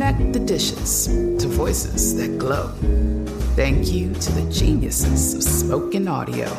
Connect 0.00 0.32
the 0.32 0.40
dishes 0.40 1.08
to 1.08 1.46
voices 1.46 2.16
that 2.16 2.38
glow. 2.38 2.68
Thank 3.54 3.92
you 3.92 4.14
to 4.14 4.32
the 4.32 4.50
geniuses 4.50 5.34
of 5.34 5.42
spoken 5.42 6.08
audio. 6.08 6.50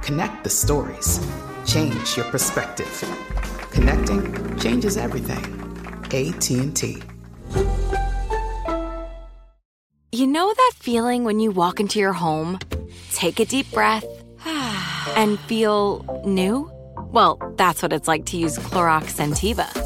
Connect 0.00 0.42
the 0.42 0.48
stories. 0.48 1.20
Change 1.66 2.16
your 2.16 2.24
perspective. 2.30 2.88
Connecting 3.72 4.58
changes 4.58 4.96
everything. 4.96 5.44
AT&T. 6.06 7.02
You 10.12 10.26
know 10.26 10.54
that 10.54 10.72
feeling 10.76 11.24
when 11.24 11.40
you 11.40 11.50
walk 11.50 11.78
into 11.78 11.98
your 11.98 12.14
home, 12.14 12.58
take 13.12 13.38
a 13.38 13.44
deep 13.44 13.70
breath, 13.70 14.06
and 15.14 15.38
feel 15.40 16.22
new? 16.24 16.72
Well, 17.12 17.36
that's 17.58 17.82
what 17.82 17.92
it's 17.92 18.08
like 18.08 18.24
to 18.26 18.38
use 18.38 18.56
Clorox 18.56 19.12
Scentiva 19.12 19.85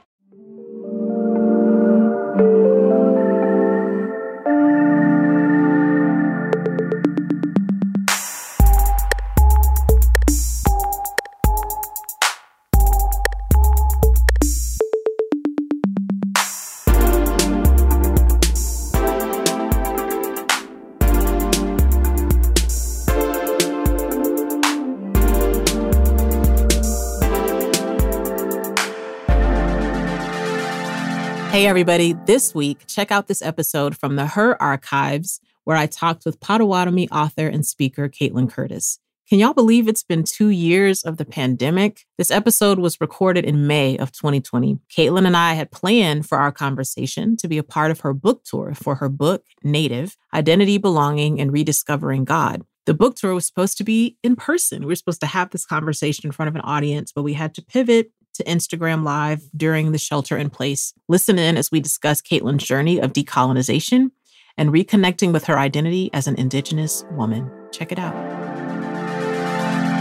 Hey, 31.61 31.67
everybody. 31.67 32.13
This 32.25 32.55
week, 32.55 32.87
check 32.87 33.11
out 33.11 33.27
this 33.27 33.43
episode 33.43 33.95
from 33.95 34.15
the 34.15 34.25
Her 34.25 34.59
Archives, 34.59 35.39
where 35.63 35.77
I 35.77 35.85
talked 35.85 36.25
with 36.25 36.39
Potawatomi 36.39 37.07
author 37.09 37.45
and 37.45 37.63
speaker 37.63 38.09
Kaitlin 38.09 38.49
Curtice. 38.49 38.97
Can 39.29 39.37
y'all 39.37 39.53
believe 39.53 39.87
it's 39.87 40.01
been 40.01 40.23
two 40.23 40.49
years 40.49 41.03
of 41.03 41.17
the 41.17 41.23
pandemic? 41.23 42.07
This 42.17 42.31
episode 42.31 42.79
was 42.79 42.99
recorded 42.99 43.45
in 43.45 43.67
May 43.67 43.95
of 43.95 44.11
2020. 44.11 44.79
Kaitlin 44.89 45.27
and 45.27 45.37
I 45.37 45.53
had 45.53 45.69
planned 45.69 46.27
for 46.27 46.39
our 46.39 46.51
conversation 46.51 47.37
to 47.37 47.47
be 47.47 47.59
a 47.59 47.63
part 47.63 47.91
of 47.91 47.99
her 47.99 48.15
book 48.15 48.43
tour 48.43 48.73
for 48.73 48.95
her 48.95 49.07
book, 49.07 49.43
Native 49.63 50.17
Identity, 50.33 50.79
Belonging, 50.79 51.39
and 51.39 51.53
Rediscovering 51.53 52.25
God. 52.25 52.63
The 52.87 52.95
book 52.95 53.15
tour 53.15 53.35
was 53.35 53.45
supposed 53.45 53.77
to 53.77 53.83
be 53.83 54.17
in 54.23 54.35
person. 54.35 54.79
We 54.79 54.87
were 54.87 54.95
supposed 54.95 55.21
to 55.21 55.27
have 55.27 55.51
this 55.51 55.67
conversation 55.67 56.25
in 56.25 56.31
front 56.31 56.49
of 56.49 56.55
an 56.55 56.61
audience, 56.61 57.11
but 57.11 57.21
we 57.21 57.33
had 57.33 57.53
to 57.53 57.61
pivot 57.61 58.11
to 58.41 58.49
Instagram 58.49 59.03
Live 59.03 59.43
during 59.55 59.91
the 59.91 59.97
shelter 59.97 60.37
in 60.37 60.49
place. 60.49 60.93
Listen 61.07 61.37
in 61.37 61.57
as 61.57 61.71
we 61.71 61.79
discuss 61.79 62.21
Kaitlin's 62.21 62.63
journey 62.63 62.99
of 62.99 63.13
decolonization 63.13 64.11
and 64.57 64.71
reconnecting 64.71 65.31
with 65.31 65.45
her 65.45 65.59
identity 65.59 66.09
as 66.13 66.27
an 66.27 66.35
Indigenous 66.35 67.05
woman. 67.11 67.49
Check 67.71 67.91
it 67.91 67.99
out. 67.99 68.15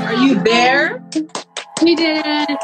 Are 0.07 0.15
you 0.15 0.43
there? 0.43 1.05
We 1.83 1.95
did 1.95 2.25
it. 2.25 2.59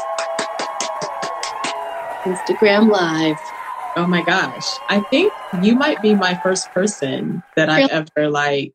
Instagram 2.23 2.89
Live. 2.91 3.37
Oh 3.95 4.07
my 4.07 4.23
gosh. 4.23 4.65
I 4.89 5.01
think 5.09 5.31
you 5.61 5.75
might 5.75 6.01
be 6.01 6.13
my 6.13 6.39
first 6.41 6.71
person 6.71 7.43
that 7.55 7.69
I've 7.69 7.89
ever 7.89 8.29
like 8.29 8.73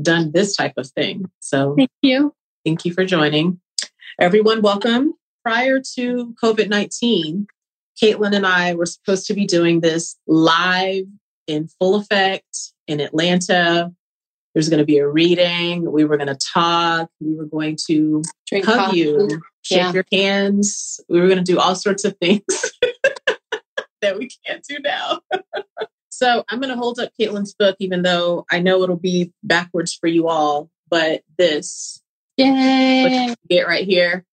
done 0.00 0.32
this 0.32 0.54
type 0.54 0.74
of 0.76 0.88
thing. 0.88 1.30
So 1.40 1.74
Thank 1.76 1.90
you. 2.02 2.34
thank 2.64 2.84
you 2.84 2.92
for 2.92 3.04
joining. 3.04 3.60
Everyone, 4.20 4.62
welcome. 4.62 5.14
Prior 5.46 5.80
to 5.94 6.34
COVID 6.42 6.68
19, 6.70 7.46
Kaitlin 8.02 8.34
and 8.34 8.44
I 8.44 8.74
were 8.74 8.84
supposed 8.84 9.28
to 9.28 9.34
be 9.34 9.46
doing 9.46 9.78
this 9.78 10.16
live 10.26 11.04
in 11.46 11.68
full 11.68 11.94
effect 11.94 12.72
in 12.88 12.98
Atlanta. 12.98 13.92
There's 14.52 14.68
going 14.68 14.80
to 14.80 14.84
be 14.84 14.98
a 14.98 15.06
reading. 15.06 15.92
We 15.92 16.04
were 16.04 16.16
going 16.16 16.34
to 16.34 16.38
talk. 16.52 17.10
We 17.20 17.36
were 17.36 17.44
going 17.44 17.76
to 17.86 18.22
Drink 18.48 18.64
hug 18.64 18.86
coffee. 18.86 18.98
you, 18.98 19.40
shake 19.62 19.78
Yeah. 19.78 19.92
your 19.92 20.04
hands. 20.10 20.98
We 21.08 21.20
were 21.20 21.28
going 21.28 21.38
to 21.38 21.44
do 21.44 21.60
all 21.60 21.76
sorts 21.76 22.04
of 22.04 22.16
things 22.18 22.42
that 24.02 24.18
we 24.18 24.28
can't 24.44 24.64
do 24.68 24.78
now. 24.80 25.20
so 26.08 26.42
I'm 26.48 26.58
going 26.58 26.74
to 26.74 26.76
hold 26.76 26.98
up 26.98 27.12
Kaitlin's 27.20 27.54
book, 27.54 27.76
even 27.78 28.02
though 28.02 28.46
I 28.50 28.58
know 28.58 28.82
it'll 28.82 28.96
be 28.96 29.32
backwards 29.44 29.94
for 29.94 30.08
you 30.08 30.26
all. 30.26 30.70
But 30.90 31.22
this, 31.38 32.02
Yay. 32.36 33.32
get 33.48 33.68
right 33.68 33.84
here. 33.84 34.24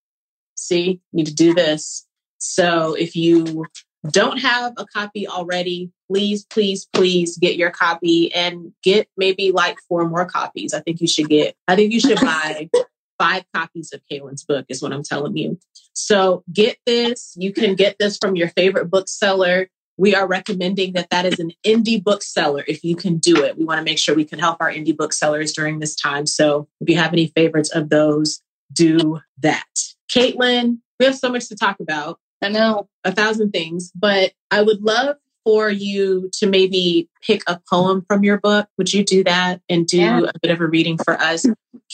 See, 0.55 1.01
need 1.11 1.27
to 1.27 1.33
do 1.33 1.53
this. 1.53 2.05
So 2.37 2.93
if 2.93 3.15
you 3.15 3.65
don't 4.11 4.37
have 4.37 4.73
a 4.77 4.85
copy 4.85 5.27
already, 5.27 5.91
please, 6.11 6.45
please, 6.45 6.85
please 6.93 7.37
get 7.37 7.55
your 7.55 7.71
copy 7.71 8.33
and 8.33 8.73
get 8.83 9.07
maybe 9.15 9.51
like 9.51 9.77
four 9.87 10.07
more 10.07 10.25
copies. 10.25 10.73
I 10.73 10.81
think 10.81 10.99
you 10.99 11.07
should 11.07 11.29
get, 11.29 11.55
I 11.67 11.75
think 11.75 11.93
you 11.93 11.99
should 11.99 12.19
buy 12.21 12.69
five 13.17 13.43
copies 13.53 13.93
of 13.93 14.01
Kaitlin's 14.11 14.43
book, 14.43 14.65
is 14.69 14.81
what 14.81 14.91
I'm 14.91 15.03
telling 15.03 15.37
you. 15.37 15.57
So 15.93 16.43
get 16.51 16.77
this. 16.85 17.33
You 17.37 17.53
can 17.53 17.75
get 17.75 17.97
this 17.99 18.17
from 18.17 18.35
your 18.35 18.49
favorite 18.49 18.89
bookseller. 18.89 19.69
we 19.95 20.15
are 20.15 20.27
recommending 20.27 20.93
that 20.93 21.09
that 21.11 21.25
is 21.25 21.39
an 21.39 21.51
indie 21.63 22.03
bookseller 22.03 22.63
if 22.67 22.83
you 22.83 22.95
can 22.95 23.17
do 23.17 23.43
it. 23.43 23.57
We 23.57 23.63
want 23.63 23.77
to 23.77 23.85
make 23.85 23.99
sure 23.99 24.15
we 24.15 24.25
can 24.25 24.39
help 24.39 24.57
our 24.59 24.71
indie 24.71 24.97
booksellers 24.97 25.53
during 25.53 25.79
this 25.79 25.95
time. 25.95 26.25
So 26.25 26.67
if 26.81 26.89
you 26.89 26.97
have 26.97 27.13
any 27.13 27.27
favorites 27.27 27.73
of 27.73 27.89
those, 27.89 28.41
do 28.73 29.19
that. 29.39 29.92
Kaitlin, 30.13 30.79
we 30.99 31.05
have 31.05 31.15
so 31.15 31.29
much 31.29 31.47
to 31.49 31.55
talk 31.55 31.79
about. 31.79 32.19
I 32.41 32.49
know 32.49 32.89
a 33.03 33.11
thousand 33.11 33.51
things, 33.51 33.91
but 33.95 34.33
I 34.51 34.61
would 34.61 34.81
love 34.81 35.15
for 35.45 35.69
you 35.69 36.29
to 36.33 36.47
maybe 36.47 37.09
pick 37.21 37.41
a 37.47 37.59
poem 37.69 38.03
from 38.07 38.23
your 38.23 38.37
book. 38.37 38.67
Would 38.77 38.93
you 38.93 39.03
do 39.03 39.23
that 39.25 39.61
and 39.69 39.85
do 39.85 39.97
yeah. 39.97 40.21
a 40.21 40.39
bit 40.41 40.51
of 40.51 40.61
a 40.61 40.67
reading 40.67 40.97
for 40.97 41.19
us? 41.19 41.45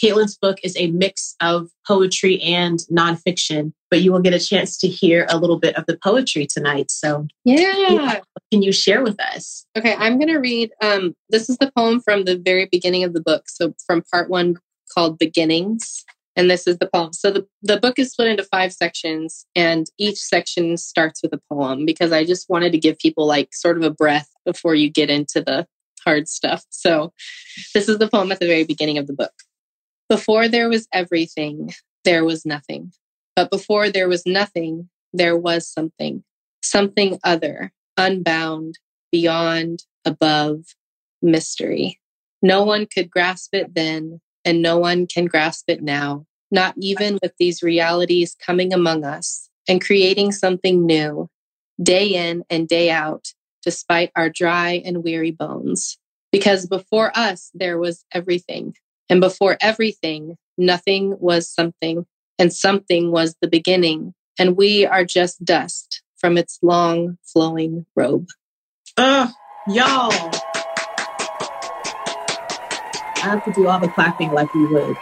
Kaitlin's 0.01 0.37
book 0.37 0.57
is 0.63 0.75
a 0.77 0.91
mix 0.91 1.35
of 1.41 1.69
poetry 1.87 2.39
and 2.41 2.79
nonfiction, 2.91 3.73
but 3.89 4.01
you 4.01 4.11
will 4.11 4.21
get 4.21 4.33
a 4.33 4.39
chance 4.39 4.77
to 4.79 4.87
hear 4.87 5.25
a 5.29 5.37
little 5.37 5.57
bit 5.57 5.75
of 5.75 5.85
the 5.87 5.97
poetry 5.97 6.45
tonight. 6.45 6.91
So, 6.91 7.27
yeah. 7.43 8.19
Can 8.51 8.61
you 8.61 8.71
share 8.71 9.03
with 9.03 9.19
us? 9.19 9.65
Okay, 9.77 9.95
I'm 9.97 10.17
going 10.17 10.29
to 10.29 10.37
read. 10.37 10.71
Um, 10.81 11.15
this 11.29 11.49
is 11.49 11.57
the 11.57 11.71
poem 11.75 12.01
from 12.01 12.25
the 12.25 12.37
very 12.37 12.67
beginning 12.71 13.03
of 13.03 13.13
the 13.13 13.21
book. 13.21 13.43
So, 13.47 13.73
from 13.85 14.03
part 14.11 14.29
one 14.29 14.57
called 14.93 15.19
Beginnings. 15.19 16.03
And 16.35 16.49
this 16.49 16.67
is 16.67 16.77
the 16.77 16.89
poem. 16.93 17.11
So 17.11 17.31
the, 17.31 17.47
the 17.61 17.79
book 17.79 17.99
is 17.99 18.11
split 18.11 18.29
into 18.29 18.43
five 18.43 18.71
sections, 18.71 19.45
and 19.55 19.87
each 19.97 20.17
section 20.17 20.77
starts 20.77 21.21
with 21.21 21.33
a 21.33 21.41
poem 21.51 21.85
because 21.85 22.11
I 22.11 22.23
just 22.23 22.49
wanted 22.49 22.71
to 22.71 22.77
give 22.77 22.97
people 22.97 23.25
like 23.27 23.49
sort 23.53 23.77
of 23.77 23.83
a 23.83 23.89
breath 23.89 24.29
before 24.45 24.75
you 24.75 24.89
get 24.89 25.09
into 25.09 25.41
the 25.41 25.67
hard 26.05 26.27
stuff. 26.27 26.63
So 26.69 27.13
this 27.73 27.89
is 27.89 27.97
the 27.97 28.07
poem 28.07 28.31
at 28.31 28.39
the 28.39 28.47
very 28.47 28.63
beginning 28.63 28.97
of 28.97 29.07
the 29.07 29.13
book. 29.13 29.33
Before 30.07 30.47
there 30.47 30.69
was 30.69 30.87
everything, 30.93 31.73
there 32.03 32.23
was 32.23 32.45
nothing. 32.45 32.91
But 33.35 33.51
before 33.51 33.89
there 33.89 34.07
was 34.07 34.25
nothing, 34.25 34.89
there 35.13 35.37
was 35.37 35.67
something, 35.67 36.23
something 36.63 37.19
other, 37.23 37.71
unbound, 37.97 38.75
beyond, 39.11 39.83
above, 40.05 40.63
mystery. 41.21 41.99
No 42.41 42.63
one 42.63 42.85
could 42.85 43.09
grasp 43.09 43.53
it 43.53 43.75
then, 43.75 44.21
and 44.45 44.61
no 44.61 44.77
one 44.77 45.07
can 45.07 45.25
grasp 45.25 45.65
it 45.67 45.81
now 45.81 46.25
not 46.51 46.73
even 46.77 47.19
with 47.21 47.33
these 47.37 47.61
realities 47.61 48.35
coming 48.35 48.73
among 48.73 49.03
us 49.03 49.49
and 49.67 49.83
creating 49.83 50.31
something 50.31 50.85
new 50.85 51.29
day 51.81 52.07
in 52.07 52.43
and 52.49 52.67
day 52.67 52.89
out, 52.89 53.33
despite 53.63 54.11
our 54.15 54.29
dry 54.29 54.81
and 54.83 55.03
weary 55.03 55.31
bones. 55.31 55.97
Because 56.31 56.67
before 56.67 57.11
us, 57.15 57.49
there 57.53 57.77
was 57.77 58.05
everything. 58.13 58.75
And 59.09 59.21
before 59.21 59.57
everything, 59.61 60.37
nothing 60.57 61.15
was 61.19 61.49
something, 61.49 62.05
and 62.37 62.53
something 62.53 63.11
was 63.11 63.35
the 63.41 63.47
beginning. 63.47 64.13
And 64.37 64.55
we 64.55 64.85
are 64.85 65.05
just 65.05 65.43
dust 65.43 66.03
from 66.17 66.37
its 66.37 66.59
long 66.61 67.17
flowing 67.23 67.85
robe. 67.95 68.27
Oh, 68.97 69.31
y'all. 69.67 70.48
I 73.23 73.29
have 73.29 73.43
to 73.43 73.51
do 73.51 73.67
all 73.67 73.79
the 73.79 73.89
clapping 73.89 74.31
like 74.31 74.49
we 74.53 74.65
would. 74.65 74.97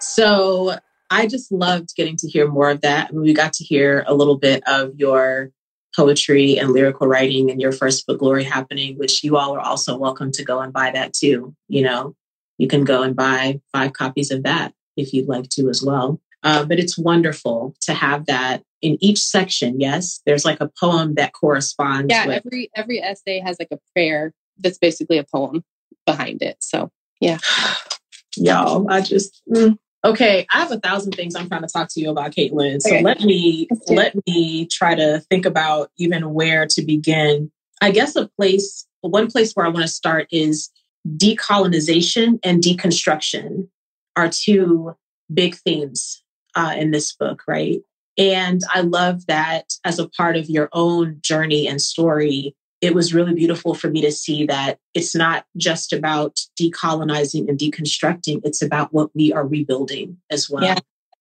so 0.00 0.76
I 1.10 1.26
just 1.26 1.52
loved 1.52 1.94
getting 1.96 2.16
to 2.18 2.28
hear 2.28 2.48
more 2.48 2.70
of 2.70 2.80
that. 2.82 3.08
I 3.08 3.12
mean, 3.12 3.22
we 3.22 3.34
got 3.34 3.52
to 3.54 3.64
hear 3.64 4.04
a 4.06 4.14
little 4.14 4.38
bit 4.38 4.62
of 4.66 4.92
your 4.96 5.50
poetry 5.94 6.58
and 6.58 6.70
lyrical 6.70 7.06
writing 7.06 7.48
in 7.48 7.58
your 7.60 7.72
first 7.72 8.06
book, 8.06 8.18
Glory 8.18 8.44
Happening, 8.44 8.98
which 8.98 9.24
you 9.24 9.36
all 9.36 9.54
are 9.56 9.60
also 9.60 9.96
welcome 9.96 10.30
to 10.32 10.44
go 10.44 10.60
and 10.60 10.72
buy 10.72 10.90
that 10.90 11.14
too. 11.14 11.54
You 11.68 11.82
know, 11.82 12.14
you 12.58 12.68
can 12.68 12.84
go 12.84 13.02
and 13.02 13.16
buy 13.16 13.60
five 13.72 13.92
copies 13.92 14.30
of 14.30 14.42
that 14.42 14.74
if 14.96 15.12
you'd 15.12 15.28
like 15.28 15.48
to 15.50 15.68
as 15.70 15.82
well. 15.82 16.20
Uh, 16.42 16.64
but 16.64 16.78
it's 16.78 16.98
wonderful 16.98 17.74
to 17.80 17.94
have 17.94 18.26
that 18.26 18.62
in 18.82 18.98
each 19.00 19.18
section. 19.18 19.80
Yes, 19.80 20.20
there's 20.26 20.44
like 20.44 20.60
a 20.60 20.70
poem 20.78 21.14
that 21.14 21.32
corresponds. 21.32 22.12
Yeah, 22.12 22.26
with- 22.26 22.42
every 22.46 22.70
every 22.76 23.02
essay 23.02 23.40
has 23.40 23.56
like 23.58 23.68
a 23.72 23.78
prayer 23.94 24.32
that's 24.58 24.78
basically 24.78 25.18
a 25.18 25.24
poem 25.24 25.64
behind 26.04 26.42
it. 26.42 26.56
So 26.60 26.90
yeah. 27.20 27.38
Y'all, 28.36 28.90
I 28.90 29.00
just 29.00 29.40
mm. 29.50 29.78
okay. 30.04 30.46
I 30.52 30.58
have 30.58 30.70
a 30.70 30.78
thousand 30.78 31.12
things 31.12 31.34
I'm 31.34 31.48
trying 31.48 31.62
to 31.62 31.68
talk 31.68 31.88
to 31.92 32.00
you 32.00 32.10
about, 32.10 32.32
Kaitlin. 32.32 32.82
So 32.82 32.90
okay. 32.90 33.02
let 33.02 33.20
me 33.22 33.66
let 33.88 34.14
me 34.26 34.66
try 34.66 34.94
to 34.94 35.20
think 35.30 35.46
about 35.46 35.90
even 35.96 36.34
where 36.34 36.66
to 36.66 36.82
begin. 36.82 37.50
I 37.80 37.90
guess 37.90 38.14
a 38.14 38.28
place, 38.28 38.86
one 39.00 39.30
place 39.30 39.52
where 39.54 39.64
I 39.64 39.70
want 39.70 39.86
to 39.86 39.88
start 39.88 40.28
is 40.30 40.70
decolonization 41.16 42.38
and 42.42 42.62
deconstruction 42.62 43.68
are 44.16 44.28
two 44.28 44.94
big 45.32 45.54
themes 45.56 46.22
uh, 46.54 46.74
in 46.76 46.90
this 46.90 47.14
book, 47.14 47.42
right? 47.48 47.80
And 48.18 48.62
I 48.72 48.80
love 48.80 49.26
that 49.26 49.74
as 49.84 49.98
a 49.98 50.08
part 50.08 50.36
of 50.36 50.48
your 50.48 50.68
own 50.72 51.18
journey 51.20 51.68
and 51.68 51.80
story, 51.80 52.54
it 52.86 52.94
was 52.94 53.12
really 53.12 53.34
beautiful 53.34 53.74
for 53.74 53.90
me 53.90 54.00
to 54.00 54.12
see 54.12 54.46
that 54.46 54.78
it's 54.94 55.12
not 55.12 55.44
just 55.56 55.92
about 55.92 56.38
decolonizing 56.58 57.48
and 57.48 57.58
deconstructing, 57.58 58.40
it's 58.44 58.62
about 58.62 58.92
what 58.92 59.10
we 59.12 59.32
are 59.32 59.44
rebuilding 59.44 60.18
as 60.30 60.48
well. 60.48 60.62
Yeah. 60.62 60.78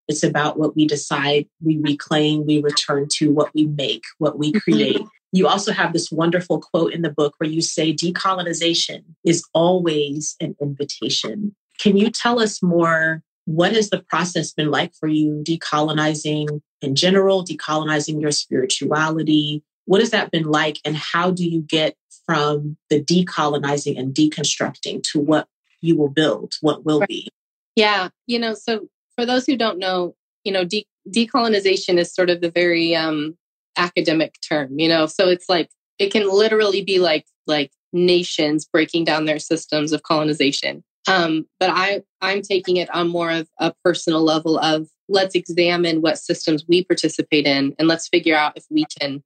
It's 0.07 0.21
about 0.21 0.59
what 0.59 0.75
we 0.75 0.85
decide, 0.85 1.47
we 1.63 1.79
reclaim, 1.79 2.45
we 2.45 2.61
return 2.61 3.07
to, 3.13 3.33
what 3.33 3.51
we 3.55 3.65
make, 3.65 4.03
what 4.19 4.37
we 4.37 4.51
mm-hmm. 4.51 4.59
create. 4.59 4.97
Mm-hmm. 4.97 5.07
You 5.31 5.47
also 5.47 5.73
have 5.73 5.91
this 5.91 6.11
wonderful 6.11 6.61
quote 6.61 6.93
in 6.93 7.01
the 7.01 7.09
book 7.09 7.33
where 7.39 7.49
you 7.49 7.63
say 7.63 7.91
decolonization 7.91 9.03
is 9.23 9.43
always 9.55 10.35
an 10.39 10.55
invitation. 10.61 11.55
Can 11.79 11.97
you 11.97 12.11
tell 12.11 12.39
us 12.39 12.61
more? 12.61 13.23
What 13.45 13.73
has 13.73 13.89
the 13.89 14.01
process 14.01 14.53
been 14.53 14.69
like 14.69 14.93
for 14.93 15.07
you 15.07 15.43
decolonizing 15.43 16.61
in 16.81 16.95
general, 16.95 17.43
decolonizing 17.43 18.21
your 18.21 18.31
spirituality, 18.31 19.63
what 19.85 20.01
has 20.01 20.11
that 20.11 20.31
been 20.31 20.45
like? 20.45 20.79
And 20.83 20.95
how 20.95 21.31
do 21.31 21.47
you 21.47 21.61
get 21.61 21.95
from 22.25 22.77
the 22.89 23.03
decolonizing 23.03 23.99
and 23.99 24.13
deconstructing 24.13 25.03
to 25.11 25.19
what 25.19 25.47
you 25.81 25.95
will 25.97 26.09
build, 26.09 26.55
what 26.61 26.85
will 26.85 27.05
be? 27.07 27.29
Yeah. 27.75 28.09
You 28.25 28.39
know, 28.39 28.53
so 28.53 28.87
for 29.15 29.25
those 29.25 29.45
who 29.45 29.55
don't 29.55 29.77
know, 29.77 30.15
you 30.43 30.51
know, 30.51 30.63
de- 30.63 30.87
decolonization 31.09 31.97
is 31.97 32.13
sort 32.13 32.29
of 32.29 32.41
the 32.41 32.51
very 32.51 32.95
um, 32.95 33.37
academic 33.77 34.35
term, 34.47 34.79
you 34.79 34.89
know, 34.89 35.05
so 35.05 35.27
it's 35.27 35.47
like, 35.49 35.69
it 35.99 36.11
can 36.11 36.29
literally 36.29 36.83
be 36.83 36.99
like, 36.99 37.25
like 37.47 37.71
nations 37.93 38.65
breaking 38.65 39.05
down 39.05 39.25
their 39.25 39.39
systems 39.39 39.91
of 39.91 40.03
colonization. 40.03 40.83
Um, 41.07 41.45
but 41.59 41.69
I, 41.69 42.01
I'm 42.21 42.41
taking 42.41 42.77
it 42.77 42.93
on 42.93 43.09
more 43.09 43.29
of 43.29 43.47
a 43.59 43.73
personal 43.83 44.23
level 44.23 44.57
of 44.57 44.87
let's 45.07 45.35
examine 45.35 46.01
what 46.01 46.17
systems 46.17 46.65
we 46.67 46.83
participate 46.83 47.45
in 47.45 47.75
and 47.77 47.87
let's 47.87 48.07
figure 48.07 48.35
out 48.35 48.57
if 48.57 48.65
we 48.71 48.85
can 48.99 49.23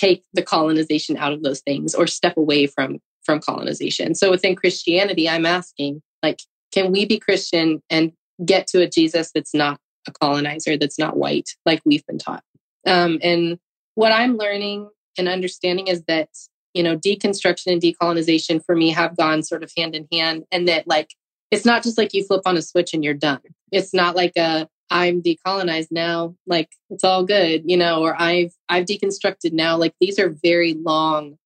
take 0.00 0.24
the 0.32 0.42
colonization 0.42 1.16
out 1.16 1.32
of 1.32 1.42
those 1.42 1.60
things 1.60 1.94
or 1.94 2.06
step 2.06 2.36
away 2.36 2.66
from 2.66 2.98
from 3.24 3.40
colonization. 3.40 4.14
So 4.14 4.30
within 4.30 4.56
Christianity, 4.56 5.28
I'm 5.28 5.46
asking 5.46 6.02
like 6.22 6.40
can 6.72 6.92
we 6.92 7.04
be 7.04 7.18
Christian 7.18 7.82
and 7.90 8.12
get 8.44 8.66
to 8.68 8.80
a 8.80 8.88
Jesus 8.88 9.32
that's 9.34 9.54
not 9.54 9.78
a 10.08 10.12
colonizer, 10.12 10.76
that's 10.76 10.98
not 10.98 11.16
white 11.16 11.50
like 11.66 11.82
we've 11.84 12.06
been 12.06 12.18
taught? 12.18 12.42
Um, 12.86 13.18
and 13.22 13.58
what 13.94 14.12
I'm 14.12 14.36
learning 14.36 14.88
and 15.18 15.28
understanding 15.28 15.88
is 15.88 16.02
that 16.04 16.28
you 16.72 16.82
know 16.82 16.96
deconstruction 16.96 17.72
and 17.72 17.82
decolonization 17.82 18.64
for 18.64 18.74
me 18.74 18.90
have 18.90 19.16
gone 19.16 19.42
sort 19.42 19.62
of 19.62 19.72
hand 19.76 19.94
in 19.94 20.06
hand 20.10 20.44
and 20.50 20.68
that 20.68 20.86
like 20.86 21.10
it's 21.50 21.64
not 21.64 21.82
just 21.82 21.98
like 21.98 22.14
you 22.14 22.24
flip 22.24 22.42
on 22.46 22.56
a 22.56 22.62
switch 22.62 22.94
and 22.94 23.02
you're 23.02 23.12
done 23.12 23.40
it's 23.72 23.92
not 23.92 24.14
like 24.14 24.32
a 24.36 24.68
I'm 24.90 25.22
decolonized 25.22 25.88
now, 25.90 26.34
like 26.46 26.70
it's 26.90 27.04
all 27.04 27.24
good, 27.24 27.62
you 27.64 27.76
know, 27.76 28.02
or 28.02 28.20
I've 28.20 28.52
I've 28.68 28.86
deconstructed 28.86 29.52
now. 29.52 29.76
Like 29.76 29.94
these 30.00 30.18
are 30.18 30.34
very 30.42 30.74
long 30.74 31.36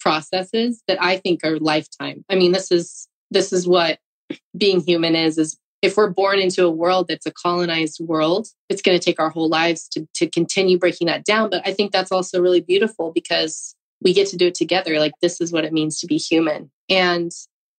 processes 0.00 0.82
that 0.88 1.02
I 1.02 1.18
think 1.18 1.44
are 1.44 1.58
lifetime. 1.58 2.24
I 2.30 2.36
mean, 2.36 2.52
this 2.52 2.70
is 2.70 3.08
this 3.30 3.52
is 3.52 3.66
what 3.68 3.98
being 4.56 4.80
human 4.80 5.14
is 5.14 5.38
is 5.38 5.58
if 5.82 5.98
we're 5.98 6.10
born 6.10 6.38
into 6.38 6.64
a 6.64 6.70
world 6.70 7.08
that's 7.08 7.26
a 7.26 7.32
colonized 7.32 8.00
world, 8.00 8.48
it's 8.70 8.80
going 8.80 8.98
to 8.98 9.04
take 9.04 9.20
our 9.20 9.28
whole 9.28 9.48
lives 9.48 9.86
to 9.88 10.06
to 10.14 10.26
continue 10.28 10.78
breaking 10.78 11.06
that 11.08 11.24
down. 11.24 11.50
But 11.50 11.66
I 11.66 11.74
think 11.74 11.92
that's 11.92 12.12
also 12.12 12.40
really 12.40 12.62
beautiful 12.62 13.12
because 13.12 13.74
we 14.00 14.14
get 14.14 14.28
to 14.28 14.36
do 14.36 14.46
it 14.46 14.54
together. 14.54 14.98
Like 14.98 15.12
this 15.20 15.40
is 15.42 15.52
what 15.52 15.64
it 15.64 15.72
means 15.72 16.00
to 16.00 16.06
be 16.06 16.16
human. 16.16 16.70
And 16.88 17.32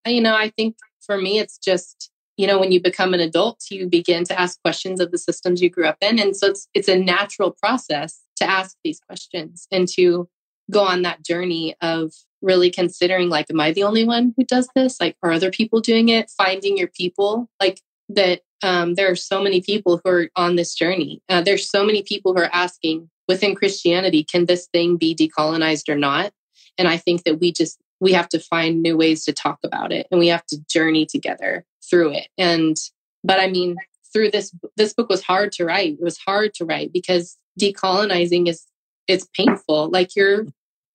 you 0.05 0.21
know, 0.21 0.35
I 0.35 0.49
think 0.49 0.77
for 1.01 1.17
me 1.17 1.39
it's 1.39 1.57
just 1.57 2.11
you 2.37 2.47
know 2.47 2.59
when 2.59 2.71
you 2.71 2.81
become 2.81 3.13
an 3.13 3.19
adult 3.19 3.63
you 3.69 3.87
begin 3.87 4.23
to 4.25 4.39
ask 4.39 4.61
questions 4.61 4.99
of 4.99 5.11
the 5.11 5.17
systems 5.17 5.61
you 5.61 5.69
grew 5.69 5.85
up 5.85 5.97
in. 6.01 6.19
And 6.19 6.35
so 6.35 6.47
it's 6.47 6.67
it's 6.73 6.87
a 6.87 6.97
natural 6.97 7.51
process 7.51 8.21
to 8.37 8.49
ask 8.49 8.75
these 8.83 8.99
questions 8.99 9.67
and 9.71 9.87
to 9.89 10.27
go 10.71 10.81
on 10.81 11.03
that 11.03 11.23
journey 11.23 11.75
of 11.81 12.11
really 12.41 12.69
considering 12.69 13.29
like 13.29 13.47
am 13.49 13.59
i 13.59 13.71
the 13.71 13.83
only 13.83 14.05
one 14.05 14.33
who 14.35 14.43
does 14.43 14.69
this? 14.75 14.99
Like 14.99 15.15
are 15.23 15.31
other 15.31 15.51
people 15.51 15.79
doing 15.79 16.09
it? 16.09 16.29
Finding 16.29 16.77
your 16.77 16.89
people 16.89 17.49
like 17.61 17.81
that 18.09 18.41
um, 18.63 18.95
there 18.95 19.11
are 19.11 19.15
so 19.15 19.41
many 19.41 19.61
people 19.61 19.99
who 20.03 20.09
are 20.09 20.29
on 20.35 20.55
this 20.55 20.73
journey. 20.73 21.21
Uh, 21.27 21.41
there's 21.41 21.69
so 21.69 21.85
many 21.85 22.01
people 22.01 22.33
who 22.33 22.39
are 22.39 22.49
asking 22.53 23.09
within 23.27 23.55
christianity 23.55 24.23
can 24.23 24.45
this 24.45 24.67
thing 24.71 24.97
be 24.97 25.15
decolonized 25.15 25.89
or 25.89 25.95
not? 25.95 26.31
And 26.77 26.87
i 26.87 26.97
think 26.97 27.23
that 27.23 27.39
we 27.39 27.51
just 27.51 27.79
we 27.99 28.11
have 28.13 28.29
to 28.29 28.39
find 28.39 28.81
new 28.81 28.97
ways 28.97 29.23
to 29.25 29.33
talk 29.33 29.59
about 29.63 29.91
it 29.91 30.07
and 30.11 30.19
we 30.19 30.27
have 30.27 30.45
to 30.47 30.57
journey 30.69 31.05
together 31.05 31.65
through 31.89 32.13
it. 32.13 32.27
And, 32.37 32.75
but 33.23 33.39
I 33.39 33.47
mean, 33.47 33.77
through 34.13 34.31
this, 34.31 34.53
this 34.77 34.93
book 34.93 35.09
was 35.09 35.23
hard 35.23 35.51
to 35.53 35.65
write. 35.65 35.93
It 35.93 36.03
was 36.03 36.17
hard 36.17 36.53
to 36.55 36.65
write 36.65 36.91
because 36.93 37.37
decolonizing 37.59 38.47
is, 38.47 38.65
it's 39.07 39.27
painful. 39.35 39.89
Like 39.89 40.15
you're 40.15 40.45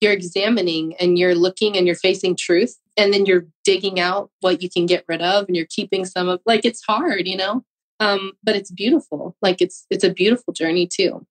you're 0.01 0.11
examining 0.11 0.95
and 0.95 1.17
you're 1.17 1.35
looking 1.35 1.77
and 1.77 1.85
you're 1.85 1.95
facing 1.95 2.35
truth 2.35 2.75
and 2.97 3.13
then 3.13 3.25
you're 3.27 3.45
digging 3.63 3.99
out 3.99 4.31
what 4.39 4.61
you 4.61 4.69
can 4.69 4.87
get 4.87 5.05
rid 5.07 5.21
of 5.21 5.45
and 5.47 5.55
you're 5.55 5.67
keeping 5.69 6.05
some 6.05 6.27
of 6.27 6.41
like 6.45 6.65
it's 6.65 6.83
hard, 6.83 7.27
you 7.27 7.37
know? 7.37 7.63
Um, 7.99 8.33
but 8.43 8.55
it's 8.55 8.71
beautiful. 8.71 9.35
Like 9.43 9.61
it's 9.61 9.85
it's 9.91 10.03
a 10.03 10.11
beautiful 10.11 10.53
journey 10.53 10.87
too. 10.87 11.25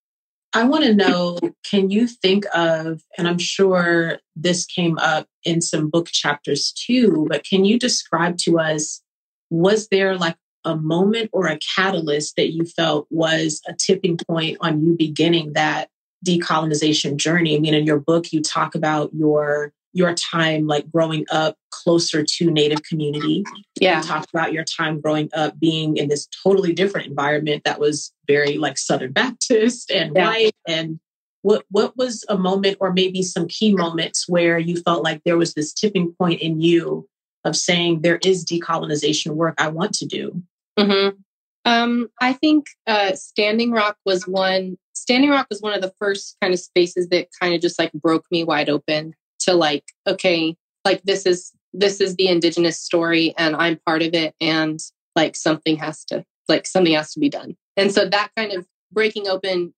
I 0.52 0.64
want 0.64 0.84
to 0.84 0.94
know 0.94 1.38
can 1.68 1.90
you 1.90 2.06
think 2.06 2.44
of, 2.54 3.02
and 3.18 3.28
I'm 3.28 3.38
sure 3.38 4.18
this 4.34 4.66
came 4.66 4.98
up 4.98 5.26
in 5.44 5.60
some 5.60 5.90
book 5.90 6.08
chapters 6.08 6.72
too, 6.72 7.26
but 7.28 7.44
can 7.44 7.64
you 7.64 7.78
describe 7.78 8.36
to 8.38 8.58
us, 8.58 9.02
was 9.50 9.88
there 9.88 10.16
like 10.16 10.36
a 10.64 10.76
moment 10.76 11.30
or 11.32 11.46
a 11.46 11.58
catalyst 11.76 12.36
that 12.36 12.52
you 12.52 12.64
felt 12.64 13.06
was 13.10 13.60
a 13.66 13.74
tipping 13.74 14.16
point 14.16 14.58
on 14.60 14.84
you 14.84 14.96
beginning 14.96 15.52
that 15.54 15.88
decolonization 16.24 17.16
journey? 17.16 17.56
I 17.56 17.60
mean, 17.60 17.74
in 17.74 17.86
your 17.86 18.00
book, 18.00 18.32
you 18.32 18.42
talk 18.42 18.74
about 18.74 19.10
your 19.14 19.72
your 19.92 20.14
time 20.14 20.66
like 20.66 20.90
growing 20.90 21.24
up 21.32 21.56
closer 21.70 22.22
to 22.22 22.50
native 22.50 22.82
community 22.84 23.44
yeah 23.80 23.98
you 23.98 24.04
talked 24.04 24.30
about 24.32 24.52
your 24.52 24.64
time 24.64 25.00
growing 25.00 25.28
up 25.34 25.58
being 25.58 25.96
in 25.96 26.08
this 26.08 26.28
totally 26.44 26.72
different 26.72 27.08
environment 27.08 27.62
that 27.64 27.80
was 27.80 28.12
very 28.28 28.56
like 28.56 28.78
southern 28.78 29.10
baptist 29.10 29.90
and 29.90 30.12
yeah. 30.14 30.26
white 30.26 30.56
and 30.68 31.00
what 31.42 31.64
what 31.70 31.96
was 31.96 32.24
a 32.28 32.38
moment 32.38 32.76
or 32.80 32.92
maybe 32.92 33.22
some 33.22 33.48
key 33.48 33.74
moments 33.74 34.28
where 34.28 34.58
you 34.58 34.76
felt 34.76 35.02
like 35.02 35.22
there 35.24 35.38
was 35.38 35.54
this 35.54 35.72
tipping 35.72 36.12
point 36.12 36.40
in 36.40 36.60
you 36.60 37.08
of 37.44 37.56
saying 37.56 38.00
there 38.00 38.18
is 38.24 38.44
decolonization 38.44 39.32
work 39.32 39.54
i 39.58 39.68
want 39.68 39.92
to 39.92 40.06
do 40.06 40.42
mm-hmm. 40.78 41.16
um, 41.64 42.08
i 42.20 42.32
think 42.32 42.66
uh, 42.86 43.14
standing 43.14 43.72
rock 43.72 43.96
was 44.04 44.26
one 44.26 44.76
standing 44.94 45.30
rock 45.30 45.46
was 45.50 45.62
one 45.62 45.74
of 45.74 45.82
the 45.82 45.92
first 45.98 46.36
kind 46.40 46.52
of 46.52 46.60
spaces 46.60 47.08
that 47.08 47.28
kind 47.40 47.54
of 47.54 47.60
just 47.60 47.78
like 47.78 47.92
broke 47.92 48.24
me 48.30 48.44
wide 48.44 48.68
open 48.68 49.14
to 49.38 49.54
like 49.54 49.84
okay 50.06 50.54
like 50.84 51.02
this 51.02 51.26
is 51.26 51.52
this 51.72 52.00
is 52.00 52.16
the 52.16 52.28
indigenous 52.28 52.78
story 52.80 53.34
and 53.38 53.56
i'm 53.56 53.78
part 53.86 54.02
of 54.02 54.14
it 54.14 54.34
and 54.40 54.80
like 55.16 55.36
something 55.36 55.76
has 55.76 56.04
to 56.04 56.24
like 56.48 56.66
something 56.66 56.94
has 56.94 57.12
to 57.12 57.20
be 57.20 57.28
done 57.28 57.56
and 57.76 57.92
so 57.92 58.08
that 58.08 58.30
kind 58.36 58.52
of 58.52 58.66
breaking 58.92 59.28
open 59.28 59.72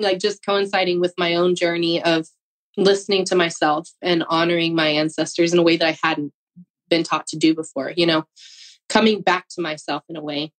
like 0.00 0.18
just 0.18 0.44
coinciding 0.44 1.00
with 1.00 1.14
my 1.18 1.34
own 1.34 1.54
journey 1.54 2.02
of 2.02 2.28
listening 2.76 3.24
to 3.24 3.34
myself 3.34 3.88
and 4.02 4.22
honoring 4.28 4.74
my 4.74 4.88
ancestors 4.88 5.52
in 5.52 5.58
a 5.58 5.62
way 5.62 5.76
that 5.76 5.88
i 5.88 5.98
hadn't 6.02 6.32
been 6.88 7.02
taught 7.02 7.26
to 7.28 7.36
do 7.36 7.54
before 7.54 7.92
you 7.96 8.06
know 8.06 8.24
coming 8.88 9.20
back 9.20 9.46
to 9.50 9.60
myself 9.60 10.02
in 10.08 10.16
a 10.16 10.22
way. 10.22 10.52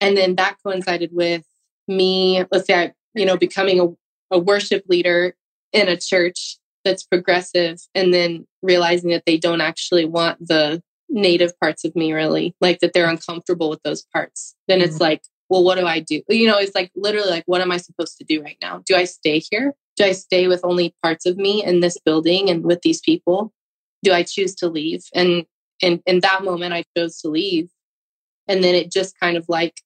And 0.00 0.16
then 0.16 0.34
that 0.36 0.56
coincided 0.62 1.10
with 1.12 1.44
me 1.88 2.44
let's 2.50 2.66
say 2.66 2.74
i 2.74 2.92
you 3.14 3.24
know 3.24 3.36
becoming 3.36 3.80
a, 3.80 4.36
a 4.36 4.38
worship 4.38 4.84
leader 4.88 5.34
in 5.72 5.88
a 5.88 5.96
church 5.96 6.58
that's 6.84 7.02
progressive 7.02 7.78
and 7.94 8.12
then 8.14 8.46
realizing 8.62 9.10
that 9.10 9.24
they 9.26 9.36
don't 9.36 9.60
actually 9.60 10.04
want 10.04 10.38
the 10.40 10.82
native 11.08 11.58
parts 11.60 11.84
of 11.84 11.94
me 11.94 12.12
really 12.12 12.54
like 12.60 12.80
that 12.80 12.92
they're 12.92 13.08
uncomfortable 13.08 13.70
with 13.70 13.82
those 13.84 14.02
parts. 14.12 14.56
Then 14.66 14.80
it's 14.80 14.94
mm-hmm. 14.94 15.04
like 15.04 15.22
well 15.48 15.62
what 15.62 15.78
do 15.78 15.86
i 15.86 16.00
do? 16.00 16.22
You 16.28 16.48
know 16.48 16.58
it's 16.58 16.74
like 16.74 16.90
literally 16.96 17.30
like 17.30 17.44
what 17.46 17.60
am 17.60 17.70
i 17.70 17.76
supposed 17.76 18.16
to 18.18 18.24
do 18.24 18.42
right 18.42 18.58
now? 18.60 18.82
Do 18.86 18.96
i 18.96 19.04
stay 19.04 19.42
here? 19.50 19.74
Do 19.96 20.04
i 20.04 20.12
stay 20.12 20.48
with 20.48 20.60
only 20.64 20.94
parts 21.02 21.26
of 21.26 21.36
me 21.36 21.64
in 21.64 21.80
this 21.80 21.98
building 22.04 22.50
and 22.50 22.64
with 22.64 22.82
these 22.82 23.00
people? 23.00 23.52
Do 24.02 24.12
i 24.12 24.22
choose 24.22 24.54
to 24.56 24.68
leave? 24.68 25.04
And 25.14 25.46
in 25.80 26.02
in 26.06 26.20
that 26.20 26.44
moment 26.44 26.72
i 26.72 26.84
chose 26.96 27.20
to 27.20 27.28
leave 27.28 27.68
and 28.48 28.62
then 28.62 28.74
it 28.74 28.90
just 28.90 29.18
kind 29.18 29.36
of 29.36 29.44
like 29.48 29.80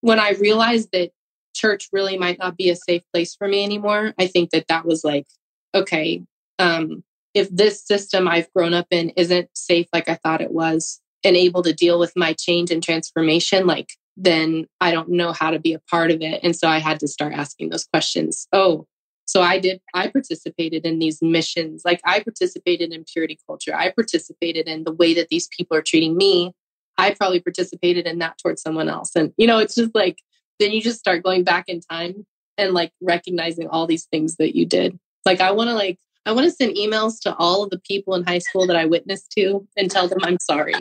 when 0.00 0.18
i 0.18 0.30
realized 0.32 0.90
that 0.92 1.10
church 1.54 1.88
really 1.92 2.18
might 2.18 2.38
not 2.38 2.56
be 2.56 2.68
a 2.68 2.76
safe 2.76 3.02
place 3.12 3.34
for 3.34 3.48
me 3.48 3.64
anymore 3.64 4.12
i 4.18 4.26
think 4.26 4.50
that 4.50 4.66
that 4.68 4.84
was 4.84 5.04
like 5.04 5.26
okay 5.74 6.22
um, 6.58 7.02
if 7.36 7.50
this 7.50 7.84
system 7.84 8.26
I've 8.26 8.50
grown 8.54 8.72
up 8.72 8.86
in 8.90 9.10
isn't 9.10 9.50
safe 9.54 9.86
like 9.92 10.08
I 10.08 10.14
thought 10.14 10.40
it 10.40 10.52
was 10.52 11.00
and 11.22 11.36
able 11.36 11.62
to 11.64 11.74
deal 11.74 11.98
with 11.98 12.12
my 12.16 12.32
change 12.32 12.70
and 12.70 12.82
transformation, 12.82 13.66
like 13.66 13.90
then 14.16 14.66
I 14.80 14.90
don't 14.90 15.10
know 15.10 15.32
how 15.32 15.50
to 15.50 15.58
be 15.58 15.74
a 15.74 15.80
part 15.90 16.10
of 16.10 16.22
it. 16.22 16.40
And 16.42 16.56
so 16.56 16.66
I 16.66 16.78
had 16.78 16.98
to 17.00 17.08
start 17.08 17.34
asking 17.34 17.68
those 17.68 17.84
questions. 17.84 18.48
Oh, 18.52 18.86
so 19.26 19.42
I 19.42 19.58
did, 19.58 19.80
I 19.92 20.08
participated 20.08 20.86
in 20.86 20.98
these 20.98 21.20
missions. 21.20 21.82
Like 21.84 22.00
I 22.04 22.20
participated 22.20 22.92
in 22.92 23.04
purity 23.04 23.38
culture. 23.46 23.74
I 23.74 23.90
participated 23.90 24.68
in 24.68 24.84
the 24.84 24.92
way 24.92 25.14
that 25.14 25.28
these 25.28 25.48
people 25.48 25.76
are 25.76 25.82
treating 25.82 26.16
me. 26.16 26.52
I 26.96 27.12
probably 27.12 27.40
participated 27.40 28.06
in 28.06 28.20
that 28.20 28.38
towards 28.38 28.62
someone 28.62 28.88
else. 28.88 29.10
And, 29.16 29.32
you 29.36 29.46
know, 29.46 29.58
it's 29.58 29.74
just 29.74 29.94
like, 29.94 30.18
then 30.58 30.70
you 30.70 30.80
just 30.80 30.98
start 30.98 31.22
going 31.22 31.44
back 31.44 31.68
in 31.68 31.80
time 31.80 32.24
and 32.56 32.72
like 32.72 32.92
recognizing 33.02 33.68
all 33.68 33.86
these 33.86 34.04
things 34.04 34.36
that 34.36 34.56
you 34.56 34.64
did. 34.64 34.98
Like 35.24 35.40
I 35.40 35.50
want 35.50 35.68
to 35.68 35.74
like 35.74 35.98
I 36.24 36.32
want 36.32 36.44
to 36.46 36.50
send 36.50 36.76
emails 36.76 37.20
to 37.22 37.34
all 37.36 37.62
of 37.62 37.70
the 37.70 37.78
people 37.80 38.14
in 38.14 38.24
high 38.24 38.38
school 38.38 38.66
that 38.66 38.76
I 38.76 38.84
witnessed 38.86 39.30
to 39.32 39.66
and 39.76 39.90
tell 39.90 40.08
them 40.08 40.18
I'm 40.22 40.38
sorry. 40.40 40.74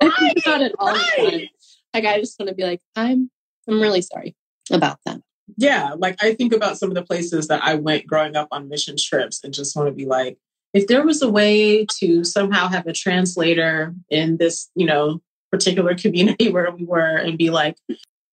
I 0.00 0.10
think 0.18 0.38
about 0.44 0.60
it 0.60 0.72
all 0.78 0.92
the 0.92 1.04
time. 1.16 1.48
Like 1.94 2.04
I 2.04 2.20
just 2.20 2.38
want 2.38 2.48
to 2.48 2.54
be 2.54 2.64
like, 2.64 2.80
I'm 2.94 3.30
I'm 3.68 3.80
really 3.80 4.02
sorry 4.02 4.36
about 4.70 4.98
that. 5.06 5.20
Yeah, 5.56 5.94
like 5.96 6.22
I 6.22 6.34
think 6.34 6.52
about 6.52 6.78
some 6.78 6.88
of 6.88 6.94
the 6.94 7.04
places 7.04 7.48
that 7.48 7.62
I 7.62 7.74
went 7.74 8.06
growing 8.06 8.36
up 8.36 8.48
on 8.50 8.68
mission 8.68 8.96
trips 8.98 9.42
and 9.44 9.54
just 9.54 9.76
want 9.76 9.88
to 9.88 9.92
be 9.92 10.06
like, 10.06 10.38
if 10.74 10.88
there 10.88 11.04
was 11.04 11.22
a 11.22 11.30
way 11.30 11.86
to 11.98 12.24
somehow 12.24 12.68
have 12.68 12.86
a 12.86 12.92
translator 12.92 13.94
in 14.10 14.36
this, 14.36 14.70
you 14.74 14.86
know, 14.86 15.22
particular 15.50 15.94
community 15.98 16.50
where 16.50 16.70
we 16.70 16.84
were 16.84 17.16
and 17.16 17.38
be 17.38 17.50
like, 17.50 17.76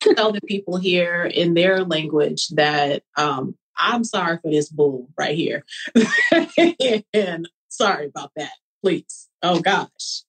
tell 0.01 0.31
the 0.31 0.41
people 0.41 0.77
here 0.77 1.23
in 1.23 1.53
their 1.53 1.83
language 1.83 2.49
that 2.49 3.03
um, 3.17 3.55
I'm 3.77 4.03
sorry 4.03 4.37
for 4.41 4.51
this 4.51 4.69
bull 4.69 5.09
right 5.17 5.35
here. 5.35 5.63
and 7.13 7.49
sorry 7.69 8.07
about 8.07 8.31
that, 8.35 8.51
please. 8.81 9.29
Oh 9.41 9.59
gosh. 9.59 10.23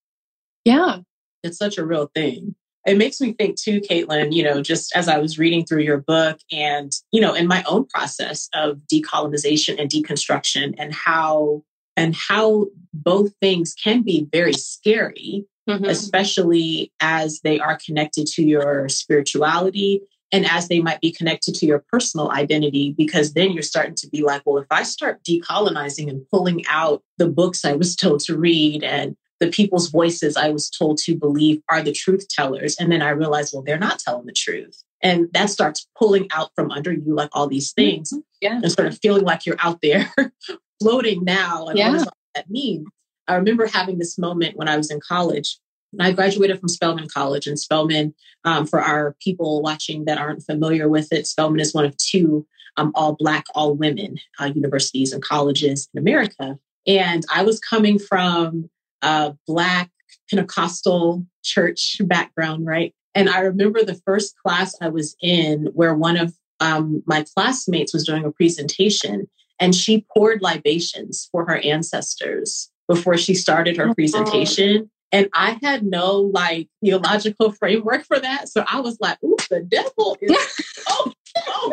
Yeah. 0.65 0.99
It's 1.43 1.59
such 1.59 1.79
a 1.79 1.85
real 1.85 2.11
thing. 2.15 2.55
It 2.87 2.99
makes 2.99 3.21
me 3.21 3.33
think 3.33 3.57
too, 3.57 3.81
Kaitlin, 3.81 4.33
you 4.33 4.43
know, 4.43 4.63
just 4.63 4.95
as 4.95 5.09
I 5.09 5.19
was 5.19 5.39
reading 5.39 5.65
through 5.65 5.83
your 5.83 5.99
book 5.99 6.39
and, 6.53 6.93
you 7.13 7.21
know, 7.21 7.35
in 7.35 7.47
my 7.47 7.65
own 7.67 7.87
process 7.87 8.49
of 8.55 8.79
decolonization 8.93 9.81
and 9.81 9.91
deconstruction 9.91 10.75
and 10.79 10.93
how 10.93 11.63
and 11.97 12.15
how 12.15 12.67
both 12.93 13.33
things 13.41 13.75
can 13.75 14.03
be 14.03 14.27
very 14.33 14.53
scary, 14.53 15.47
mm-hmm. 15.69 15.85
especially 15.85 16.93
as 17.01 17.41
they 17.41 17.59
are 17.61 17.79
connected 17.85 18.27
to 18.27 18.43
your 18.43 18.89
spirituality 18.89 20.03
and 20.33 20.45
as 20.47 20.67
they 20.67 20.81
might 20.81 21.01
be 21.01 21.13
connected 21.13 21.55
to 21.55 21.67
your 21.67 21.85
personal 21.91 22.33
identity, 22.33 22.93
because 22.99 23.35
then 23.35 23.53
you're 23.53 23.63
starting 23.63 23.95
to 23.95 24.09
be 24.09 24.23
like, 24.23 24.43
well, 24.45 24.59
if 24.61 24.67
I 24.71 24.83
start 24.83 25.23
decolonizing 25.23 26.09
and 26.09 26.29
pulling 26.29 26.65
out 26.69 27.03
the 27.19 27.29
books 27.29 27.65
I 27.65 27.75
was 27.75 27.95
told 27.95 28.21
to 28.25 28.37
read 28.37 28.83
and 28.83 29.17
the 29.41 29.49
people's 29.49 29.91
voices 29.91 30.37
I 30.37 30.51
was 30.51 30.71
told 30.71 30.99
to 30.99 31.17
believe 31.17 31.61
are 31.71 31.83
the 31.83 31.93
truth 31.93 32.29
tellers, 32.29 32.77
and 32.79 32.91
then 32.91 33.03
I 33.03 33.11
realize, 33.11 33.53
well, 33.53 33.63
they're 33.63 33.79
not 33.79 33.99
telling 33.99 34.27
the 34.27 34.33
truth. 34.33 34.83
And 35.03 35.29
that 35.35 35.51
starts 35.51 35.87
pulling 35.99 36.29
out 36.33 36.51
from 36.55 36.71
under 36.71 36.93
you 36.93 37.15
like 37.15 37.31
all 37.33 37.47
these 37.47 37.73
things 37.73 38.11
mm-hmm. 38.11 38.21
yeah. 38.41 38.61
and 38.63 38.73
sort 38.73 38.89
of 38.89 38.99
feeling 39.01 39.25
like 39.25 39.45
you're 39.45 39.57
out 39.59 39.81
there 39.83 40.11
floating 40.83 41.25
now. 41.25 41.67
And 41.67 41.79
yeah. 41.79 41.91
what 41.91 41.99
does 41.99 42.09
that 42.35 42.49
mean? 42.49 42.87
I 43.29 43.35
remember 43.35 43.67
having 43.67 43.99
this 43.99 44.19
moment 44.19 44.57
when 44.57 44.69
I 44.69 44.77
was 44.77 44.91
in 44.91 45.01
college 45.07 45.59
I 46.01 46.13
graduated 46.13 46.59
from 46.59 46.69
Spelman 46.69 47.09
College, 47.09 47.47
and 47.47 47.59
Spelman, 47.59 48.15
um, 48.45 48.67
for 48.67 48.81
our 48.81 49.17
people 49.21 49.63
watching 49.63 50.05
that 50.05 50.19
aren't 50.19 50.45
familiar 50.45 50.89
with 50.89 51.13
it, 51.13 51.27
Spelman 51.27 51.61
is 51.61 51.75
one 51.75 51.85
of 51.85 51.97
two 51.97 52.47
um, 52.77 52.93
all 52.95 53.15
Black, 53.15 53.45
all 53.55 53.75
women 53.75 54.19
uh, 54.41 54.47
universities 54.47 55.13
and 55.13 55.23
colleges 55.23 55.89
in 55.95 56.01
America. 56.01 56.59
And 56.87 57.25
I 57.33 57.45
was 57.45 57.61
coming 57.61 57.99
from 57.99 58.69
a 59.03 59.35
Black 59.47 59.91
Pentecostal 60.31 61.27
church 61.43 61.99
background, 62.05 62.67
right? 62.67 62.95
And 63.15 63.29
I 63.29 63.41
remember 63.41 63.85
the 63.85 64.01
first 64.07 64.37
class 64.39 64.75
I 64.81 64.89
was 64.89 65.17
in 65.23 65.67
where 65.75 65.95
one 65.95 66.17
of 66.17 66.35
um, 66.61 67.03
my 67.07 67.25
classmates 67.35 67.93
was 67.93 68.07
doing 68.07 68.25
a 68.25 68.33
presentation 68.33 69.29
and 69.61 69.75
she 69.75 70.07
poured 70.15 70.43
libations 70.43 71.29
for 71.31 71.45
her 71.45 71.59
ancestors 71.59 72.71
before 72.89 73.17
she 73.17 73.35
started 73.35 73.77
her 73.77 73.95
presentation. 73.95 74.91
And 75.13 75.29
I 75.33 75.59
had 75.63 75.85
no 75.85 76.17
like 76.17 76.69
theological 76.83 77.53
framework 77.53 78.05
for 78.05 78.19
that. 78.19 78.49
So 78.49 78.65
I 78.67 78.81
was 78.81 78.99
like, 79.01 79.19
ooh, 79.23 79.37
the 79.49 79.61
devil 79.61 80.17
is 80.21 80.37
oh, 80.89 81.13
oh 81.47 81.73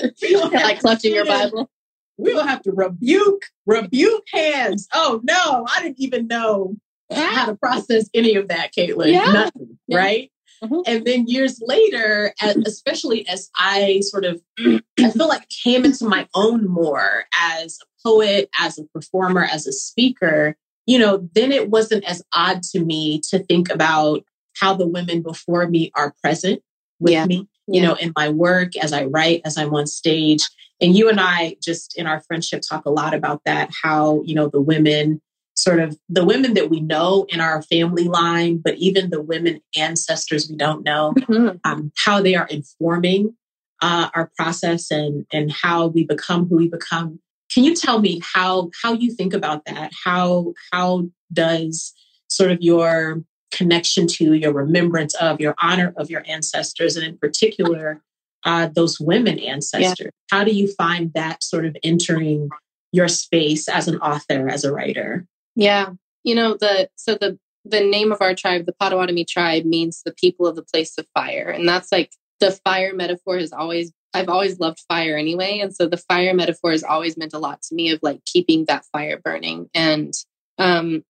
no. 0.00 0.10
like 0.52 0.80
clutching 0.80 1.14
your 1.14 1.24
Bible. 1.26 1.70
We 2.16 2.32
will 2.32 2.46
have 2.46 2.62
to 2.62 2.72
rebuke, 2.72 3.42
rebuke 3.66 4.24
hands. 4.32 4.88
Oh 4.94 5.20
no, 5.24 5.66
I 5.74 5.82
didn't 5.82 6.00
even 6.00 6.26
know 6.26 6.76
how 7.12 7.46
to 7.46 7.54
process 7.54 8.08
any 8.14 8.34
of 8.36 8.48
that, 8.48 8.72
Kaitlin. 8.76 9.12
Yeah. 9.12 9.32
Nothing, 9.32 9.78
yeah. 9.86 9.98
right? 9.98 10.30
Mm-hmm. 10.62 10.80
And 10.86 11.04
then 11.04 11.26
years 11.26 11.60
later, 11.62 12.32
especially 12.66 13.26
as 13.28 13.50
I 13.56 14.00
sort 14.00 14.24
of, 14.24 14.40
I 14.58 15.10
feel 15.10 15.28
like 15.28 15.48
came 15.48 15.84
into 15.84 16.06
my 16.06 16.26
own 16.34 16.66
more 16.66 17.24
as 17.38 17.78
a 17.82 18.08
poet, 18.08 18.48
as 18.58 18.78
a 18.78 18.84
performer, 18.84 19.44
as 19.44 19.66
a 19.66 19.72
speaker, 19.72 20.56
you 20.86 20.98
know, 20.98 21.28
then 21.34 21.52
it 21.52 21.70
wasn't 21.70 22.04
as 22.04 22.22
odd 22.34 22.62
to 22.62 22.80
me 22.80 23.20
to 23.30 23.38
think 23.40 23.70
about 23.70 24.24
how 24.58 24.74
the 24.74 24.86
women 24.86 25.22
before 25.22 25.66
me 25.66 25.90
are 25.94 26.14
present 26.22 26.62
with 27.00 27.12
yeah. 27.12 27.26
me 27.26 27.48
you 27.66 27.80
know, 27.80 27.94
in 27.94 28.12
my 28.16 28.28
work, 28.28 28.76
as 28.76 28.92
I 28.92 29.04
write, 29.04 29.42
as 29.44 29.56
I'm 29.56 29.74
on 29.74 29.86
stage. 29.86 30.46
And 30.80 30.96
you 30.96 31.08
and 31.08 31.20
I 31.20 31.56
just 31.62 31.96
in 31.96 32.06
our 32.06 32.20
friendship 32.20 32.62
talk 32.68 32.84
a 32.84 32.90
lot 32.90 33.14
about 33.14 33.42
that, 33.44 33.70
how, 33.82 34.22
you 34.24 34.34
know, 34.34 34.48
the 34.48 34.60
women 34.60 35.20
sort 35.56 35.78
of 35.78 35.96
the 36.08 36.24
women 36.24 36.54
that 36.54 36.68
we 36.68 36.80
know 36.80 37.26
in 37.28 37.40
our 37.40 37.62
family 37.62 38.04
line, 38.04 38.58
but 38.58 38.74
even 38.74 39.10
the 39.10 39.22
women 39.22 39.60
ancestors 39.76 40.48
we 40.50 40.56
don't 40.56 40.84
know, 40.84 41.14
mm-hmm. 41.16 41.56
um, 41.64 41.92
how 41.96 42.20
they 42.20 42.34
are 42.34 42.48
informing 42.48 43.34
uh, 43.80 44.08
our 44.14 44.30
process 44.36 44.90
and 44.90 45.26
and 45.32 45.52
how 45.52 45.86
we 45.86 46.04
become 46.04 46.48
who 46.48 46.56
we 46.56 46.68
become. 46.68 47.20
Can 47.52 47.64
you 47.64 47.74
tell 47.74 48.00
me 48.00 48.20
how 48.34 48.70
how 48.82 48.92
you 48.94 49.12
think 49.12 49.32
about 49.32 49.64
that? 49.66 49.92
How 50.04 50.54
how 50.72 51.06
does 51.32 51.92
sort 52.28 52.50
of 52.50 52.60
your 52.60 53.22
connection 53.54 54.06
to 54.06 54.34
your 54.34 54.52
remembrance 54.52 55.14
of 55.14 55.40
your 55.40 55.54
honor 55.62 55.92
of 55.96 56.10
your 56.10 56.22
ancestors 56.26 56.96
and 56.96 57.06
in 57.06 57.16
particular 57.18 58.00
uh, 58.44 58.68
those 58.74 59.00
women 59.00 59.38
ancestors 59.38 60.10
yeah. 60.12 60.36
how 60.36 60.44
do 60.44 60.54
you 60.54 60.72
find 60.74 61.12
that 61.14 61.42
sort 61.42 61.64
of 61.64 61.76
entering 61.82 62.48
your 62.92 63.08
space 63.08 63.68
as 63.68 63.88
an 63.88 63.96
author 63.98 64.48
as 64.48 64.64
a 64.64 64.72
writer 64.72 65.26
yeah. 65.56 65.90
You 66.22 66.34
know, 66.34 66.54
the 66.54 66.88
so 66.96 67.14
the 67.14 67.38
the 67.64 67.80
name 67.80 68.12
of 68.12 68.20
our 68.20 68.34
tribe, 68.34 68.66
the 68.66 68.74
Potawatomi 68.78 69.24
tribe, 69.24 69.64
means 69.64 70.02
the 70.04 70.14
people 70.14 70.46
of 70.46 70.56
the 70.56 70.62
place 70.62 70.98
of 70.98 71.06
fire. 71.14 71.48
And 71.48 71.66
that's 71.68 71.90
like 71.90 72.10
the 72.40 72.50
fire 72.64 72.94
metaphor 72.94 73.38
has 73.38 73.52
always 73.52 73.92
I've 74.12 74.28
always 74.28 74.60
loved 74.60 74.80
fire 74.88 75.16
anyway. 75.16 75.58
And 75.60 75.74
so 75.74 75.86
the 75.86 75.96
fire 75.96 76.34
metaphor 76.34 76.70
has 76.70 76.84
always 76.84 77.16
meant 77.16 77.34
a 77.34 77.38
lot 77.38 77.62
to 77.62 77.74
me 77.74 77.90
of 77.90 78.00
like 78.02 78.24
keeping 78.24 78.66
that 78.66 78.84
fire 78.92 79.20
burning. 79.22 79.68
And 79.74 80.12
um 80.58 81.04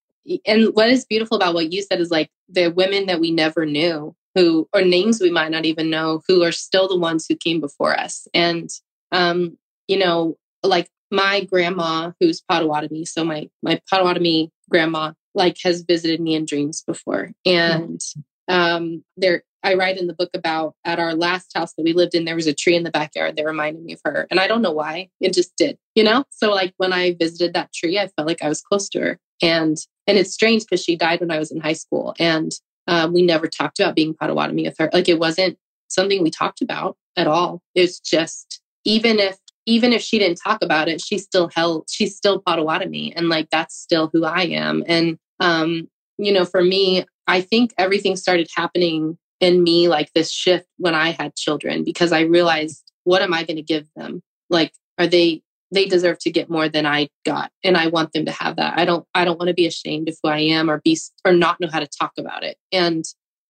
and 0.46 0.74
what 0.74 0.90
is 0.90 1.04
beautiful 1.04 1.36
about 1.36 1.54
what 1.54 1.72
you 1.72 1.82
said 1.82 2.00
is 2.00 2.10
like 2.10 2.30
the 2.48 2.68
women 2.68 3.06
that 3.06 3.20
we 3.20 3.30
never 3.30 3.66
knew 3.66 4.14
who 4.34 4.68
or 4.72 4.82
names 4.82 5.20
we 5.20 5.30
might 5.30 5.50
not 5.50 5.64
even 5.64 5.90
know 5.90 6.22
who 6.26 6.42
are 6.42 6.52
still 6.52 6.88
the 6.88 6.98
ones 6.98 7.26
who 7.28 7.36
came 7.36 7.60
before 7.60 7.98
us. 7.98 8.26
And 8.34 8.68
um, 9.12 9.56
you 9.88 9.98
know, 9.98 10.36
like 10.62 10.88
my 11.10 11.44
grandma, 11.44 12.12
who's 12.20 12.40
Potawatomi, 12.40 13.04
so 13.04 13.24
my 13.24 13.48
my 13.62 13.80
Potawatomi 13.88 14.50
grandma, 14.68 15.12
like 15.34 15.56
has 15.62 15.82
visited 15.82 16.20
me 16.20 16.34
in 16.34 16.46
dreams 16.46 16.82
before, 16.86 17.30
and 17.46 18.00
um, 18.48 19.04
there 19.16 19.42
I 19.62 19.74
write 19.74 19.96
in 19.96 20.08
the 20.08 20.14
book 20.14 20.30
about 20.34 20.74
at 20.84 20.98
our 20.98 21.14
last 21.14 21.52
house 21.54 21.72
that 21.74 21.84
we 21.84 21.94
lived 21.94 22.14
in, 22.14 22.26
there 22.26 22.34
was 22.34 22.46
a 22.46 22.52
tree 22.54 22.76
in 22.76 22.82
the 22.82 22.90
backyard 22.90 23.36
that 23.36 23.46
reminded 23.46 23.82
me 23.82 23.94
of 23.94 24.00
her, 24.04 24.26
and 24.30 24.40
I 24.40 24.48
don't 24.48 24.62
know 24.62 24.72
why, 24.72 25.10
it 25.20 25.32
just 25.32 25.56
did, 25.56 25.78
you 25.94 26.02
know. 26.02 26.24
So 26.30 26.52
like 26.52 26.74
when 26.78 26.92
I 26.92 27.14
visited 27.14 27.54
that 27.54 27.72
tree, 27.72 27.98
I 27.98 28.08
felt 28.08 28.26
like 28.26 28.42
I 28.42 28.48
was 28.48 28.60
close 28.60 28.88
to 28.90 29.00
her, 29.00 29.18
and 29.42 29.76
and 30.06 30.18
it's 30.18 30.32
strange 30.32 30.64
because 30.64 30.82
she 30.82 30.96
died 30.96 31.20
when 31.20 31.30
I 31.30 31.38
was 31.38 31.50
in 31.50 31.60
high 31.60 31.74
school, 31.74 32.14
and 32.18 32.52
um, 32.86 33.12
we 33.12 33.22
never 33.22 33.46
talked 33.46 33.80
about 33.80 33.94
being 33.94 34.14
Potawatomi 34.14 34.64
with 34.64 34.76
her. 34.78 34.90
Like 34.92 35.08
it 35.08 35.18
wasn't 35.18 35.58
something 35.88 36.22
we 36.22 36.30
talked 36.30 36.60
about 36.60 36.96
at 37.16 37.26
all. 37.26 37.62
It's 37.74 38.00
just 38.00 38.60
even 38.84 39.18
if 39.18 39.38
even 39.66 39.92
if 39.92 40.02
she 40.02 40.18
didn't 40.18 40.40
talk 40.42 40.62
about 40.62 40.88
it, 40.88 41.00
she 41.00 41.18
still 41.18 41.48
held, 41.54 41.88
she's 41.90 42.16
still 42.16 42.40
Potawatomi. 42.40 43.14
And 43.16 43.28
like, 43.28 43.48
that's 43.50 43.74
still 43.74 44.10
who 44.12 44.24
I 44.24 44.42
am. 44.42 44.84
And, 44.86 45.18
um, 45.40 45.88
you 46.18 46.32
know, 46.32 46.44
for 46.44 46.62
me, 46.62 47.04
I 47.26 47.40
think 47.40 47.72
everything 47.78 48.16
started 48.16 48.48
happening 48.54 49.16
in 49.40 49.62
me 49.62 49.88
like 49.88 50.12
this 50.12 50.30
shift 50.30 50.66
when 50.76 50.94
I 50.94 51.10
had 51.10 51.34
children 51.34 51.82
because 51.82 52.12
I 52.12 52.20
realized, 52.20 52.82
what 53.04 53.22
am 53.22 53.32
I 53.32 53.44
going 53.44 53.56
to 53.56 53.62
give 53.62 53.86
them? 53.96 54.22
Like, 54.50 54.72
are 54.98 55.06
they, 55.06 55.42
they 55.70 55.86
deserve 55.86 56.18
to 56.20 56.30
get 56.30 56.50
more 56.50 56.68
than 56.68 56.86
I 56.86 57.08
got. 57.24 57.50
And 57.62 57.76
I 57.76 57.88
want 57.88 58.12
them 58.12 58.26
to 58.26 58.32
have 58.32 58.56
that. 58.56 58.78
I 58.78 58.84
don't, 58.84 59.06
I 59.14 59.24
don't 59.24 59.38
want 59.38 59.48
to 59.48 59.54
be 59.54 59.66
ashamed 59.66 60.08
of 60.08 60.16
who 60.22 60.30
I 60.30 60.38
am 60.38 60.70
or 60.70 60.80
be, 60.84 60.98
or 61.24 61.32
not 61.32 61.60
know 61.60 61.68
how 61.70 61.80
to 61.80 61.88
talk 61.88 62.12
about 62.18 62.44
it. 62.44 62.56
And 62.70 63.04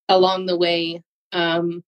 along 0.08 0.46
the 0.46 0.56
way, 0.56 1.02
um, 1.32 1.82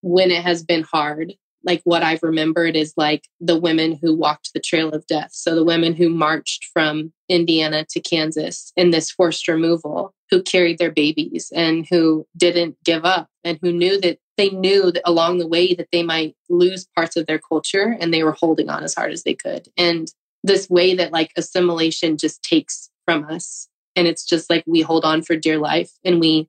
when 0.00 0.30
it 0.30 0.42
has 0.42 0.64
been 0.64 0.82
hard, 0.82 1.34
like 1.64 1.80
what 1.84 2.02
I've 2.02 2.22
remembered 2.22 2.76
is 2.76 2.94
like 2.96 3.28
the 3.40 3.58
women 3.58 3.98
who 4.00 4.14
walked 4.14 4.52
the 4.52 4.60
trail 4.60 4.90
of 4.90 5.06
death. 5.06 5.30
So 5.32 5.54
the 5.54 5.64
women 5.64 5.94
who 5.94 6.08
marched 6.08 6.66
from 6.72 7.12
Indiana 7.28 7.86
to 7.90 8.00
Kansas 8.00 8.72
in 8.76 8.90
this 8.90 9.10
forced 9.10 9.48
removal, 9.48 10.14
who 10.30 10.42
carried 10.42 10.78
their 10.78 10.90
babies 10.90 11.52
and 11.54 11.86
who 11.90 12.26
didn't 12.36 12.76
give 12.84 13.04
up 13.04 13.28
and 13.44 13.58
who 13.62 13.72
knew 13.72 14.00
that 14.00 14.18
they 14.36 14.50
knew 14.50 14.90
that 14.90 15.02
along 15.04 15.38
the 15.38 15.46
way 15.46 15.74
that 15.74 15.88
they 15.92 16.02
might 16.02 16.34
lose 16.48 16.86
parts 16.96 17.16
of 17.16 17.26
their 17.26 17.38
culture 17.38 17.96
and 18.00 18.12
they 18.12 18.24
were 18.24 18.32
holding 18.32 18.70
on 18.70 18.82
as 18.82 18.94
hard 18.94 19.12
as 19.12 19.24
they 19.24 19.34
could. 19.34 19.68
And 19.76 20.08
this 20.42 20.68
way 20.68 20.94
that 20.94 21.12
like 21.12 21.32
assimilation 21.36 22.16
just 22.16 22.42
takes 22.42 22.90
from 23.04 23.24
us. 23.24 23.68
And 23.94 24.06
it's 24.06 24.24
just 24.24 24.48
like 24.48 24.64
we 24.66 24.80
hold 24.80 25.04
on 25.04 25.22
for 25.22 25.36
dear 25.36 25.58
life 25.58 25.92
and 26.04 26.18
we 26.18 26.48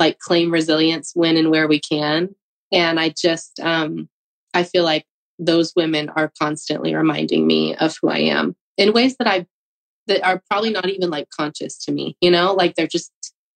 like 0.00 0.18
claim 0.18 0.50
resilience 0.50 1.12
when 1.14 1.36
and 1.36 1.50
where 1.50 1.68
we 1.68 1.78
can. 1.80 2.34
And 2.72 2.98
I 2.98 3.10
just 3.10 3.60
um 3.60 4.08
I 4.54 4.64
feel 4.64 4.84
like 4.84 5.06
those 5.38 5.72
women 5.74 6.10
are 6.10 6.32
constantly 6.38 6.94
reminding 6.94 7.46
me 7.46 7.74
of 7.76 7.96
who 8.00 8.08
I 8.08 8.18
am 8.18 8.56
in 8.76 8.92
ways 8.92 9.16
that 9.18 9.26
I 9.26 9.46
that 10.06 10.24
are 10.24 10.42
probably 10.50 10.70
not 10.70 10.88
even 10.88 11.10
like 11.10 11.28
conscious 11.30 11.78
to 11.84 11.92
me, 11.92 12.16
you 12.20 12.30
know, 12.30 12.52
like 12.52 12.74
they're 12.74 12.86
just 12.86 13.12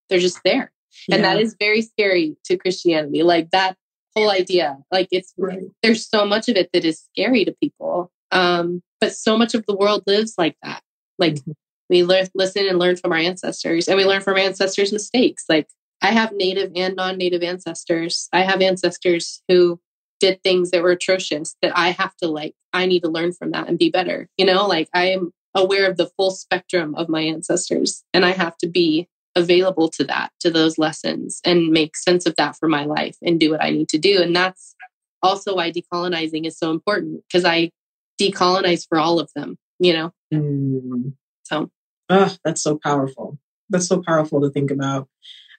they're 0.09 0.19
just 0.19 0.39
there. 0.43 0.71
Yeah. 1.07 1.15
And 1.15 1.23
that 1.25 1.39
is 1.39 1.55
very 1.59 1.81
scary 1.81 2.37
to 2.45 2.57
Christianity. 2.57 3.23
Like 3.23 3.51
that 3.51 3.75
whole 4.15 4.31
idea. 4.31 4.77
Like 4.91 5.09
it's 5.11 5.33
right. 5.37 5.63
there's 5.83 6.07
so 6.07 6.25
much 6.25 6.47
of 6.49 6.55
it 6.55 6.69
that 6.73 6.85
is 6.85 7.01
scary 7.11 7.45
to 7.45 7.51
people. 7.61 8.11
Um, 8.31 8.81
but 8.99 9.13
so 9.13 9.37
much 9.37 9.53
of 9.53 9.65
the 9.65 9.75
world 9.75 10.03
lives 10.07 10.35
like 10.37 10.55
that. 10.63 10.81
Like 11.19 11.35
mm-hmm. 11.35 11.51
we 11.89 12.03
learn 12.03 12.27
listen 12.33 12.67
and 12.67 12.79
learn 12.79 12.95
from 12.95 13.11
our 13.11 13.17
ancestors 13.17 13.87
and 13.87 13.97
we 13.97 14.05
learn 14.05 14.21
from 14.21 14.35
our 14.35 14.39
ancestors' 14.39 14.93
mistakes. 14.93 15.45
Like 15.49 15.67
I 16.01 16.11
have 16.11 16.31
native 16.33 16.71
and 16.75 16.95
non-native 16.95 17.43
ancestors. 17.43 18.29
I 18.31 18.41
have 18.41 18.61
ancestors 18.61 19.41
who 19.47 19.79
did 20.19 20.41
things 20.43 20.71
that 20.71 20.81
were 20.81 20.91
atrocious 20.91 21.55
that 21.61 21.77
I 21.77 21.89
have 21.89 22.15
to 22.17 22.27
like, 22.27 22.53
I 22.73 22.85
need 22.85 23.01
to 23.01 23.09
learn 23.09 23.33
from 23.33 23.51
that 23.51 23.67
and 23.67 23.77
be 23.77 23.89
better. 23.89 24.27
You 24.37 24.45
know, 24.45 24.65
like 24.67 24.89
I 24.93 25.07
am 25.11 25.31
aware 25.53 25.89
of 25.89 25.97
the 25.97 26.09
full 26.17 26.31
spectrum 26.31 26.95
of 26.95 27.09
my 27.09 27.21
ancestors 27.21 28.03
and 28.13 28.25
I 28.25 28.31
have 28.31 28.57
to 28.57 28.67
be 28.67 29.07
available 29.35 29.89
to 29.89 30.03
that, 30.05 30.31
to 30.39 30.49
those 30.49 30.77
lessons 30.77 31.41
and 31.43 31.69
make 31.69 31.97
sense 31.97 32.25
of 32.25 32.35
that 32.37 32.55
for 32.57 32.69
my 32.69 32.85
life 32.85 33.17
and 33.21 33.39
do 33.39 33.51
what 33.51 33.63
I 33.63 33.69
need 33.69 33.89
to 33.89 33.97
do. 33.97 34.21
And 34.21 34.35
that's 34.35 34.75
also 35.21 35.55
why 35.55 35.71
decolonizing 35.71 36.45
is 36.45 36.57
so 36.57 36.71
important 36.71 37.23
because 37.27 37.45
I 37.45 37.71
decolonize 38.19 38.85
for 38.87 38.97
all 38.97 39.19
of 39.19 39.29
them, 39.35 39.57
you 39.79 39.93
know? 39.93 40.13
Mm. 40.33 41.13
So, 41.43 41.69
oh, 42.09 42.35
that's 42.43 42.61
so 42.61 42.79
powerful. 42.81 43.37
That's 43.69 43.87
so 43.87 44.01
powerful 44.05 44.41
to 44.41 44.49
think 44.49 44.71
about. 44.71 45.09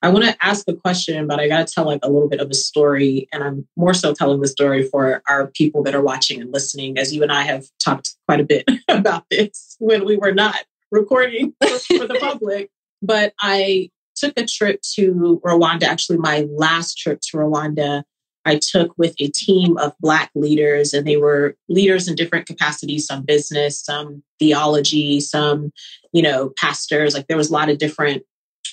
I 0.03 0.09
want 0.09 0.25
to 0.25 0.37
ask 0.45 0.67
a 0.69 0.75
question, 0.75 1.27
but 1.27 1.41
I 1.41 1.49
got 1.49 1.67
to 1.67 1.73
tell 1.73 1.87
like 1.87 2.01
a 2.03 2.11
little 2.11 2.29
bit 2.29 2.41
of 2.41 2.51
a 2.51 2.55
story. 2.55 3.29
And 3.33 3.43
I'm 3.43 3.67
more 3.77 3.95
so 3.95 4.13
telling 4.13 4.41
the 4.41 4.49
story 4.49 4.83
for 4.83 5.23
our 5.29 5.49
people 5.49 5.83
that 5.85 5.95
are 5.95 6.03
watching 6.03 6.41
and 6.41 6.53
listening, 6.53 6.99
as 6.99 7.15
you 7.15 7.23
and 7.23 7.33
I 7.33 7.43
have 7.43 7.67
talked 7.79 8.15
quite 8.27 8.41
a 8.41 8.45
bit 8.45 8.69
about 8.89 9.25
this 9.31 9.77
when 9.79 10.05
we 10.05 10.17
were 10.17 10.33
not 10.33 10.57
recording 10.91 11.55
for 11.61 12.07
the 12.07 12.19
public. 12.21 12.71
But 13.03 13.35
I 13.41 13.91
took 14.17 14.39
a 14.39 14.47
trip 14.47 14.81
to 14.95 15.41
Rwanda, 15.45 15.85
actually, 15.85 16.19
my 16.19 16.47
last 16.51 16.97
trip 16.99 17.21
to 17.31 17.37
Rwanda. 17.37 18.03
I 18.45 18.61
took 18.63 18.97
with 18.97 19.15
a 19.19 19.29
team 19.29 19.77
of 19.77 19.93
Black 20.01 20.31
leaders, 20.37 20.95
and 20.95 21.07
they 21.07 21.17
were 21.17 21.57
leaders 21.69 22.07
in 22.07 22.15
different 22.15 22.47
capacities 22.47 23.07
some 23.07 23.23
business, 23.23 23.83
some 23.83 24.23
theology, 24.39 25.21
some, 25.21 25.73
you 26.13 26.23
know, 26.23 26.53
pastors. 26.57 27.13
Like 27.13 27.27
there 27.27 27.37
was 27.37 27.51
a 27.51 27.53
lot 27.53 27.69
of 27.69 27.79
different 27.79 28.23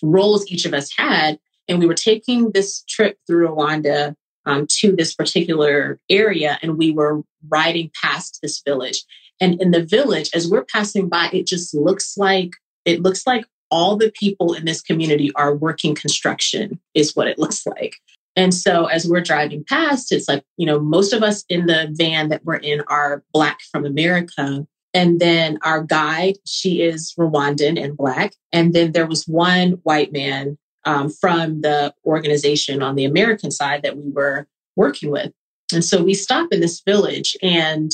roles 0.03 0.45
each 0.51 0.65
of 0.65 0.73
us 0.73 0.91
had. 0.95 1.39
And 1.67 1.79
we 1.79 1.87
were 1.87 1.95
taking 1.95 2.51
this 2.51 2.83
trip 2.83 3.17
through 3.25 3.47
Rwanda 3.47 4.15
um, 4.45 4.67
to 4.79 4.95
this 4.95 5.15
particular 5.15 5.99
area, 6.09 6.59
and 6.61 6.77
we 6.77 6.91
were 6.91 7.23
riding 7.47 7.89
past 8.01 8.39
this 8.41 8.61
village. 8.65 9.03
And 9.39 9.59
in 9.61 9.71
the 9.71 9.83
village, 9.83 10.29
as 10.35 10.49
we're 10.49 10.65
passing 10.65 11.09
by, 11.09 11.29
it 11.31 11.47
just 11.47 11.73
looks 11.73 12.17
like 12.17 12.51
it 12.85 13.01
looks 13.01 13.25
like 13.25 13.45
all 13.71 13.95
the 13.95 14.11
people 14.11 14.53
in 14.53 14.65
this 14.65 14.81
community 14.81 15.31
are 15.35 15.55
working 15.55 15.95
construction, 15.95 16.79
is 16.93 17.15
what 17.15 17.27
it 17.27 17.39
looks 17.39 17.65
like. 17.65 17.95
And 18.35 18.53
so 18.53 18.85
as 18.85 19.07
we're 19.07 19.21
driving 19.21 19.63
past, 19.67 20.11
it's 20.11 20.27
like, 20.27 20.43
you 20.57 20.65
know, 20.65 20.79
most 20.79 21.13
of 21.13 21.23
us 21.23 21.45
in 21.49 21.67
the 21.67 21.87
van 21.91 22.29
that 22.29 22.43
we're 22.43 22.55
in 22.57 22.81
are 22.87 23.23
Black 23.31 23.59
from 23.71 23.85
America. 23.85 24.67
And 24.93 25.19
then 25.19 25.57
our 25.63 25.83
guide, 25.83 26.35
she 26.45 26.81
is 26.81 27.13
Rwandan 27.17 27.83
and 27.83 27.97
Black. 27.97 28.35
And 28.51 28.73
then 28.73 28.91
there 28.91 29.07
was 29.07 29.27
one 29.27 29.71
white 29.83 30.11
man 30.11 30.57
um, 30.85 31.09
from 31.09 31.61
the 31.61 31.93
organization 32.05 32.83
on 32.83 32.95
the 32.95 33.05
American 33.05 33.51
side 33.51 33.81
that 33.83 33.97
we 33.97 34.09
were 34.11 34.47
working 34.75 35.09
with. 35.09 35.31
And 35.73 35.83
so 35.83 36.03
we 36.03 36.13
stop 36.13 36.51
in 36.51 36.59
this 36.59 36.81
village. 36.81 37.35
And 37.41 37.91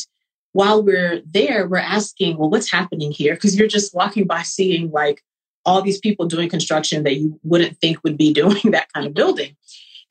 while 0.51 0.83
we're 0.83 1.21
there, 1.25 1.67
we're 1.67 1.77
asking, 1.77 2.37
well, 2.37 2.49
what's 2.49 2.71
happening 2.71 3.11
here? 3.11 3.35
Because 3.35 3.57
you're 3.57 3.67
just 3.67 3.95
walking 3.95 4.25
by 4.25 4.41
seeing 4.41 4.91
like 4.91 5.21
all 5.65 5.81
these 5.81 5.99
people 5.99 6.25
doing 6.25 6.49
construction 6.49 7.03
that 7.03 7.15
you 7.17 7.39
wouldn't 7.43 7.77
think 7.77 8.03
would 8.03 8.17
be 8.17 8.33
doing 8.41 8.71
that 8.71 8.91
kind 8.93 9.05
of 9.05 9.13
building. 9.13 9.55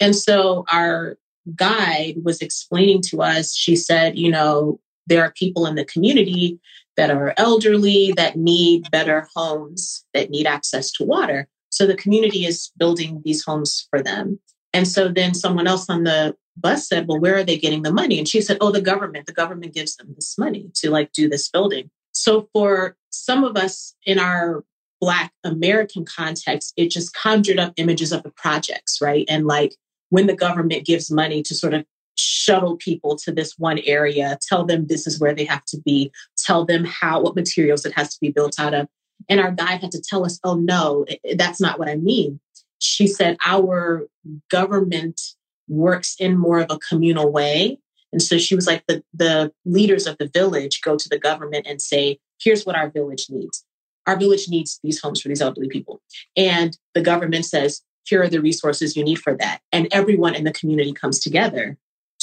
And 0.01 0.15
so 0.15 0.65
our 0.71 1.19
guide 1.57 2.17
was 2.25 2.41
explaining 2.41 3.03
to 3.03 3.23
us, 3.23 3.55
she 3.55 3.75
said, 3.75 4.17
you 4.17 4.31
know, 4.31 4.81
there 5.09 5.23
are 5.23 5.33
people 5.33 5.67
in 5.67 5.75
the 5.75 5.85
community 5.85 6.59
that 6.97 7.11
are 7.11 7.35
elderly, 7.37 8.13
that 8.17 8.37
need 8.37 8.91
better 8.91 9.29
homes, 9.35 10.05
that 10.15 10.31
need 10.31 10.47
access 10.47 10.91
to 10.93 11.05
water. 11.05 11.49
So 11.71 11.87
the 11.87 11.97
community 11.97 12.45
is 12.45 12.71
building 12.77 13.23
these 13.25 13.45
homes 13.45 13.87
for 13.91 14.03
them. 14.03 14.39
And 14.73 14.87
so 14.87 15.09
then 15.09 15.35
someone 15.35 15.67
else 15.67 15.89
on 15.89 16.05
the 16.05 16.37
bus 16.57 16.89
said, 16.89 17.07
Well, 17.07 17.21
where 17.21 17.37
are 17.37 17.45
they 17.45 17.59
getting 17.59 17.83
the 17.83 17.93
money? 17.93 18.19
And 18.19 18.29
she 18.29 18.41
said, 18.41 18.59
Oh, 18.61 18.71
the 18.71 18.81
government. 18.81 19.27
The 19.27 19.33
government 19.33 19.75
gives 19.75 19.97
them 19.97 20.13
this 20.15 20.37
money 20.37 20.71
to 20.75 20.91
like 20.91 21.13
do 21.13 21.29
this 21.29 21.49
building. 21.49 21.91
So 22.13 22.49
for 22.53 22.97
some 23.11 23.45
of 23.45 23.57
us 23.57 23.95
in 24.05 24.19
our 24.19 24.65
Black 25.01 25.33
American 25.45 26.05
context, 26.05 26.73
it 26.77 26.91
just 26.91 27.15
conjured 27.15 27.59
up 27.59 27.73
images 27.77 28.13
of 28.13 28.23
the 28.25 28.31
projects, 28.31 29.01
right? 29.01 29.25
And 29.29 29.47
like 29.47 29.77
when 30.11 30.27
the 30.27 30.35
government 30.35 30.85
gives 30.85 31.11
money 31.11 31.43
to 31.45 31.55
sort 31.55 31.75
of 31.75 31.85
shuttle 32.19 32.77
people 32.77 33.17
to 33.17 33.33
this 33.33 33.55
one 33.59 33.79
area, 33.81 34.39
tell 34.47 34.65
them 34.65 34.87
this 34.87 35.07
is 35.07 35.21
where 35.21 35.35
they 35.35 35.45
have 35.45 35.65
to 35.67 35.81
be, 35.81 36.11
tell 36.37 36.65
them 36.65 36.85
how, 36.85 37.21
what 37.21 37.37
materials 37.37 37.85
it 37.85 37.93
has 37.93 38.11
to 38.15 38.19
be 38.21 38.31
built 38.31 38.59
out 38.59 38.75
of. 38.75 38.89
And 39.29 39.41
our 39.41 39.51
guide 39.51 39.81
had 39.81 39.93
to 39.93 40.01
tell 40.01 40.25
us, 40.25 40.39
oh, 40.45 40.55
no, 40.55 41.07
that's 41.37 41.61
not 41.61 41.79
what 41.79 41.89
I 41.89 41.97
mean. 41.97 42.41
She 42.81 43.07
said, 43.07 43.37
our 43.45 44.07
government 44.51 45.21
works 45.69 46.17
in 46.19 46.39
more 46.39 46.61
of 46.61 46.71
a 46.71 46.79
communal 46.79 47.31
way. 47.31 47.79
And 48.13 48.23
so 48.23 48.39
she 48.39 48.55
was 48.55 48.67
like, 48.67 48.85
the, 48.87 49.03
the 49.13 49.53
leaders 49.65 50.07
of 50.07 50.17
the 50.19 50.29
village 50.29 50.81
go 50.83 50.97
to 50.97 51.09
the 51.09 51.19
government 51.19 51.67
and 51.69 51.83
say, 51.83 52.19
here's 52.41 52.65
what 52.65 52.77
our 52.77 52.89
village 52.89 53.27
needs. 53.29 53.65
Our 54.07 54.17
village 54.17 54.49
needs 54.49 54.81
these 54.83 55.01
homes 55.01 55.21
for 55.21 55.29
these 55.29 55.43
elderly 55.43 55.69
people. 55.69 56.01
And 56.37 56.79
the 56.95 57.03
government 57.03 57.45
says, 57.45 57.83
here 58.05 58.23
are 58.23 58.29
the 58.29 58.41
resources 58.41 58.97
you 58.97 59.05
need 59.05 59.19
for 59.19 59.37
that. 59.37 59.61
And 59.71 59.89
everyone 59.93 60.35
in 60.35 60.45
the 60.45 60.53
community 60.53 60.95
comes 60.95 61.21
together 61.21 61.77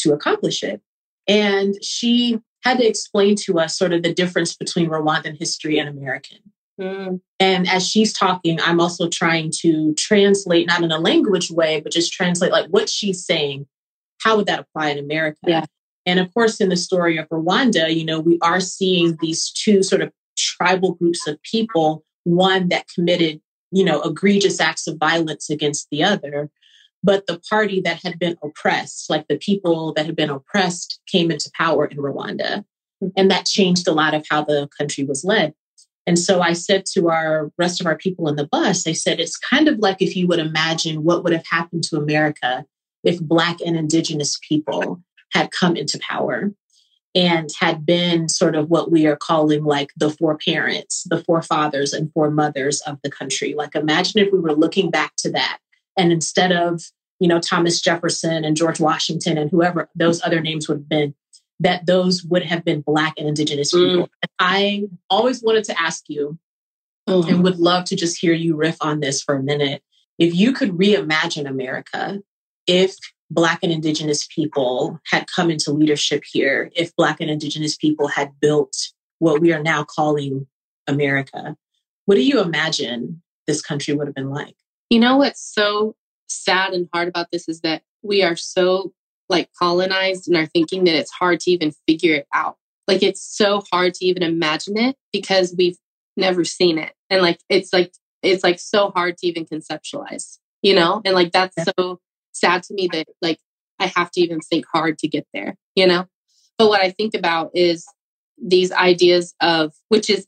to 0.05 0.13
accomplish 0.13 0.63
it. 0.63 0.81
And 1.27 1.75
she 1.83 2.39
had 2.63 2.77
to 2.77 2.87
explain 2.87 3.35
to 3.45 3.59
us 3.59 3.77
sort 3.77 3.93
of 3.93 4.03
the 4.03 4.13
difference 4.13 4.55
between 4.55 4.89
Rwandan 4.89 5.37
history 5.37 5.77
and 5.77 5.89
American. 5.89 6.39
Mm. 6.79 7.21
And 7.39 7.69
as 7.69 7.87
she's 7.87 8.11
talking, 8.11 8.59
I'm 8.61 8.79
also 8.79 9.07
trying 9.07 9.51
to 9.61 9.93
translate, 9.95 10.67
not 10.67 10.83
in 10.83 10.91
a 10.91 10.99
language 10.99 11.51
way, 11.51 11.79
but 11.81 11.93
just 11.93 12.11
translate 12.11 12.51
like 12.51 12.67
what 12.67 12.89
she's 12.89 13.25
saying. 13.25 13.67
How 14.21 14.37
would 14.37 14.47
that 14.47 14.59
apply 14.61 14.89
in 14.89 14.97
America? 14.97 15.39
Yeah. 15.45 15.65
And 16.05 16.19
of 16.19 16.33
course, 16.33 16.61
in 16.61 16.69
the 16.69 16.77
story 16.77 17.17
of 17.17 17.27
Rwanda, 17.29 17.93
you 17.93 18.05
know, 18.05 18.19
we 18.19 18.37
are 18.41 18.59
seeing 18.59 19.17
these 19.21 19.51
two 19.51 19.83
sort 19.83 20.01
of 20.01 20.11
tribal 20.37 20.93
groups 20.93 21.27
of 21.27 21.41
people, 21.43 22.03
one 22.23 22.69
that 22.69 22.87
committed, 22.93 23.41
you 23.71 23.83
know, 23.83 24.01
egregious 24.01 24.59
acts 24.59 24.87
of 24.87 24.97
violence 24.97 25.49
against 25.49 25.87
the 25.91 26.03
other. 26.03 26.49
But 27.05 27.27
the 27.27 27.39
party 27.47 27.81
that 27.81 28.01
had 28.03 28.17
been 28.17 28.35
oppressed, 28.43 29.11
like 29.11 29.27
the 29.27 29.37
people 29.37 29.93
that 29.93 30.07
had 30.07 30.15
been 30.15 30.31
oppressed, 30.31 30.99
came 31.07 31.29
into 31.29 31.51
power 31.55 31.85
in 31.85 31.97
Rwanda. 31.97 32.65
Mm. 33.03 33.11
And 33.15 33.31
that 33.31 33.45
changed 33.45 33.87
a 33.87 33.93
lot 33.93 34.15
of 34.15 34.25
how 34.27 34.43
the 34.43 34.67
country 34.75 35.03
was 35.03 35.23
led. 35.23 35.53
And 36.07 36.17
so 36.17 36.41
I 36.41 36.53
said 36.53 36.85
to 36.93 37.09
our 37.09 37.51
rest 37.59 37.79
of 37.79 37.85
our 37.85 37.97
people 37.97 38.27
in 38.27 38.37
the 38.37 38.47
bus, 38.47 38.87
I 38.87 38.93
said, 38.93 39.19
it's 39.19 39.37
kind 39.37 39.67
of 39.67 39.77
like 39.79 40.01
if 40.01 40.15
you 40.15 40.27
would 40.27 40.39
imagine 40.39 41.03
what 41.03 41.23
would 41.23 41.33
have 41.33 41.45
happened 41.49 41.83
to 41.85 41.97
America 41.97 42.65
if 43.03 43.19
Black 43.21 43.57
and 43.63 43.77
Indigenous 43.77 44.39
people 44.47 45.01
had 45.31 45.51
come 45.51 45.75
into 45.75 45.99
power 45.99 46.51
and 47.13 47.49
had 47.59 47.85
been 47.85 48.29
sort 48.29 48.55
of 48.55 48.69
what 48.69 48.91
we 48.91 49.05
are 49.05 49.15
calling 49.15 49.63
like 49.63 49.91
the 49.95 50.09
four 50.09 50.37
parents, 50.37 51.03
the 51.09 51.23
four 51.23 51.41
fathers, 51.41 51.93
and 51.93 52.11
four 52.13 52.31
mothers 52.31 52.81
of 52.81 52.97
the 53.03 53.11
country. 53.11 53.53
Like 53.55 53.75
imagine 53.75 54.21
if 54.21 54.33
we 54.33 54.39
were 54.39 54.53
looking 54.55 54.89
back 54.89 55.13
to 55.19 55.31
that 55.31 55.59
and 55.97 56.11
instead 56.11 56.51
of, 56.51 56.81
you 57.19 57.27
know, 57.27 57.39
Thomas 57.39 57.81
Jefferson 57.81 58.43
and 58.43 58.57
George 58.57 58.79
Washington 58.79 59.37
and 59.37 59.49
whoever 59.49 59.89
those 59.95 60.21
other 60.23 60.41
names 60.41 60.67
would 60.67 60.79
have 60.79 60.89
been, 60.89 61.15
that 61.59 61.85
those 61.85 62.23
would 62.23 62.43
have 62.43 62.65
been 62.65 62.81
Black 62.81 63.13
and 63.17 63.27
Indigenous 63.27 63.73
mm. 63.73 63.91
people. 63.91 64.09
I 64.39 64.83
always 65.09 65.41
wanted 65.41 65.63
to 65.65 65.81
ask 65.81 66.03
you 66.07 66.37
mm. 67.07 67.27
and 67.27 67.43
would 67.43 67.57
love 67.57 67.85
to 67.85 67.95
just 67.95 68.19
hear 68.19 68.33
you 68.33 68.55
riff 68.55 68.77
on 68.81 68.99
this 68.99 69.21
for 69.21 69.35
a 69.35 69.43
minute. 69.43 69.81
If 70.17 70.35
you 70.35 70.53
could 70.53 70.71
reimagine 70.71 71.47
America, 71.47 72.21
if 72.67 72.95
Black 73.31 73.59
and 73.63 73.71
Indigenous 73.71 74.27
people 74.27 74.99
had 75.09 75.25
come 75.27 75.49
into 75.49 75.71
leadership 75.71 76.23
here, 76.29 76.69
if 76.75 76.95
Black 76.95 77.21
and 77.21 77.29
Indigenous 77.29 77.75
people 77.75 78.07
had 78.07 78.31
built 78.39 78.75
what 79.19 79.41
we 79.41 79.53
are 79.53 79.63
now 79.63 79.83
calling 79.83 80.47
America, 80.87 81.55
what 82.05 82.15
do 82.15 82.21
you 82.21 82.41
imagine 82.41 83.21
this 83.47 83.61
country 83.61 83.93
would 83.93 84.07
have 84.07 84.15
been 84.15 84.29
like? 84.29 84.55
You 84.89 84.99
know 84.99 85.17
what's 85.17 85.41
so 85.41 85.95
sad 86.27 86.73
and 86.73 86.87
hard 86.93 87.07
about 87.07 87.27
this 87.31 87.47
is 87.47 87.61
that 87.61 87.81
we 88.03 88.23
are 88.23 88.35
so 88.35 88.93
like 89.29 89.49
colonized 89.57 90.27
in 90.27 90.35
our 90.35 90.45
thinking 90.45 90.83
that 90.83 90.95
it's 90.95 91.11
hard 91.11 91.39
to 91.41 91.51
even 91.51 91.73
figure 91.87 92.15
it 92.15 92.27
out. 92.33 92.57
Like 92.87 93.01
it's 93.01 93.21
so 93.21 93.63
hard 93.71 93.95
to 93.95 94.05
even 94.05 94.23
imagine 94.23 94.77
it 94.77 94.95
because 95.11 95.55
we've 95.57 95.77
never 96.15 96.43
seen 96.43 96.77
it. 96.77 96.93
And 97.09 97.21
like 97.21 97.39
it's 97.49 97.73
like 97.73 97.93
it's 98.21 98.43
like 98.43 98.59
so 98.59 98.91
hard 98.91 99.17
to 99.17 99.27
even 99.27 99.45
conceptualize, 99.45 100.37
you 100.61 100.75
know? 100.75 101.01
And 101.03 101.15
like 101.15 101.31
that's 101.31 101.55
so 101.77 101.99
sad 102.31 102.63
to 102.63 102.73
me 102.73 102.87
that 102.91 103.07
like 103.21 103.39
I 103.79 103.87
have 103.95 104.11
to 104.11 104.21
even 104.21 104.39
think 104.39 104.65
hard 104.71 104.99
to 104.99 105.07
get 105.07 105.27
there, 105.33 105.55
you 105.75 105.87
know? 105.87 106.05
But 106.57 106.69
what 106.69 106.81
I 106.81 106.91
think 106.91 107.13
about 107.15 107.51
is 107.53 107.85
these 108.41 108.71
ideas 108.71 109.33
of 109.41 109.73
which 109.89 110.09
is 110.09 110.27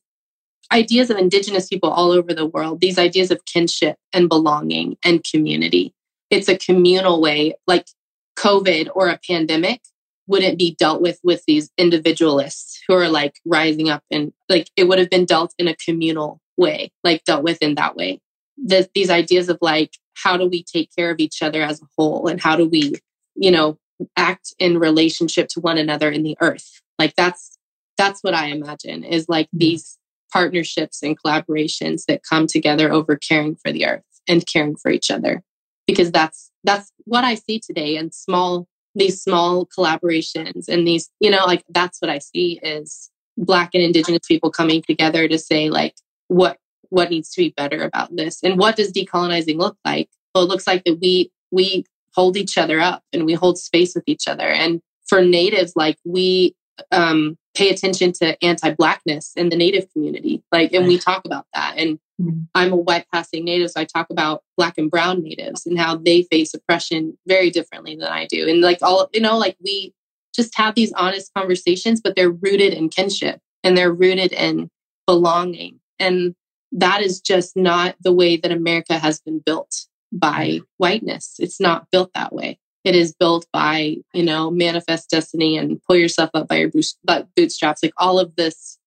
ideas 0.72 1.10
of 1.10 1.18
indigenous 1.18 1.68
people 1.68 1.90
all 1.90 2.12
over 2.12 2.34
the 2.34 2.46
world, 2.46 2.82
these 2.82 3.00
ideas 3.00 3.32
of 3.32 3.46
kinship 3.46 3.98
and 4.14 4.30
belonging 4.30 4.98
and 5.04 5.24
community. 5.24 5.94
It's 6.30 6.50
a 6.50 6.58
communal 6.58 7.22
way, 7.22 7.56
like 7.68 7.88
COVID 8.38 8.90
or 8.94 9.10
a 9.10 9.20
pandemic 9.26 9.82
wouldn't 10.28 10.60
be 10.60 10.76
dealt 10.78 11.02
with 11.02 11.20
with 11.24 11.44
these 11.48 11.72
individualists 11.78 12.82
who 12.88 12.94
are 12.94 13.08
like 13.08 13.40
rising 13.46 13.90
up 13.90 14.04
and 14.12 14.34
like 14.50 14.70
it 14.76 14.88
would 14.88 15.00
have 15.00 15.10
been 15.10 15.26
dealt 15.26 15.54
in 15.58 15.68
a 15.68 15.76
communal 15.76 16.42
way, 16.58 16.92
like 17.04 17.24
dealt 17.24 17.44
with 17.44 17.58
in 17.62 17.76
that 17.76 17.96
way. 17.96 18.20
The, 18.58 18.90
these 18.94 19.10
ideas 19.10 19.50
of 19.50 19.58
like, 19.62 19.92
how 20.16 20.36
do 20.36 20.48
we 20.48 20.64
take 20.64 20.90
care 20.96 21.12
of 21.12 21.20
each 21.20 21.42
other 21.42 21.62
as 21.62 21.82
a 21.82 21.88
whole 21.98 22.28
and 22.28 22.42
how 22.42 22.56
do 22.56 22.68
we, 22.68 22.96
you 23.36 23.52
know, 23.52 23.78
act 24.18 24.54
in 24.60 24.80
relationship 24.80 25.48
to 25.50 25.62
one 25.62 25.78
another 25.78 26.12
in 26.12 26.24
the 26.24 26.38
earth? 26.42 26.82
Like 27.00 27.16
that's, 27.16 27.58
that's 27.98 28.22
what 28.22 28.34
I 28.34 28.48
imagine 28.48 29.04
is 29.04 29.30
like 29.30 29.48
mm-hmm. 29.48 29.60
these 29.60 29.98
partnerships 30.32 31.02
and 31.02 31.18
collaborations 31.20 32.06
that 32.08 32.24
come 32.24 32.48
together 32.48 32.92
over 32.92 33.16
caring 33.16 33.56
for 33.56 33.72
the 33.72 33.86
earth 33.86 34.04
and 34.28 34.46
caring 34.46 34.76
for 34.76 34.92
each 34.92 35.10
other. 35.10 35.44
Because 35.86 36.12
that's 36.12 36.52
that's 36.64 36.92
what 37.06 37.24
i 37.24 37.36
see 37.36 37.60
today 37.60 37.96
and 37.96 38.14
small 38.14 38.68
these 38.94 39.22
small 39.22 39.66
collaborations 39.66 40.68
and 40.68 40.86
these 40.86 41.10
you 41.22 41.30
know 41.30 41.46
like 41.46 41.64
that's 41.70 42.02
what 42.02 42.10
i 42.10 42.18
see 42.18 42.60
is 42.62 43.10
black 43.38 43.70
and 43.74 43.84
indigenous 43.84 44.28
people 44.28 44.52
coming 44.52 44.82
together 44.82 45.28
to 45.28 45.38
say 45.38 45.70
like 45.70 45.96
what 46.28 46.58
what 46.90 47.10
needs 47.10 47.30
to 47.32 47.42
be 47.42 47.54
better 47.56 47.84
about 47.84 48.16
this? 48.16 48.40
And 48.44 48.58
what 48.58 48.76
does 48.76 48.92
decolonizing 48.92 49.58
look 49.58 49.78
like? 49.86 50.10
Well 50.34 50.44
it 50.44 50.48
looks 50.48 50.68
like 50.68 50.84
that 50.86 51.00
we 51.02 51.32
we 51.52 51.86
hold 52.14 52.38
each 52.38 52.58
other 52.58 52.80
up 52.80 53.04
and 53.14 53.26
we 53.26 53.34
hold 53.34 53.58
space 53.58 53.94
with 53.94 54.04
each 54.08 54.28
other. 54.28 54.48
And 54.48 54.82
for 55.08 55.22
natives 55.22 55.74
like 55.76 55.98
we 56.06 56.56
um 56.92 57.38
pay 57.56 57.70
attention 57.70 58.12
to 58.14 58.44
anti-blackness 58.44 59.34
in 59.36 59.50
the 59.50 59.56
native 59.56 59.92
community. 59.92 60.44
Like 60.52 60.74
and 60.74 60.88
we 60.88 60.98
talk 60.98 61.26
about 61.26 61.46
that. 61.54 61.76
And 61.78 62.00
mm-hmm. 62.22 62.42
i'm 62.56 62.72
a 62.72 62.76
white 62.76 63.06
passing 63.14 63.46
native 63.46 63.72
so 63.72 63.82
i 63.82 63.86
talk 63.86 64.08
about 64.10 64.44
black 64.56 64.76
and 64.78 64.90
brown 64.92 65.24
natives 65.24 65.66
and 65.66 65.78
how 65.78 65.96
they 65.96 66.24
face 66.24 66.54
oppression 66.54 67.18
very 67.28 67.50
differently 67.50 67.96
than 67.96 68.10
i 68.10 68.26
do. 68.26 68.48
And 68.48 68.62
like 68.62 68.80
all 68.82 69.10
you 69.14 69.22
know 69.22 69.38
like 69.38 69.58
we 69.64 69.94
just 70.36 70.56
have 70.58 70.76
these 70.76 70.94
honest 70.94 71.32
conversations 71.36 72.02
but 72.02 72.16
they're 72.16 72.30
rooted 72.30 72.74
in 72.74 72.90
kinship 72.90 73.40
and 73.64 73.76
they're 73.76 73.94
rooted 73.94 74.34
in 74.34 74.70
belonging. 75.06 75.80
And 76.00 76.36
that 76.74 77.02
is 77.02 77.22
just 77.22 77.56
not 77.56 77.96
the 78.02 78.14
way 78.14 78.38
that 78.38 78.52
america 78.52 79.00
has 79.00 79.20
been 79.22 79.40
built 79.40 79.86
by 80.12 80.60
whiteness. 80.78 81.36
It's 81.40 81.60
not 81.60 81.88
built 81.92 82.12
that 82.14 82.34
way 82.34 82.60
it 82.88 82.96
is 82.96 83.14
built 83.14 83.46
by 83.52 83.98
you 84.14 84.24
know 84.24 84.50
manifest 84.50 85.10
destiny 85.10 85.58
and 85.58 85.82
pull 85.84 85.98
yourself 85.98 86.30
up 86.34 86.48
by 86.48 86.56
your 86.56 86.72
bootstraps. 87.36 87.84
Like 87.84 87.94
all 87.98 88.18
of 88.20 88.36
this 88.36 88.80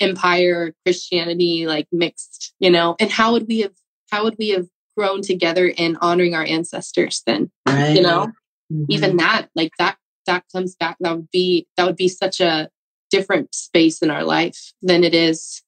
empire 0.00 0.72
christianity 0.84 1.66
like 1.66 1.86
mixed 1.92 2.54
you 2.58 2.70
know? 2.70 2.96
And 2.98 3.10
how 3.10 3.32
would 3.32 3.46
we 3.46 3.60
have 3.60 3.74
how 4.10 4.24
would 4.24 4.36
we 4.38 4.48
have 4.50 4.66
grown 4.96 5.22
together 5.22 5.66
in 5.68 5.96
honoring 6.00 6.34
our 6.34 6.44
ancestors 6.44 7.22
then? 7.26 7.50
Right. 7.66 7.94
you 7.94 8.02
know? 8.02 8.28
Mm-hmm. 8.72 8.84
even 8.88 9.18
that 9.18 9.48
like 9.54 9.72
that 9.78 9.98
that 10.26 10.44
comes 10.50 10.74
back 10.74 10.96
that 11.00 11.14
would 11.14 11.30
be 11.30 11.66
that 11.76 11.86
would 11.86 11.96
be 11.96 12.08
such 12.08 12.40
a 12.40 12.70
different 13.10 13.54
space 13.54 14.00
in 14.00 14.10
our 14.10 14.24
life 14.24 14.72
than 14.80 15.04
it 15.04 15.14
is 15.14 15.62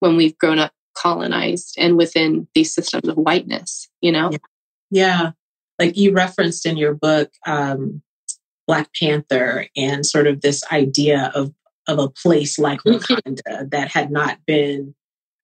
when 0.00 0.16
we've 0.16 0.36
grown 0.38 0.58
up 0.58 0.72
colonized 0.96 1.76
and 1.78 1.98
within 1.98 2.48
these 2.54 2.74
systems 2.74 3.06
of 3.06 3.16
whiteness 3.16 3.88
you 4.00 4.10
know? 4.10 4.30
Yeah, 4.32 4.38
yeah 4.90 5.30
like 5.78 5.96
you 5.96 6.12
referenced 6.12 6.66
in 6.66 6.76
your 6.76 6.94
book 6.94 7.30
um, 7.46 8.02
Black 8.66 8.90
Panther 8.98 9.66
and 9.76 10.04
sort 10.04 10.26
of 10.26 10.40
this 10.40 10.62
idea 10.72 11.32
of 11.34 11.52
of 11.88 11.98
a 11.98 12.08
place 12.08 12.58
like 12.58 12.80
mm-hmm. 12.80 12.96
Wakanda 12.96 13.70
that 13.70 13.88
had 13.88 14.10
not 14.10 14.38
been 14.46 14.94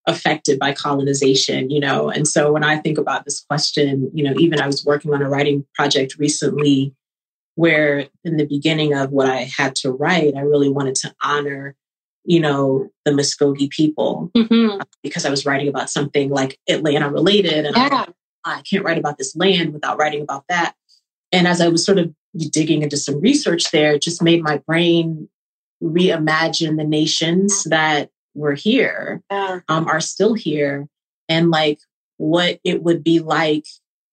affected 0.06 0.58
by 0.58 0.72
colonization, 0.72 1.70
you 1.70 1.80
know. 1.80 2.10
And 2.10 2.28
so 2.28 2.52
when 2.52 2.62
I 2.62 2.76
think 2.76 2.98
about 2.98 3.24
this 3.24 3.40
question, 3.40 4.10
you 4.12 4.22
know, 4.22 4.34
even 4.38 4.60
I 4.60 4.66
was 4.66 4.84
working 4.84 5.14
on 5.14 5.22
a 5.22 5.28
writing 5.28 5.64
project 5.74 6.16
recently 6.18 6.94
where 7.54 8.08
in 8.24 8.36
the 8.36 8.46
beginning 8.46 8.94
of 8.94 9.10
what 9.10 9.28
I 9.28 9.50
had 9.56 9.74
to 9.76 9.90
write, 9.90 10.34
I 10.36 10.40
really 10.40 10.68
wanted 10.68 10.96
to 10.96 11.14
honor, 11.22 11.74
you 12.24 12.40
know, 12.40 12.90
the 13.04 13.12
Muskogee 13.12 13.70
people 13.70 14.30
mm-hmm. 14.36 14.80
because 15.02 15.24
I 15.24 15.30
was 15.30 15.46
writing 15.46 15.68
about 15.68 15.88
something 15.88 16.30
like 16.30 16.58
Atlanta 16.68 17.10
related. 17.10 17.64
And 17.64 17.76
yeah. 17.76 18.06
I 18.44 18.62
can't 18.62 18.84
write 18.84 18.98
about 18.98 19.18
this 19.18 19.34
land 19.36 19.72
without 19.72 19.98
writing 19.98 20.22
about 20.22 20.44
that. 20.48 20.74
And 21.32 21.48
as 21.48 21.60
I 21.60 21.68
was 21.68 21.84
sort 21.84 21.98
of 21.98 22.12
digging 22.50 22.82
into 22.82 22.96
some 22.96 23.20
research 23.20 23.70
there, 23.70 23.92
it 23.92 24.02
just 24.02 24.22
made 24.22 24.42
my 24.42 24.58
brain 24.58 25.28
reimagine 25.82 26.76
the 26.76 26.84
nations 26.84 27.64
that 27.64 28.10
were 28.34 28.54
here, 28.54 29.22
um, 29.30 29.62
are 29.68 30.00
still 30.00 30.34
here, 30.34 30.86
and 31.28 31.50
like 31.50 31.78
what 32.16 32.60
it 32.64 32.82
would 32.82 33.02
be 33.02 33.20
like, 33.20 33.64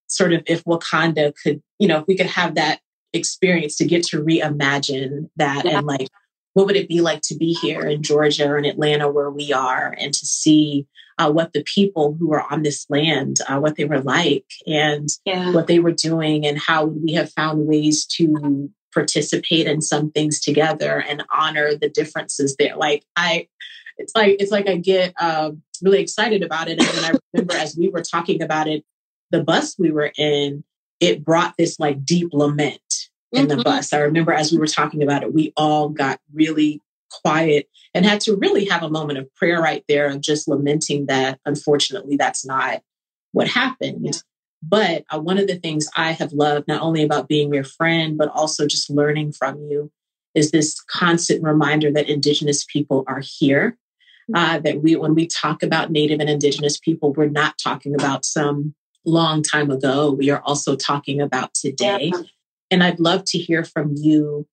sort 0.07 0.33
of 0.33 0.43
if 0.45 0.63
Wakanda 0.63 1.33
could, 1.41 1.61
you 1.79 1.87
know, 1.87 1.99
if 1.99 2.07
we 2.07 2.17
could 2.17 2.27
have 2.27 2.55
that 2.55 2.79
experience 3.13 3.77
to 3.77 3.85
get 3.85 4.03
to 4.03 4.23
reimagine 4.23 5.29
that 5.35 5.65
yeah. 5.65 5.77
and 5.77 5.87
like 5.87 6.07
what 6.53 6.65
would 6.65 6.75
it 6.75 6.87
be 6.87 7.01
like 7.01 7.21
to 7.21 7.35
be 7.35 7.53
here 7.53 7.81
in 7.81 8.03
Georgia 8.03 8.47
or 8.47 8.57
in 8.57 8.65
Atlanta 8.65 9.09
where 9.09 9.29
we 9.29 9.53
are 9.53 9.95
and 9.97 10.13
to 10.13 10.25
see 10.25 10.85
uh, 11.21 11.31
what 11.31 11.53
the 11.53 11.63
people 11.63 12.15
who 12.17 12.27
were 12.27 12.41
on 12.51 12.63
this 12.63 12.87
land, 12.89 13.37
uh, 13.47 13.59
what 13.59 13.75
they 13.75 13.85
were 13.85 14.01
like 14.01 14.45
and 14.65 15.07
yeah. 15.23 15.51
what 15.51 15.67
they 15.67 15.77
were 15.77 15.91
doing 15.91 16.47
and 16.47 16.57
how 16.57 16.85
we 16.85 17.13
have 17.13 17.31
found 17.31 17.67
ways 17.67 18.05
to 18.05 18.71
participate 18.91 19.67
in 19.67 19.81
some 19.81 20.09
things 20.11 20.39
together 20.39 21.03
and 21.07 21.23
honor 21.31 21.75
the 21.75 21.89
differences 21.89 22.55
there. 22.57 22.75
Like 22.75 23.05
I, 23.15 23.47
it's 23.99 24.15
like, 24.15 24.37
it's 24.39 24.51
like 24.51 24.67
I 24.67 24.77
get 24.77 25.13
uh, 25.19 25.51
really 25.83 26.01
excited 26.01 26.41
about 26.41 26.67
it. 26.67 26.79
And 26.79 26.87
then 26.87 27.05
I 27.05 27.17
remember 27.33 27.53
as 27.53 27.77
we 27.77 27.89
were 27.89 28.01
talking 28.01 28.41
about 28.41 28.67
it, 28.67 28.83
the 29.29 29.43
bus 29.43 29.75
we 29.77 29.91
were 29.91 30.11
in, 30.17 30.63
it 30.99 31.23
brought 31.23 31.53
this 31.55 31.79
like 31.79 32.03
deep 32.03 32.29
lament 32.33 33.09
in 33.31 33.47
the 33.47 33.55
mm-hmm. 33.55 33.63
bus. 33.63 33.93
I 33.93 33.99
remember 33.99 34.33
as 34.33 34.51
we 34.51 34.57
were 34.57 34.67
talking 34.67 35.03
about 35.03 35.21
it, 35.21 35.33
we 35.33 35.53
all 35.55 35.89
got 35.89 36.19
really 36.33 36.81
quiet 37.11 37.69
and 37.93 38.05
had 38.05 38.21
to 38.21 38.35
really 38.35 38.65
have 38.65 38.83
a 38.83 38.89
moment 38.89 39.19
of 39.19 39.33
prayer 39.35 39.61
right 39.61 39.83
there 39.87 40.07
of 40.07 40.21
just 40.21 40.47
lamenting 40.47 41.05
that 41.07 41.39
unfortunately 41.45 42.15
that's 42.15 42.45
not 42.45 42.81
what 43.31 43.47
happened. 43.47 44.05
Yeah. 44.05 44.11
But 44.63 45.05
uh, 45.09 45.19
one 45.19 45.37
of 45.37 45.47
the 45.47 45.55
things 45.55 45.89
I 45.95 46.11
have 46.11 46.33
loved, 46.33 46.67
not 46.67 46.81
only 46.81 47.03
about 47.03 47.27
being 47.27 47.53
your 47.53 47.63
friend, 47.63 48.17
but 48.17 48.29
also 48.29 48.67
just 48.67 48.89
learning 48.89 49.33
from 49.33 49.57
you, 49.69 49.91
is 50.35 50.51
this 50.51 50.79
constant 50.81 51.43
reminder 51.43 51.91
that 51.91 52.09
Indigenous 52.09 52.65
people 52.65 53.03
are 53.07 53.21
here. 53.23 53.77
Mm-hmm. 54.31 54.35
Uh, 54.35 54.59
that 54.59 54.83
we, 54.83 54.95
when 54.95 55.15
we 55.15 55.25
talk 55.25 55.63
about 55.63 55.89
Native 55.89 56.19
and 56.19 56.29
Indigenous 56.29 56.77
people, 56.77 57.11
we're 57.11 57.27
not 57.27 57.57
talking 57.57 57.95
about 57.95 58.23
some 58.23 58.75
long 59.03 59.41
time 59.41 59.71
ago. 59.71 60.11
We 60.11 60.29
are 60.29 60.41
also 60.45 60.75
talking 60.75 61.19
about 61.19 61.55
today. 61.55 62.11
Yeah. 62.13 62.21
And 62.69 62.83
I'd 62.83 62.99
love 62.99 63.23
to 63.25 63.39
hear 63.39 63.63
from 63.63 63.95
you 63.97 64.47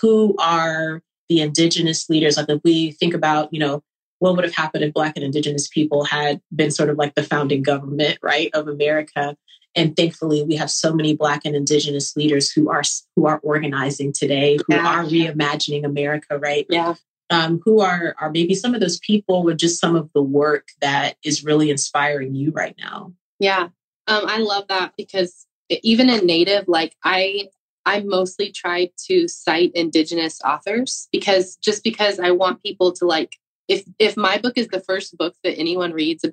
who 0.00 0.34
are 0.38 1.00
the 1.28 1.40
indigenous 1.40 2.08
leaders. 2.08 2.36
Like 2.36 2.48
if 2.48 2.60
we 2.64 2.92
think 2.92 3.14
about, 3.14 3.52
you 3.52 3.60
know, 3.60 3.82
what 4.18 4.36
would 4.36 4.44
have 4.44 4.54
happened 4.54 4.84
if 4.84 4.94
Black 4.94 5.16
and 5.16 5.24
Indigenous 5.24 5.68
people 5.68 6.04
had 6.04 6.40
been 6.54 6.70
sort 6.70 6.88
of 6.88 6.96
like 6.96 7.14
the 7.14 7.22
founding 7.22 7.62
government, 7.62 8.18
right, 8.22 8.50
of 8.54 8.68
America. 8.68 9.36
And 9.74 9.96
thankfully, 9.96 10.42
we 10.42 10.56
have 10.56 10.70
so 10.70 10.94
many 10.94 11.16
Black 11.16 11.42
and 11.44 11.56
Indigenous 11.56 12.16
leaders 12.16 12.50
who 12.50 12.70
are 12.70 12.82
who 13.16 13.26
are 13.26 13.40
organizing 13.42 14.12
today, 14.12 14.56
who 14.56 14.74
yeah. 14.74 14.86
are 14.86 15.04
reimagining 15.04 15.84
America, 15.84 16.38
right? 16.38 16.66
Yeah. 16.70 16.94
Um, 17.30 17.60
who 17.64 17.80
are 17.80 18.14
are 18.20 18.30
maybe 18.30 18.54
some 18.54 18.74
of 18.74 18.80
those 18.80 18.98
people 19.00 19.42
with 19.42 19.58
just 19.58 19.80
some 19.80 19.96
of 19.96 20.10
the 20.14 20.22
work 20.22 20.68
that 20.80 21.16
is 21.24 21.42
really 21.42 21.70
inspiring 21.70 22.34
you 22.34 22.52
right 22.52 22.74
now? 22.78 23.12
Yeah, 23.40 23.68
um, 24.06 24.24
I 24.26 24.38
love 24.38 24.68
that 24.68 24.92
because 24.96 25.46
even 25.70 26.10
in 26.10 26.26
native 26.26 26.64
like 26.68 26.94
i 27.04 27.48
i 27.86 28.00
mostly 28.00 28.50
try 28.50 28.90
to 29.06 29.28
cite 29.28 29.72
indigenous 29.74 30.40
authors 30.44 31.08
because 31.12 31.56
just 31.56 31.82
because 31.84 32.18
i 32.18 32.30
want 32.30 32.62
people 32.62 32.92
to 32.92 33.06
like 33.06 33.36
if 33.68 33.84
if 33.98 34.16
my 34.16 34.38
book 34.38 34.54
is 34.56 34.68
the 34.68 34.80
first 34.80 35.16
book 35.16 35.34
that 35.42 35.58
anyone 35.58 35.92
reads 35.92 36.24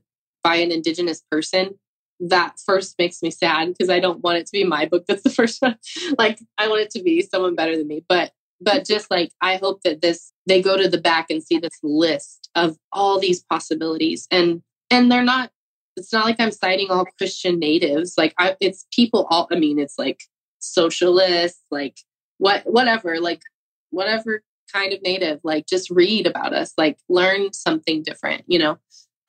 by 0.44 0.56
an 0.56 0.72
indigenous 0.72 1.24
person 1.30 1.78
that 2.20 2.56
first 2.66 2.96
makes 3.00 3.22
me 3.22 3.32
sad 3.32 3.70
because 3.70 3.90
i 3.90 4.00
don't 4.00 4.24
want 4.24 4.38
it 4.38 4.46
to 4.46 4.52
be 4.52 4.64
my 4.64 4.86
book 4.86 5.04
that's 5.08 5.24
the 5.24 5.30
first 5.30 5.62
one 5.62 5.78
like 6.18 6.40
i 6.58 6.68
want 6.68 6.82
it 6.82 6.90
to 6.90 7.02
be 7.02 7.22
someone 7.22 7.56
better 7.56 7.78
than 7.78 7.88
me 7.88 8.04
but 8.08 8.32
but 8.60 8.86
just 8.86 9.10
like 9.10 9.32
i 9.42 9.56
hope 9.58 9.82
that 9.84 10.02
this 10.02 10.32
they 10.46 10.62
go 10.62 10.78
to 10.78 10.88
the 10.88 11.02
back 11.02 11.28
and 11.30 11.44
see 11.44 11.58
this 11.58 11.80
list 11.84 12.50
of 12.56 12.78
all 12.92 13.20
these 13.20 13.44
possibilities 13.44 14.28
and 14.32 14.62
and 14.90 15.12
they're 15.12 15.24
not 15.24 15.52
it's 15.98 16.14
not 16.14 16.26
like 16.26 16.40
I'm 16.40 16.52
citing 16.52 16.90
all 16.90 17.06
Christian 17.18 17.60
natives. 17.60 18.16
Like 18.18 18.34
I, 18.38 18.56
it's 18.60 18.86
people 18.92 19.28
all. 19.30 19.48
I 19.52 19.56
mean, 19.56 19.80
it's 19.80 19.98
like 19.98 20.22
socialists, 20.62 21.62
like 21.70 21.98
what, 22.38 22.64
whatever, 22.66 23.20
like 23.20 23.42
whatever 23.90 24.44
kind 24.72 24.94
of 24.94 25.02
native. 25.02 25.40
Like 25.44 25.68
just 25.68 25.90
read 25.90 26.26
about 26.26 26.54
us. 26.54 26.74
Like 26.78 26.98
learn 27.10 27.54
something 27.54 28.04
different. 28.04 28.44
You 28.48 28.60
know, 28.60 28.78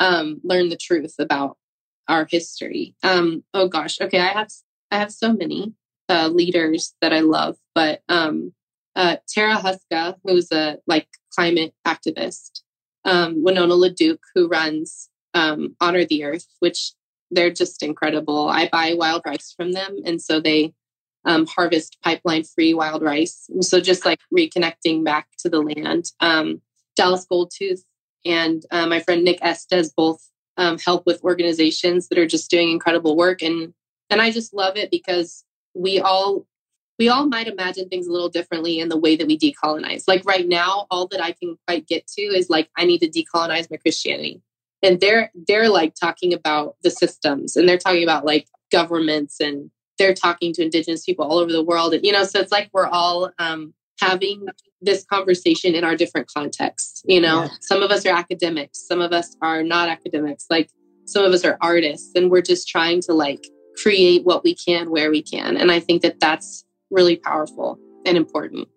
um, 0.01 0.41
learn 0.45 0.69
the 0.69 0.77
truth 0.77 1.15
about 1.19 1.57
our 2.09 2.27
history. 2.29 2.95
Um, 3.03 3.45
oh 3.55 3.69
gosh, 3.69 4.01
okay. 4.01 4.21
I 4.21 4.29
have 4.29 4.49
I 4.91 4.99
have 4.99 5.13
so 5.13 5.33
many 5.33 5.75
uh, 6.09 6.29
leaders 6.29 6.95
that 7.01 7.13
I 7.13 7.21
love, 7.21 7.57
but 7.75 8.03
um, 8.09 8.53
uh, 8.95 9.17
Tara 9.29 9.57
Houska, 9.57 10.17
who's 10.25 10.53
a 10.53 10.79
like 10.87 11.09
climate 11.35 11.75
activist, 11.87 12.63
um, 13.05 13.43
Winona 13.43 13.75
LaDuke, 13.75 14.19
who 14.35 14.49
runs 14.49 15.09
um, 15.35 15.77
Honor 15.81 16.05
the 16.05 16.25
Earth, 16.25 16.47
which 16.61 16.93
they're 17.31 17.51
just 17.51 17.83
incredible. 17.83 18.49
I 18.49 18.69
buy 18.71 18.95
wild 18.95 19.23
rice 19.25 19.55
from 19.57 19.73
them, 19.73 19.97
and 20.05 20.21
so 20.21 20.41
they 20.41 20.75
um, 21.25 21.47
harvest 21.47 21.99
pipeline 22.03 22.45
free 22.45 22.75
wild 22.75 23.03
rice. 23.03 23.49
So 23.61 23.81
just 23.81 24.05
like 24.05 24.21
reconnecting 24.35 25.05
back 25.05 25.29
to 25.39 25.49
the 25.49 25.61
land. 25.61 26.13
Um, 26.21 26.61
Dallas 26.97 27.27
Goldtooth 27.31 27.81
and 28.25 28.65
uh, 28.71 28.87
my 28.87 29.01
friend 29.01 29.25
Nick 29.25 29.39
Estes 29.43 29.93
both 29.93 30.21
um, 30.57 30.79
help 30.79 31.07
with 31.07 31.23
organizations 31.25 32.09
that 32.09 32.19
are 32.19 32.27
just 32.27 32.51
doing 32.51 32.71
incredible 32.71 33.17
work, 33.17 33.43
and 33.43 33.73
and 34.11 34.21
I 34.21 34.31
just 34.31 34.53
love 34.53 34.77
it 34.77 34.91
because 34.91 35.45
we 35.75 35.99
all 35.99 36.47
we 36.99 37.09
all 37.09 37.27
might 37.27 37.49
imagine 37.49 37.89
things 37.89 38.07
a 38.07 38.13
little 38.13 38.29
differently 38.29 38.79
in 38.79 38.91
the 38.91 38.99
way 38.99 39.17
that 39.17 39.27
we 39.27 39.39
decolonize. 39.39 40.05
Like 40.07 40.27
right 40.27 40.47
now, 40.47 40.87
all 40.91 41.07
that 41.09 41.23
I 41.23 41.33
can 41.33 41.57
quite 41.67 41.87
get 41.87 42.07
to 42.09 42.23
is 42.23 42.51
like 42.51 42.69
I 42.77 42.85
need 42.85 42.99
to 42.99 43.09
decolonize 43.09 43.71
my 43.71 43.79
Christianity 43.79 44.43
and 44.83 45.01
they're 45.01 45.31
they're 45.47 45.69
like 45.69 45.95
talking 45.95 46.35
about 46.35 46.77
the 46.83 46.91
systems 46.91 47.57
and 47.57 47.69
they're 47.69 47.79
talking 47.79 48.03
about 48.03 48.25
like 48.25 48.49
governments 48.71 49.41
and 49.41 49.71
they're 50.03 50.15
talking 50.15 50.53
to 50.55 50.63
indigenous 50.63 51.05
people 51.05 51.25
all 51.25 51.39
over 51.39 51.53
the 51.53 51.63
world. 51.63 51.95
And 51.95 52.05
you 52.05 52.13
know 52.13 52.25
so 52.25 52.41
it's 52.41 52.53
like 52.53 52.71
we're 52.73 52.87
all 52.87 53.31
um, 53.39 53.73
having 54.01 54.47
this 54.81 55.05
conversation 55.05 55.75
in 55.75 55.85
our 55.85 55.95
different 55.95 56.27
contexts 56.27 57.03
you 57.05 57.21
know? 57.21 57.43
Yeah. 57.43 57.49
some 57.61 57.83
of 57.83 57.91
us 57.91 58.05
are 58.05 58.15
academics 58.15 58.87
some 58.87 59.01
of 59.01 59.13
us 59.13 59.37
are 59.41 59.63
not 59.63 59.89
academics 59.89 60.47
like 60.51 60.71
some 61.05 61.25
of 61.25 61.33
us 61.33 61.45
are 61.45 61.57
artists 61.61 62.11
and 62.17 62.31
we're 62.31 62.43
just 62.43 62.69
trying 62.69 63.01
to 63.03 63.13
like 63.13 63.45
create 63.81 64.25
what 64.25 64.45
we 64.45 64.55
can 64.55 64.91
where 64.91 65.11
we 65.11 65.23
can. 65.23 65.57
And 65.57 65.71
i 65.71 65.79
think 65.79 66.03
that 66.03 66.19
that's 66.19 66.65
really 66.91 67.17
powerful 67.17 67.79
and 68.05 68.17
important 68.17 68.69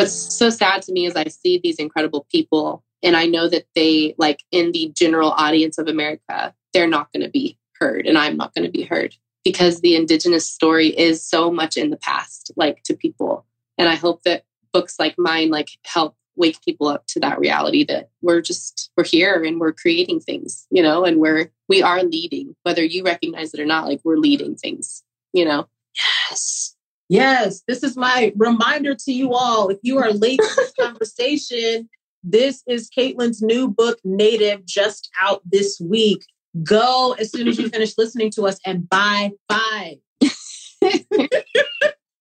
what's 0.00 0.34
so 0.34 0.48
sad 0.48 0.80
to 0.80 0.92
me 0.92 1.04
is 1.04 1.14
I 1.14 1.24
see 1.24 1.60
these 1.62 1.76
incredible 1.76 2.26
people 2.32 2.82
and 3.02 3.16
I 3.16 3.26
know 3.26 3.48
that 3.48 3.66
they, 3.74 4.14
like 4.16 4.40
in 4.50 4.72
the 4.72 4.92
general 4.96 5.32
audience 5.32 5.76
of 5.76 5.88
America, 5.88 6.54
they're 6.72 6.88
not 6.88 7.12
going 7.12 7.22
to 7.22 7.30
be 7.30 7.58
heard 7.78 8.06
and 8.06 8.16
I'm 8.16 8.38
not 8.38 8.54
going 8.54 8.64
to 8.64 8.70
be 8.70 8.82
heard 8.82 9.14
because 9.44 9.80
the 9.80 9.96
Indigenous 9.96 10.48
story 10.48 10.88
is 10.88 11.22
so 11.22 11.50
much 11.50 11.76
in 11.76 11.90
the 11.90 11.98
past, 11.98 12.50
like 12.56 12.82
to 12.84 12.94
people. 12.94 13.44
And 13.76 13.90
I 13.90 13.94
hope 13.94 14.22
that 14.22 14.44
books 14.72 14.98
like 14.98 15.16
mine, 15.18 15.50
like, 15.50 15.68
help 15.84 16.16
wake 16.36 16.62
people 16.62 16.88
up 16.88 17.06
to 17.08 17.20
that 17.20 17.38
reality 17.38 17.84
that 17.84 18.08
we're 18.22 18.40
just 18.40 18.90
we're 18.96 19.04
here 19.04 19.42
and 19.44 19.60
we're 19.60 19.72
creating 19.72 20.20
things 20.20 20.66
you 20.70 20.80
know 20.80 21.04
and 21.04 21.18
we're 21.18 21.50
we 21.68 21.82
are 21.82 22.02
leading 22.04 22.54
whether 22.62 22.82
you 22.82 23.02
recognize 23.04 23.52
it 23.52 23.60
or 23.60 23.66
not 23.66 23.86
like 23.86 24.00
we're 24.04 24.16
leading 24.16 24.54
things 24.54 25.02
you 25.34 25.44
know 25.44 25.66
yes 25.96 26.76
Yes, 27.10 27.64
this 27.66 27.82
is 27.82 27.96
my 27.96 28.32
reminder 28.36 28.94
to 28.94 29.12
you 29.12 29.34
all. 29.34 29.68
If 29.68 29.78
you 29.82 29.98
are 29.98 30.12
late 30.12 30.38
to 30.38 30.54
this 30.56 30.72
conversation, 30.78 31.88
this 32.22 32.62
is 32.68 32.88
Kaitlin's 32.88 33.42
new 33.42 33.66
book, 33.66 33.98
Native, 34.04 34.64
just 34.64 35.10
out 35.20 35.42
this 35.44 35.80
week. 35.80 36.24
Go 36.62 37.16
as 37.18 37.32
soon 37.32 37.48
as 37.48 37.58
you 37.58 37.68
finish 37.72 37.98
listening 37.98 38.30
to 38.36 38.44
us 38.44 38.60
and 38.64 38.88
buy 38.88 39.32
five. 39.48 39.96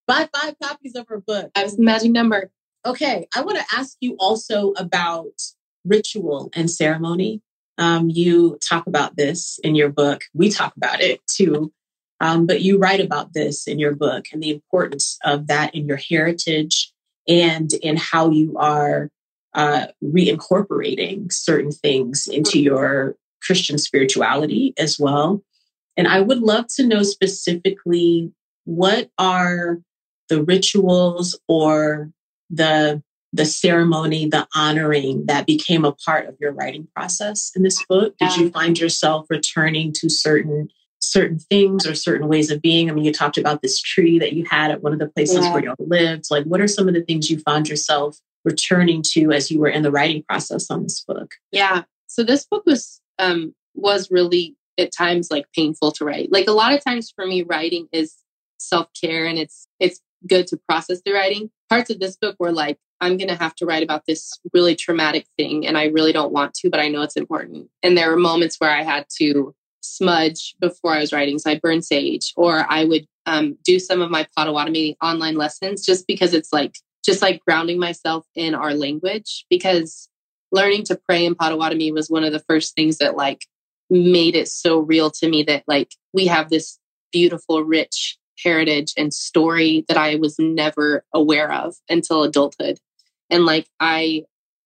buy 0.07 0.27
five 0.33 0.55
copies 0.59 0.95
of 0.95 1.07
her 1.07 1.21
book. 1.21 1.51
I 1.55 1.65
was 1.65 1.77
the 1.77 1.83
magic 1.83 2.11
number. 2.11 2.49
Okay, 2.83 3.27
I 3.35 3.41
want 3.41 3.59
to 3.59 3.65
ask 3.71 3.95
you 4.01 4.15
also 4.17 4.71
about 4.71 5.39
ritual 5.85 6.49
and 6.55 6.67
ceremony. 6.67 7.43
Um, 7.77 8.09
you 8.09 8.57
talk 8.67 8.87
about 8.87 9.17
this 9.17 9.59
in 9.63 9.75
your 9.75 9.89
book. 9.89 10.23
We 10.33 10.49
talk 10.49 10.75
about 10.75 10.99
it 10.99 11.21
too. 11.27 11.71
Um, 12.21 12.45
but 12.45 12.61
you 12.61 12.77
write 12.77 12.99
about 12.99 13.33
this 13.33 13.67
in 13.67 13.79
your 13.79 13.95
book 13.95 14.25
and 14.31 14.43
the 14.43 14.51
importance 14.51 15.17
of 15.23 15.47
that 15.47 15.73
in 15.73 15.87
your 15.87 15.97
heritage 15.97 16.91
and 17.27 17.71
in 17.73 17.95
how 17.97 18.29
you 18.29 18.57
are 18.57 19.09
uh, 19.53 19.87
reincorporating 20.03 21.31
certain 21.31 21.71
things 21.71 22.27
into 22.27 22.59
your 22.59 23.15
Christian 23.41 23.77
spirituality 23.77 24.73
as 24.77 24.99
well. 24.99 25.41
And 25.95 26.07
I 26.07 26.21
would 26.21 26.39
love 26.39 26.65
to 26.75 26.85
know 26.85 27.03
specifically 27.03 28.31
what 28.65 29.09
are 29.17 29.79
the 30.27 30.43
rituals 30.43 31.39
or 31.47 32.11
the 32.49 33.01
the 33.31 33.45
ceremony, 33.45 34.27
the 34.27 34.47
honoring 34.55 35.27
that 35.27 35.45
became 35.45 35.85
a 35.85 35.91
part 35.91 36.27
of 36.27 36.35
your 36.39 36.51
writing 36.51 36.87
process 36.95 37.51
in 37.55 37.61
this 37.61 37.83
book? 37.85 38.15
Did 38.17 38.35
you 38.37 38.49
find 38.49 38.79
yourself 38.79 39.27
returning 39.29 39.93
to 39.97 40.09
certain 40.09 40.69
certain 41.09 41.39
things 41.39 41.87
or 41.87 41.95
certain 41.95 42.27
ways 42.27 42.51
of 42.51 42.61
being? 42.61 42.89
I 42.89 42.93
mean, 42.93 43.03
you 43.03 43.11
talked 43.11 43.37
about 43.37 43.61
this 43.61 43.81
tree 43.81 44.19
that 44.19 44.33
you 44.33 44.45
had 44.45 44.71
at 44.71 44.83
one 44.83 44.93
of 44.93 44.99
the 44.99 45.07
places 45.07 45.43
yeah. 45.43 45.53
where 45.53 45.63
you 45.63 45.75
lived. 45.79 46.25
Like, 46.29 46.45
what 46.45 46.61
are 46.61 46.67
some 46.67 46.87
of 46.87 46.93
the 46.93 47.01
things 47.01 47.29
you 47.29 47.39
found 47.39 47.67
yourself 47.67 48.17
returning 48.45 49.01
to 49.01 49.31
as 49.31 49.51
you 49.51 49.59
were 49.59 49.67
in 49.67 49.83
the 49.83 49.91
writing 49.91 50.23
process 50.23 50.69
on 50.69 50.83
this 50.83 51.03
book? 51.03 51.33
Yeah. 51.51 51.83
So 52.07 52.23
this 52.23 52.45
book 52.45 52.63
was 52.65 53.01
um 53.17 53.53
was 53.75 54.09
really 54.11 54.55
at 54.77 54.91
times 54.95 55.29
like 55.29 55.45
painful 55.55 55.91
to 55.93 56.05
write. 56.05 56.31
Like 56.31 56.47
a 56.47 56.53
lot 56.53 56.73
of 56.73 56.83
times 56.83 57.11
for 57.13 57.25
me, 57.25 57.43
writing 57.43 57.87
is 57.91 58.15
self-care 58.59 59.25
and 59.25 59.37
it's 59.37 59.67
it's 59.79 59.99
good 60.27 60.47
to 60.47 60.57
process 60.67 61.01
the 61.05 61.13
writing. 61.13 61.49
Parts 61.69 61.89
of 61.89 61.99
this 61.99 62.17
book 62.17 62.35
were 62.39 62.51
like, 62.51 62.77
I'm 63.01 63.17
going 63.17 63.29
to 63.29 63.35
have 63.35 63.55
to 63.55 63.65
write 63.65 63.83
about 63.83 64.03
this 64.05 64.39
really 64.53 64.75
traumatic 64.75 65.25
thing 65.37 65.65
and 65.65 65.77
I 65.77 65.85
really 65.85 66.11
don't 66.11 66.33
want 66.33 66.53
to, 66.55 66.69
but 66.69 66.79
I 66.79 66.89
know 66.89 67.01
it's 67.01 67.15
important. 67.15 67.69
And 67.83 67.97
there 67.97 68.09
were 68.09 68.17
moments 68.17 68.57
where 68.59 68.71
I 68.71 68.83
had 68.83 69.05
to 69.19 69.55
smudge 69.81 70.55
before 70.59 70.93
I 70.93 70.99
was 70.99 71.13
writing. 71.13 71.39
So 71.39 71.51
I'd 71.51 71.61
burn 71.61 71.81
sage 71.81 72.33
or 72.35 72.65
I 72.69 72.85
would 72.85 73.05
um, 73.25 73.57
do 73.63 73.79
some 73.79 74.01
of 74.01 74.11
my 74.11 74.27
Potawatomi 74.35 74.97
online 75.01 75.35
lessons 75.35 75.85
just 75.85 76.07
because 76.07 76.33
it's 76.33 76.51
like, 76.51 76.75
just 77.05 77.21
like 77.21 77.41
grounding 77.45 77.79
myself 77.79 78.25
in 78.35 78.53
our 78.55 78.73
language 78.73 79.45
because 79.49 80.09
learning 80.51 80.83
to 80.83 80.99
pray 81.07 81.25
in 81.25 81.35
Potawatomi 81.35 81.91
was 81.91 82.09
one 82.09 82.23
of 82.23 82.33
the 82.33 82.43
first 82.47 82.75
things 82.75 82.97
that 82.97 83.15
like 83.15 83.45
made 83.89 84.35
it 84.35 84.47
so 84.47 84.79
real 84.79 85.09
to 85.09 85.29
me 85.29 85.43
that 85.43 85.63
like 85.67 85.91
we 86.13 86.27
have 86.27 86.49
this 86.49 86.79
beautiful, 87.11 87.63
rich 87.63 88.17
heritage 88.43 88.93
and 88.97 89.13
story 89.13 89.85
that 89.87 89.97
I 89.97 90.15
was 90.15 90.37
never 90.39 91.03
aware 91.13 91.51
of 91.51 91.75
until 91.89 92.23
adulthood. 92.23 92.79
And 93.29 93.45
like 93.45 93.67
I 93.79 94.23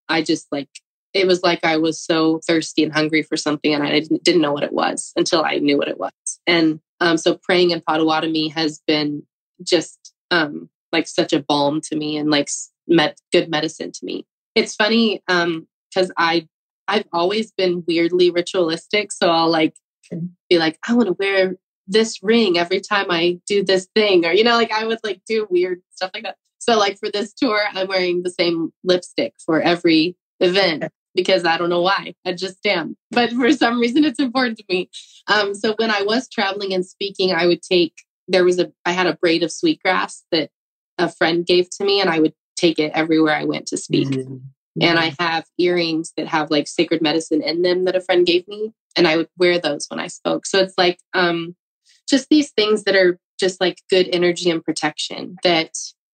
I 0.09 0.21
just 0.21 0.47
like 0.51 0.69
it 1.13 1.27
was 1.27 1.43
like 1.43 1.63
I 1.63 1.77
was 1.77 1.99
so 1.99 2.39
thirsty 2.45 2.83
and 2.83 2.91
hungry 2.91 3.21
for 3.21 3.37
something 3.37 3.73
and 3.73 3.83
I 3.83 3.99
didn't, 3.99 4.23
didn't 4.23 4.41
know 4.41 4.53
what 4.53 4.63
it 4.63 4.73
was 4.73 5.13
until 5.15 5.43
I 5.43 5.57
knew 5.57 5.77
what 5.77 5.87
it 5.87 5.99
was. 5.99 6.11
And 6.47 6.79
um, 6.99 7.17
so 7.17 7.35
praying 7.35 7.71
in 7.71 7.81
Potawatomi 7.81 8.49
has 8.49 8.81
been 8.87 9.23
just 9.61 10.13
um, 10.31 10.69
like 10.91 11.07
such 11.07 11.33
a 11.33 11.41
balm 11.41 11.81
to 11.81 11.95
me 11.95 12.17
and 12.17 12.29
like 12.29 12.49
met 12.87 13.19
good 13.31 13.49
medicine 13.49 13.91
to 13.91 14.05
me. 14.05 14.25
It's 14.55 14.75
funny 14.75 15.21
because 15.27 16.09
um, 16.09 16.13
I 16.17 16.47
I've 16.87 17.05
always 17.13 17.51
been 17.51 17.83
weirdly 17.87 18.29
ritualistic, 18.29 19.11
so 19.11 19.29
I'll 19.29 19.49
like 19.49 19.75
be 20.49 20.57
like 20.57 20.77
I 20.87 20.93
want 20.93 21.07
to 21.07 21.15
wear 21.17 21.55
this 21.87 22.21
ring 22.21 22.57
every 22.57 22.81
time 22.81 23.07
I 23.09 23.39
do 23.47 23.63
this 23.63 23.87
thing, 23.95 24.25
or 24.25 24.31
you 24.31 24.43
know, 24.43 24.55
like 24.55 24.71
I 24.71 24.85
would 24.85 24.99
like 25.03 25.21
do 25.27 25.47
weird 25.49 25.81
stuff 25.91 26.11
like 26.13 26.23
that. 26.23 26.37
So 26.59 26.77
like 26.77 26.97
for 26.99 27.09
this 27.09 27.33
tour, 27.33 27.61
I'm 27.73 27.87
wearing 27.87 28.23
the 28.23 28.29
same 28.29 28.71
lipstick 28.83 29.33
for 29.45 29.61
every 29.61 30.15
event 30.39 30.85
because 31.15 31.45
I 31.45 31.57
don't 31.57 31.69
know 31.69 31.81
why. 31.81 32.15
I 32.25 32.33
just 32.33 32.65
am. 32.65 32.97
But 33.11 33.31
for 33.31 33.51
some 33.51 33.79
reason 33.79 34.03
it's 34.03 34.19
important 34.19 34.57
to 34.59 34.65
me. 34.69 34.89
Um, 35.27 35.53
so 35.53 35.75
when 35.77 35.91
I 35.91 36.01
was 36.01 36.27
traveling 36.29 36.73
and 36.73 36.85
speaking, 36.85 37.33
I 37.33 37.45
would 37.45 37.61
take 37.61 37.93
there 38.27 38.45
was 38.45 38.59
a 38.59 38.71
I 38.85 38.91
had 38.91 39.07
a 39.07 39.15
braid 39.15 39.43
of 39.43 39.51
sweetgrass 39.51 40.23
that 40.31 40.49
a 40.97 41.09
friend 41.09 41.45
gave 41.45 41.69
to 41.77 41.83
me 41.83 41.99
and 41.99 42.09
I 42.09 42.19
would 42.19 42.33
take 42.55 42.79
it 42.79 42.91
everywhere 42.93 43.35
I 43.35 43.45
went 43.45 43.67
to 43.67 43.77
speak. 43.77 44.09
Mm-hmm. 44.09 44.37
And 44.81 44.97
I 44.97 45.13
have 45.19 45.45
earrings 45.59 46.13
that 46.17 46.27
have 46.27 46.49
like 46.49 46.67
sacred 46.67 47.01
medicine 47.01 47.43
in 47.43 47.61
them 47.61 47.85
that 47.85 47.95
a 47.95 48.01
friend 48.01 48.25
gave 48.25 48.47
me. 48.47 48.73
And 48.95 49.07
I 49.07 49.17
would 49.17 49.29
wear 49.37 49.59
those 49.59 49.85
when 49.87 49.99
I 49.99 50.07
spoke. 50.07 50.45
So 50.45 50.59
it's 50.59 50.75
like 50.77 50.99
um 51.13 51.55
just 52.09 52.29
these 52.29 52.51
things 52.51 52.83
that 52.83 52.95
are 52.95 53.19
just 53.39 53.59
like 53.59 53.81
good 53.89 54.07
energy 54.11 54.49
and 54.49 54.63
protection 54.63 55.37
that 55.43 55.71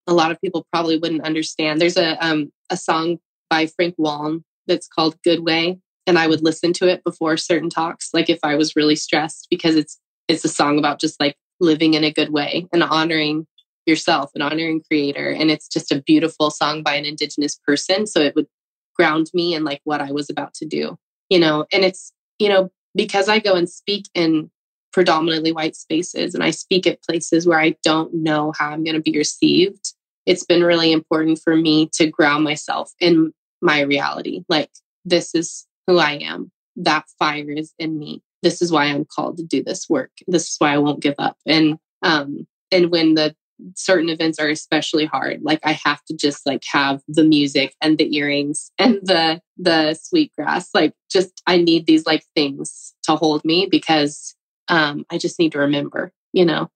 a 0.06 0.12
lot 0.12 0.30
of 0.30 0.40
people 0.40 0.66
probably 0.72 0.98
wouldn't 0.98 1.24
understand. 1.24 1.80
There's 1.80 1.96
a 1.96 2.16
um, 2.24 2.50
a 2.70 2.76
song 2.76 3.18
by 3.50 3.66
Frank 3.66 3.94
Waln 3.98 4.44
that's 4.68 4.88
called 4.88 5.16
Good 5.24 5.40
Way, 5.40 5.78
and 6.06 6.18
I 6.18 6.26
would 6.26 6.42
listen 6.42 6.72
to 6.74 6.88
it 6.88 7.02
before 7.04 7.36
certain 7.36 7.70
talks, 7.70 8.10
like 8.12 8.30
if 8.30 8.38
I 8.42 8.54
was 8.54 8.76
really 8.76 8.96
stressed, 8.96 9.48
because 9.50 9.74
it's 9.74 9.98
it's 10.28 10.44
a 10.44 10.48
song 10.48 10.78
about 10.78 11.00
just 11.00 11.18
like 11.20 11.36
living 11.58 11.94
in 11.94 12.04
a 12.04 12.12
good 12.12 12.30
way 12.30 12.68
and 12.72 12.82
honoring 12.84 13.46
yourself 13.86 14.30
and 14.34 14.42
honoring 14.42 14.82
creator 14.86 15.30
and 15.30 15.50
it's 15.50 15.66
just 15.66 15.90
a 15.90 16.02
beautiful 16.02 16.50
song 16.50 16.82
by 16.82 16.94
an 16.94 17.06
indigenous 17.06 17.58
person 17.66 18.06
so 18.06 18.20
it 18.20 18.34
would 18.36 18.46
ground 18.94 19.30
me 19.32 19.54
in 19.54 19.64
like 19.64 19.80
what 19.84 20.02
i 20.02 20.12
was 20.12 20.28
about 20.28 20.52
to 20.52 20.66
do 20.66 20.96
you 21.28 21.38
know? 21.38 21.66
And 21.72 21.84
it's 21.84 22.12
you 22.38 22.48
know 22.48 22.70
because 22.94 23.28
i 23.28 23.38
go 23.38 23.54
and 23.54 23.68
speak 23.68 24.06
in 24.14 24.50
predominantly 24.92 25.52
white 25.52 25.76
spaces 25.76 26.34
and 26.34 26.42
I 26.42 26.50
speak 26.50 26.86
at 26.86 27.02
places 27.02 27.46
where 27.46 27.60
I 27.60 27.76
don't 27.84 28.12
know 28.14 28.52
how 28.58 28.70
I'm 28.70 28.84
going 28.84 28.96
to 28.96 29.02
be 29.02 29.16
received, 29.16 29.92
it's 30.26 30.44
been 30.44 30.64
really 30.64 30.92
important 30.92 31.38
for 31.38 31.54
me 31.54 31.88
to 31.94 32.10
ground 32.10 32.42
myself 32.42 32.90
in 32.98 33.32
my 33.60 33.80
reality. 33.80 34.44
Like, 34.48 34.70
this 35.04 35.34
is 35.34 35.66
who 35.86 35.98
I 35.98 36.12
am. 36.12 36.50
That 36.76 37.04
fire 37.18 37.50
is 37.50 37.72
in 37.78 37.98
me. 37.98 38.22
This 38.42 38.62
is 38.62 38.70
why 38.70 38.84
I'm 38.84 39.04
called 39.04 39.38
to 39.38 39.42
do 39.42 39.62
this 39.62 39.88
work. 39.88 40.10
This 40.26 40.48
is 40.48 40.56
why 40.58 40.72
I 40.72 40.78
won't 40.78 41.02
give 41.02 41.16
up. 41.18 41.36
And 41.46 41.78
um, 42.02 42.46
and 42.70 42.90
when 42.90 43.14
the 43.14 43.34
certain 43.74 44.08
events 44.08 44.38
are 44.38 44.48
especially 44.48 45.04
hard, 45.06 45.40
like 45.42 45.58
I 45.64 45.72
have 45.84 46.04
to 46.04 46.16
just 46.16 46.46
like 46.46 46.62
have 46.70 47.00
the 47.08 47.24
music 47.24 47.74
and 47.82 47.98
the 47.98 48.14
earrings 48.16 48.70
and 48.78 49.00
the 49.02 49.40
the 49.56 49.94
sweet 49.94 50.32
grass. 50.36 50.68
Like, 50.72 50.94
just 51.10 51.42
I 51.46 51.56
need 51.56 51.86
these 51.86 52.06
like 52.06 52.24
things 52.36 52.94
to 53.04 53.16
hold 53.16 53.44
me 53.44 53.66
because 53.68 54.36
um, 54.68 55.04
I 55.10 55.18
just 55.18 55.38
need 55.38 55.52
to 55.52 55.58
remember, 55.58 56.12
you 56.32 56.44
know. 56.44 56.70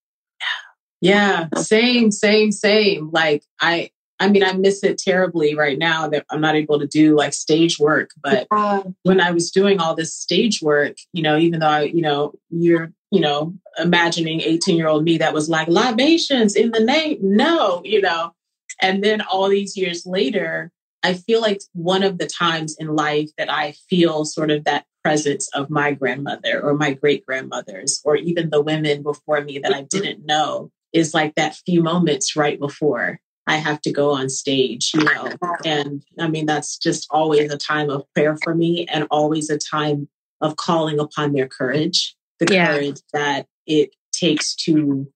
Yeah, 1.00 1.48
same, 1.56 2.10
same, 2.10 2.52
same. 2.52 3.10
Like 3.12 3.44
I 3.60 3.90
I 4.22 4.28
mean, 4.28 4.44
I 4.44 4.52
miss 4.52 4.84
it 4.84 4.98
terribly 4.98 5.56
right 5.56 5.76
now 5.76 6.08
that 6.08 6.24
I'm 6.30 6.40
not 6.40 6.54
able 6.54 6.78
to 6.78 6.86
do 6.86 7.16
like 7.16 7.32
stage 7.32 7.80
work. 7.80 8.10
But 8.22 8.46
yeah. 8.52 8.84
when 9.02 9.20
I 9.20 9.32
was 9.32 9.50
doing 9.50 9.80
all 9.80 9.96
this 9.96 10.14
stage 10.14 10.62
work, 10.62 10.94
you 11.12 11.24
know, 11.24 11.36
even 11.36 11.58
though 11.58 11.66
I, 11.66 11.82
you 11.82 12.02
know, 12.02 12.32
you're, 12.48 12.92
you 13.10 13.18
know, 13.18 13.52
imagining 13.78 14.40
18 14.40 14.76
year 14.76 14.86
old 14.86 15.02
me 15.02 15.18
that 15.18 15.34
was 15.34 15.48
like 15.48 15.66
libations 15.66 16.54
in 16.54 16.70
the 16.70 16.78
name. 16.78 17.18
No, 17.20 17.82
you 17.84 18.00
know. 18.00 18.32
And 18.80 19.02
then 19.02 19.22
all 19.22 19.48
these 19.48 19.76
years 19.76 20.06
later, 20.06 20.70
I 21.02 21.14
feel 21.14 21.40
like 21.40 21.60
one 21.72 22.04
of 22.04 22.18
the 22.18 22.28
times 22.28 22.76
in 22.78 22.94
life 22.94 23.30
that 23.38 23.50
I 23.50 23.74
feel 23.90 24.24
sort 24.24 24.52
of 24.52 24.62
that 24.64 24.84
presence 25.02 25.48
of 25.52 25.68
my 25.68 25.94
grandmother 25.94 26.62
or 26.62 26.74
my 26.74 26.92
great 26.92 27.26
grandmothers 27.26 28.00
or 28.04 28.14
even 28.14 28.50
the 28.50 28.62
women 28.62 29.02
before 29.02 29.40
me 29.40 29.58
that 29.58 29.74
I 29.74 29.82
didn't 29.82 30.24
know 30.24 30.70
is 30.92 31.12
like 31.12 31.34
that 31.34 31.56
few 31.66 31.82
moments 31.82 32.36
right 32.36 32.60
before 32.60 33.18
I 33.52 33.56
have 33.56 33.82
to 33.82 33.92
go 33.92 34.10
on 34.10 34.30
stage, 34.30 34.92
you 34.94 35.04
know. 35.04 35.28
And 35.64 36.02
I 36.18 36.28
mean, 36.28 36.46
that's 36.46 36.78
just 36.78 37.06
always 37.10 37.52
a 37.52 37.58
time 37.58 37.90
of 37.90 38.02
prayer 38.14 38.36
for 38.42 38.54
me 38.54 38.86
and 38.86 39.06
always 39.10 39.50
a 39.50 39.58
time 39.58 40.08
of 40.40 40.56
calling 40.56 40.98
upon 40.98 41.34
their 41.34 41.46
courage, 41.46 42.16
the 42.40 42.52
yeah. 42.52 42.72
courage 42.72 43.00
that 43.12 43.46
it 43.66 43.90
takes 44.12 44.54
to 44.64 45.06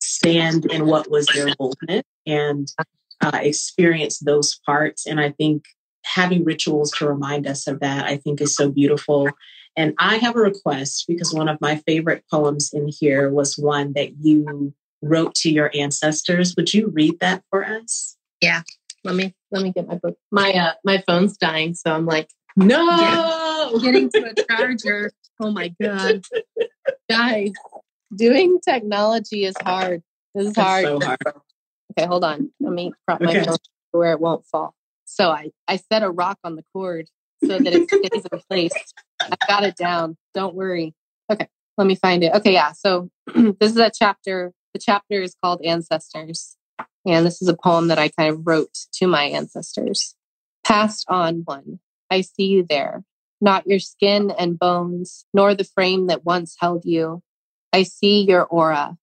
stand 0.00 0.64
in 0.72 0.86
what 0.86 1.10
was 1.10 1.26
their 1.26 1.54
boldness 1.56 2.02
and 2.26 2.72
uh, 3.20 3.38
experience 3.42 4.18
those 4.20 4.58
parts. 4.64 5.06
And 5.06 5.20
I 5.20 5.30
think 5.30 5.64
having 6.04 6.44
rituals 6.44 6.90
to 6.92 7.08
remind 7.08 7.46
us 7.46 7.66
of 7.66 7.80
that, 7.80 8.06
I 8.06 8.16
think 8.16 8.40
is 8.40 8.56
so 8.56 8.70
beautiful. 8.70 9.28
And 9.76 9.92
I 9.98 10.16
have 10.16 10.36
a 10.36 10.40
request 10.40 11.04
because 11.06 11.34
one 11.34 11.48
of 11.48 11.60
my 11.60 11.76
favorite 11.86 12.24
poems 12.30 12.70
in 12.72 12.88
here 12.88 13.30
was 13.30 13.58
one 13.58 13.92
that 13.92 14.12
you 14.20 14.72
wrote 15.02 15.34
to 15.36 15.50
your 15.50 15.70
ancestors. 15.74 16.54
Would 16.56 16.74
you 16.74 16.88
read 16.88 17.20
that 17.20 17.42
for 17.50 17.64
us? 17.64 18.16
Yeah. 18.40 18.62
Let 19.04 19.14
me 19.14 19.34
let 19.52 19.62
me 19.62 19.72
get 19.72 19.86
my 19.86 19.96
book. 19.96 20.16
My 20.32 20.52
uh 20.52 20.72
my 20.84 21.02
phone's 21.06 21.36
dying, 21.36 21.74
so 21.74 21.92
I'm 21.92 22.06
like, 22.06 22.28
no, 22.56 23.78
getting 23.80 24.10
to 24.10 24.32
a 24.32 24.34
charger. 24.46 25.12
Oh 25.38 25.52
my 25.52 25.72
god, 25.80 26.24
guys, 27.08 27.52
doing 28.14 28.58
technology 28.60 29.44
is 29.44 29.54
hard. 29.62 30.02
This 30.34 30.48
is 30.48 30.56
hard. 30.56 30.84
So 30.84 31.00
hard. 31.00 31.18
Okay, 31.96 32.06
hold 32.06 32.24
on. 32.24 32.50
Let 32.58 32.72
me 32.72 32.92
prop 33.06 33.20
my 33.20 33.44
phone 33.44 33.56
where 33.92 34.12
it 34.12 34.20
won't 34.20 34.44
fall. 34.46 34.74
So 35.04 35.30
I, 35.30 35.50
I 35.68 35.76
set 35.76 36.02
a 36.02 36.10
rock 36.10 36.38
on 36.44 36.56
the 36.56 36.64
cord 36.72 37.06
so 37.44 37.58
that 37.58 37.72
it 37.72 37.88
stays 37.88 38.26
in 38.30 38.40
place. 38.50 38.72
I 39.20 39.36
got 39.46 39.64
it 39.64 39.76
down. 39.76 40.16
Don't 40.34 40.54
worry. 40.54 40.94
Okay, 41.30 41.48
let 41.78 41.86
me 41.86 41.94
find 41.94 42.24
it. 42.24 42.34
Okay, 42.34 42.52
yeah. 42.52 42.72
So 42.72 43.08
this 43.34 43.72
is 43.72 43.78
a 43.78 43.90
chapter. 43.90 44.52
The 44.76 44.82
chapter 44.84 45.22
is 45.22 45.34
called 45.42 45.64
Ancestors. 45.64 46.54
And 47.06 47.24
this 47.24 47.40
is 47.40 47.48
a 47.48 47.56
poem 47.56 47.88
that 47.88 47.98
I 47.98 48.10
kind 48.10 48.30
of 48.30 48.46
wrote 48.46 48.76
to 48.96 49.06
my 49.06 49.24
ancestors. 49.24 50.14
Passed 50.66 51.06
on 51.08 51.44
one. 51.46 51.80
I 52.10 52.20
see 52.20 52.48
you 52.48 52.66
there. 52.68 53.02
Not 53.40 53.66
your 53.66 53.78
skin 53.78 54.30
and 54.38 54.58
bones, 54.58 55.24
nor 55.32 55.54
the 55.54 55.64
frame 55.64 56.08
that 56.08 56.26
once 56.26 56.56
held 56.60 56.84
you. 56.84 57.22
I 57.72 57.84
see 57.84 58.26
your 58.28 58.44
aura, 58.44 58.98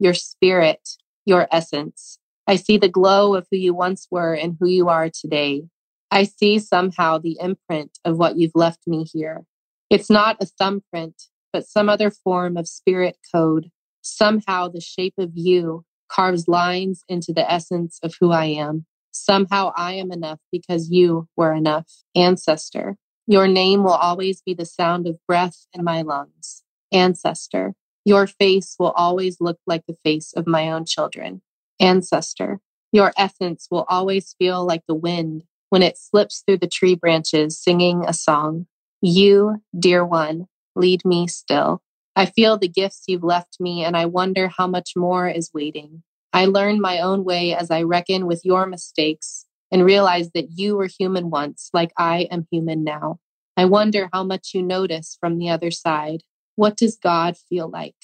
your 0.00 0.14
spirit, 0.14 0.88
your 1.24 1.46
essence. 1.52 2.18
I 2.48 2.56
see 2.56 2.76
the 2.76 2.88
glow 2.88 3.36
of 3.36 3.46
who 3.48 3.58
you 3.58 3.74
once 3.74 4.08
were 4.10 4.34
and 4.34 4.56
who 4.58 4.66
you 4.66 4.88
are 4.88 5.08
today. 5.08 5.62
I 6.10 6.24
see 6.24 6.58
somehow 6.58 7.18
the 7.18 7.38
imprint 7.40 7.96
of 8.04 8.18
what 8.18 8.38
you've 8.38 8.56
left 8.56 8.88
me 8.88 9.04
here. 9.04 9.44
It's 9.88 10.10
not 10.10 10.42
a 10.42 10.46
thumbprint, 10.46 11.14
but 11.52 11.64
some 11.64 11.88
other 11.88 12.10
form 12.10 12.56
of 12.56 12.66
spirit 12.66 13.18
code. 13.32 13.70
Somehow 14.02 14.68
the 14.68 14.80
shape 14.80 15.14
of 15.18 15.30
you 15.34 15.84
carves 16.08 16.48
lines 16.48 17.04
into 17.08 17.32
the 17.32 17.50
essence 17.50 17.98
of 18.02 18.14
who 18.20 18.32
I 18.32 18.46
am. 18.46 18.84
Somehow 19.12 19.72
I 19.76 19.94
am 19.94 20.10
enough 20.12 20.40
because 20.50 20.90
you 20.90 21.28
were 21.36 21.52
enough. 21.52 21.86
Ancestor, 22.14 22.96
your 23.26 23.46
name 23.46 23.84
will 23.84 23.92
always 23.92 24.42
be 24.42 24.54
the 24.54 24.66
sound 24.66 25.06
of 25.06 25.18
breath 25.26 25.66
in 25.72 25.84
my 25.84 26.02
lungs. 26.02 26.62
Ancestor, 26.92 27.74
your 28.04 28.26
face 28.26 28.76
will 28.78 28.92
always 28.92 29.40
look 29.40 29.58
like 29.66 29.84
the 29.86 29.96
face 30.04 30.32
of 30.34 30.46
my 30.46 30.70
own 30.70 30.84
children. 30.84 31.40
Ancestor, 31.80 32.60
your 32.90 33.12
essence 33.16 33.68
will 33.70 33.86
always 33.88 34.34
feel 34.38 34.66
like 34.66 34.82
the 34.86 34.94
wind 34.94 35.44
when 35.70 35.82
it 35.82 35.96
slips 35.96 36.42
through 36.44 36.58
the 36.58 36.66
tree 36.68 36.94
branches 36.94 37.58
singing 37.58 38.04
a 38.06 38.12
song. 38.12 38.66
You, 39.00 39.62
dear 39.78 40.04
one, 40.04 40.46
lead 40.76 41.04
me 41.04 41.28
still. 41.28 41.80
I 42.14 42.26
feel 42.26 42.58
the 42.58 42.68
gifts 42.68 43.04
you've 43.06 43.22
left 43.24 43.56
me, 43.58 43.84
and 43.84 43.96
I 43.96 44.06
wonder 44.06 44.48
how 44.48 44.66
much 44.66 44.92
more 44.96 45.28
is 45.28 45.50
waiting. 45.54 46.02
I 46.32 46.46
learn 46.46 46.80
my 46.80 47.00
own 47.00 47.24
way 47.24 47.54
as 47.54 47.70
I 47.70 47.82
reckon 47.82 48.26
with 48.26 48.42
your 48.44 48.66
mistakes 48.66 49.46
and 49.70 49.84
realize 49.84 50.30
that 50.32 50.50
you 50.50 50.76
were 50.76 50.88
human 50.88 51.30
once, 51.30 51.70
like 51.72 51.92
I 51.96 52.28
am 52.30 52.46
human 52.50 52.84
now. 52.84 53.18
I 53.56 53.64
wonder 53.64 54.08
how 54.12 54.24
much 54.24 54.50
you 54.54 54.62
notice 54.62 55.16
from 55.20 55.38
the 55.38 55.50
other 55.50 55.70
side. 55.70 56.22
What 56.56 56.76
does 56.76 56.98
God 57.02 57.36
feel 57.48 57.68
like? 57.68 57.96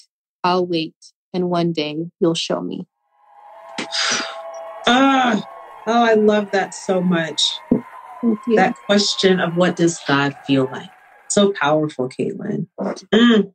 I'll 0.43 0.65
wait, 0.65 0.95
and 1.33 1.49
one 1.49 1.71
day 1.73 2.09
you'll 2.19 2.35
show 2.35 2.61
me. 2.61 2.87
Ah, 4.91 5.43
oh, 5.85 6.03
I 6.03 6.15
love 6.15 6.49
that 6.49 6.73
so 6.73 6.99
much. 7.03 7.61
That 8.47 8.75
question 8.87 9.39
of 9.39 9.55
what 9.55 9.75
does 9.75 9.99
God 9.99 10.35
feel 10.43 10.65
like? 10.65 10.89
So 11.27 11.53
powerful, 11.53 12.09
Kaitlin. 12.09 12.65
Mm. 13.13 13.53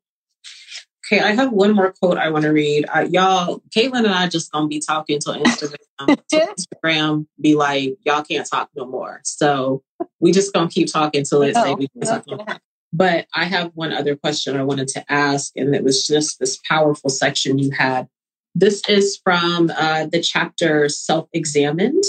Okay, 1.06 1.20
I 1.20 1.32
have 1.32 1.52
one 1.52 1.74
more 1.74 1.92
quote 1.92 2.16
I 2.16 2.30
want 2.30 2.44
to 2.44 2.50
read. 2.50 2.86
Uh, 2.94 3.06
y'all, 3.10 3.62
Kaitlin 3.76 4.04
and 4.04 4.08
I 4.08 4.26
just 4.26 4.50
gonna 4.52 4.68
be 4.68 4.80
talking 4.80 5.18
till 5.18 5.34
Instagram. 5.34 5.76
till 6.30 6.48
Instagram 6.48 7.26
be 7.40 7.54
like, 7.54 7.98
y'all 8.04 8.22
can't 8.22 8.48
talk 8.48 8.70
no 8.74 8.86
more. 8.86 9.20
So 9.24 9.82
we 10.18 10.32
just 10.32 10.54
gonna 10.54 10.70
keep 10.70 10.90
talking 10.90 11.24
till 11.24 11.42
it's 11.42 11.58
say 11.58 11.74
we 11.74 11.88
can 11.88 12.00
talk 12.02 12.24
no. 12.26 12.44
But 12.92 13.26
I 13.34 13.44
have 13.44 13.72
one 13.74 13.92
other 13.92 14.16
question 14.16 14.56
I 14.56 14.62
wanted 14.62 14.88
to 14.88 15.12
ask, 15.12 15.52
and 15.56 15.74
it 15.74 15.84
was 15.84 16.06
just 16.06 16.38
this 16.38 16.58
powerful 16.68 17.10
section 17.10 17.58
you 17.58 17.70
had. 17.72 18.08
This 18.54 18.82
is 18.88 19.20
from 19.22 19.70
uh, 19.76 20.06
the 20.06 20.20
chapter 20.20 20.88
Self 20.88 21.28
Examined. 21.32 22.04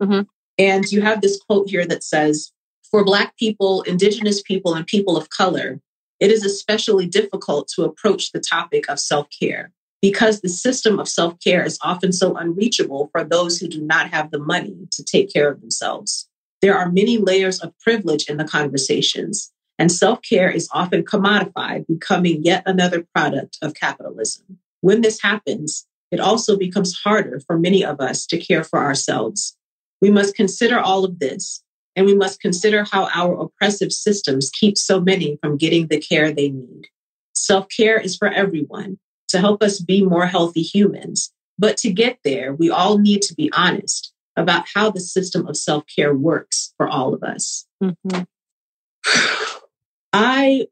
Mm-hmm. 0.00 0.22
And 0.56 0.84
you 0.90 1.02
have 1.02 1.20
this 1.20 1.40
quote 1.42 1.68
here 1.68 1.84
that 1.86 2.04
says, 2.04 2.52
For 2.90 3.04
Black 3.04 3.36
people, 3.36 3.82
Indigenous 3.82 4.40
people, 4.40 4.74
and 4.74 4.86
people 4.86 5.16
of 5.16 5.30
color, 5.30 5.80
it 6.20 6.30
is 6.30 6.44
especially 6.44 7.06
difficult 7.06 7.68
to 7.74 7.84
approach 7.84 8.32
the 8.32 8.40
topic 8.40 8.88
of 8.88 9.00
self 9.00 9.26
care 9.40 9.72
because 10.00 10.40
the 10.40 10.48
system 10.50 10.98
of 10.98 11.08
self 11.08 11.40
care 11.40 11.64
is 11.64 11.78
often 11.82 12.12
so 12.12 12.36
unreachable 12.36 13.08
for 13.10 13.24
those 13.24 13.58
who 13.58 13.68
do 13.68 13.80
not 13.80 14.10
have 14.10 14.30
the 14.30 14.38
money 14.38 14.86
to 14.92 15.02
take 15.02 15.32
care 15.32 15.50
of 15.50 15.60
themselves. 15.60 16.28
There 16.60 16.76
are 16.76 16.92
many 16.92 17.18
layers 17.18 17.58
of 17.60 17.78
privilege 17.78 18.28
in 18.28 18.36
the 18.36 18.44
conversations, 18.44 19.50
and 19.78 19.90
self 19.90 20.20
care 20.22 20.50
is 20.50 20.68
often 20.72 21.04
commodified, 21.04 21.86
becoming 21.86 22.42
yet 22.44 22.62
another 22.66 23.06
product 23.14 23.58
of 23.62 23.74
capitalism. 23.74 24.58
When 24.82 25.00
this 25.00 25.22
happens, 25.22 25.86
it 26.10 26.20
also 26.20 26.56
becomes 26.56 26.94
harder 26.94 27.40
for 27.40 27.58
many 27.58 27.84
of 27.84 28.00
us 28.00 28.26
to 28.26 28.38
care 28.38 28.62
for 28.62 28.78
ourselves. 28.78 29.56
We 30.00 30.10
must 30.10 30.36
consider 30.36 30.78
all 30.78 31.04
of 31.04 31.18
this 31.18 31.63
and 31.96 32.06
we 32.06 32.14
must 32.14 32.40
consider 32.40 32.84
how 32.84 33.08
our 33.14 33.34
oppressive 33.40 33.92
systems 33.92 34.50
keep 34.50 34.76
so 34.76 35.00
many 35.00 35.38
from 35.40 35.56
getting 35.56 35.86
the 35.86 36.00
care 36.00 36.32
they 36.32 36.50
need. 36.50 36.88
Self 37.34 37.66
care 37.68 37.98
is 37.98 38.16
for 38.16 38.28
everyone 38.28 38.98
to 39.28 39.40
help 39.40 39.62
us 39.62 39.80
be 39.80 40.04
more 40.04 40.26
healthy 40.26 40.62
humans. 40.62 41.32
But 41.58 41.76
to 41.78 41.92
get 41.92 42.18
there, 42.24 42.54
we 42.54 42.70
all 42.70 42.98
need 42.98 43.22
to 43.22 43.34
be 43.34 43.50
honest 43.52 44.12
about 44.36 44.64
how 44.72 44.90
the 44.90 45.00
system 45.00 45.46
of 45.46 45.56
self 45.56 45.84
care 45.94 46.14
works 46.14 46.72
for 46.76 46.88
all 46.88 47.14
of 47.14 47.22
us. 47.22 47.66
Mm-hmm. 47.82 48.22
I 50.12 50.66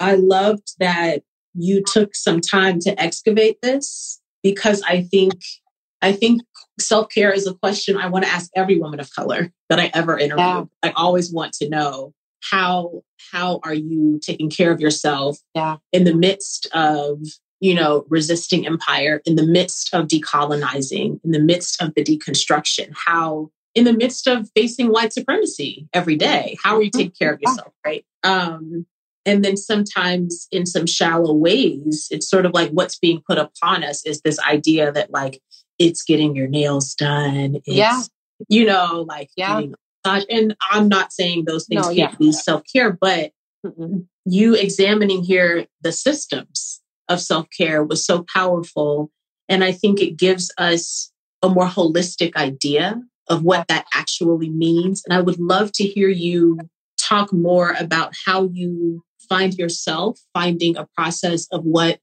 I 0.00 0.14
loved 0.14 0.74
that 0.78 1.22
you 1.54 1.82
took 1.82 2.14
some 2.14 2.40
time 2.40 2.78
to 2.80 3.00
excavate 3.00 3.58
this 3.62 4.20
because 4.42 4.82
I 4.82 5.02
think 5.02 5.34
I 6.02 6.12
think 6.12 6.42
self 6.80 7.08
care 7.08 7.32
is 7.32 7.46
a 7.46 7.54
question 7.54 7.96
I 7.96 8.08
want 8.08 8.24
to 8.24 8.30
ask 8.30 8.50
every 8.54 8.78
woman 8.78 9.00
of 9.00 9.12
color 9.14 9.52
that 9.68 9.80
I 9.80 9.90
ever 9.94 10.18
interview. 10.18 10.44
Yeah. 10.44 10.64
I 10.82 10.90
always 10.96 11.32
want 11.32 11.52
to 11.54 11.68
know 11.68 12.12
how 12.50 13.02
how 13.30 13.60
are 13.62 13.74
you 13.74 14.18
taking 14.20 14.50
care 14.50 14.72
of 14.72 14.80
yourself 14.80 15.38
yeah. 15.54 15.76
in 15.92 16.04
the 16.04 16.14
midst 16.14 16.66
of 16.74 17.20
you 17.60 17.74
know 17.74 18.04
resisting 18.08 18.66
empire, 18.66 19.22
in 19.24 19.36
the 19.36 19.46
midst 19.46 19.94
of 19.94 20.08
decolonizing, 20.08 21.20
in 21.24 21.30
the 21.30 21.40
midst 21.40 21.80
of 21.80 21.94
the 21.94 22.02
deconstruction. 22.02 22.92
How 22.94 23.50
in 23.74 23.84
the 23.84 23.92
midst 23.92 24.26
of 24.26 24.50
facing 24.54 24.88
white 24.88 25.12
supremacy 25.12 25.88
every 25.94 26.16
day, 26.16 26.56
how 26.62 26.76
are 26.76 26.82
you 26.82 26.90
taking 26.90 27.12
care 27.12 27.32
of 27.32 27.38
mm-hmm. 27.38 27.50
yourself, 27.50 27.72
right? 27.86 28.04
Um, 28.22 28.86
and 29.24 29.44
then 29.44 29.56
sometimes 29.56 30.48
in 30.50 30.66
some 30.66 30.86
shallow 30.86 31.32
ways, 31.32 32.08
it's 32.10 32.28
sort 32.28 32.44
of 32.44 32.52
like 32.52 32.70
what's 32.70 32.98
being 32.98 33.22
put 33.26 33.38
upon 33.38 33.84
us 33.84 34.04
is 34.04 34.20
this 34.20 34.38
idea 34.40 34.90
that 34.92 35.12
like 35.12 35.40
it's 35.82 36.04
getting 36.04 36.36
your 36.36 36.46
nails 36.46 36.94
done. 36.94 37.56
It's, 37.56 37.68
yeah. 37.68 38.02
You 38.48 38.64
know, 38.64 39.04
like 39.06 39.30
yeah. 39.36 39.62
And 40.04 40.56
I'm 40.70 40.88
not 40.88 41.12
saying 41.12 41.44
those 41.44 41.66
things 41.66 41.82
no, 41.82 41.94
can't 41.94 42.12
yeah. 42.12 42.16
be 42.18 42.32
self 42.32 42.62
care, 42.72 42.92
but 42.92 43.32
Mm-mm. 43.64 44.06
you 44.24 44.54
examining 44.54 45.22
here 45.22 45.66
the 45.82 45.92
systems 45.92 46.80
of 47.08 47.20
self 47.20 47.46
care 47.56 47.84
was 47.84 48.04
so 48.04 48.24
powerful. 48.32 49.10
And 49.48 49.62
I 49.62 49.72
think 49.72 50.00
it 50.00 50.16
gives 50.16 50.52
us 50.58 51.12
a 51.42 51.48
more 51.48 51.66
holistic 51.66 52.36
idea 52.36 53.00
of 53.28 53.42
what 53.42 53.68
that 53.68 53.86
actually 53.92 54.50
means. 54.50 55.02
And 55.04 55.16
I 55.16 55.20
would 55.20 55.38
love 55.38 55.72
to 55.72 55.84
hear 55.84 56.08
you 56.08 56.58
talk 56.98 57.32
more 57.32 57.74
about 57.78 58.12
how 58.24 58.48
you 58.52 59.04
find 59.28 59.54
yourself 59.54 60.18
finding 60.34 60.76
a 60.76 60.88
process 60.96 61.46
of 61.52 61.64
what 61.64 61.98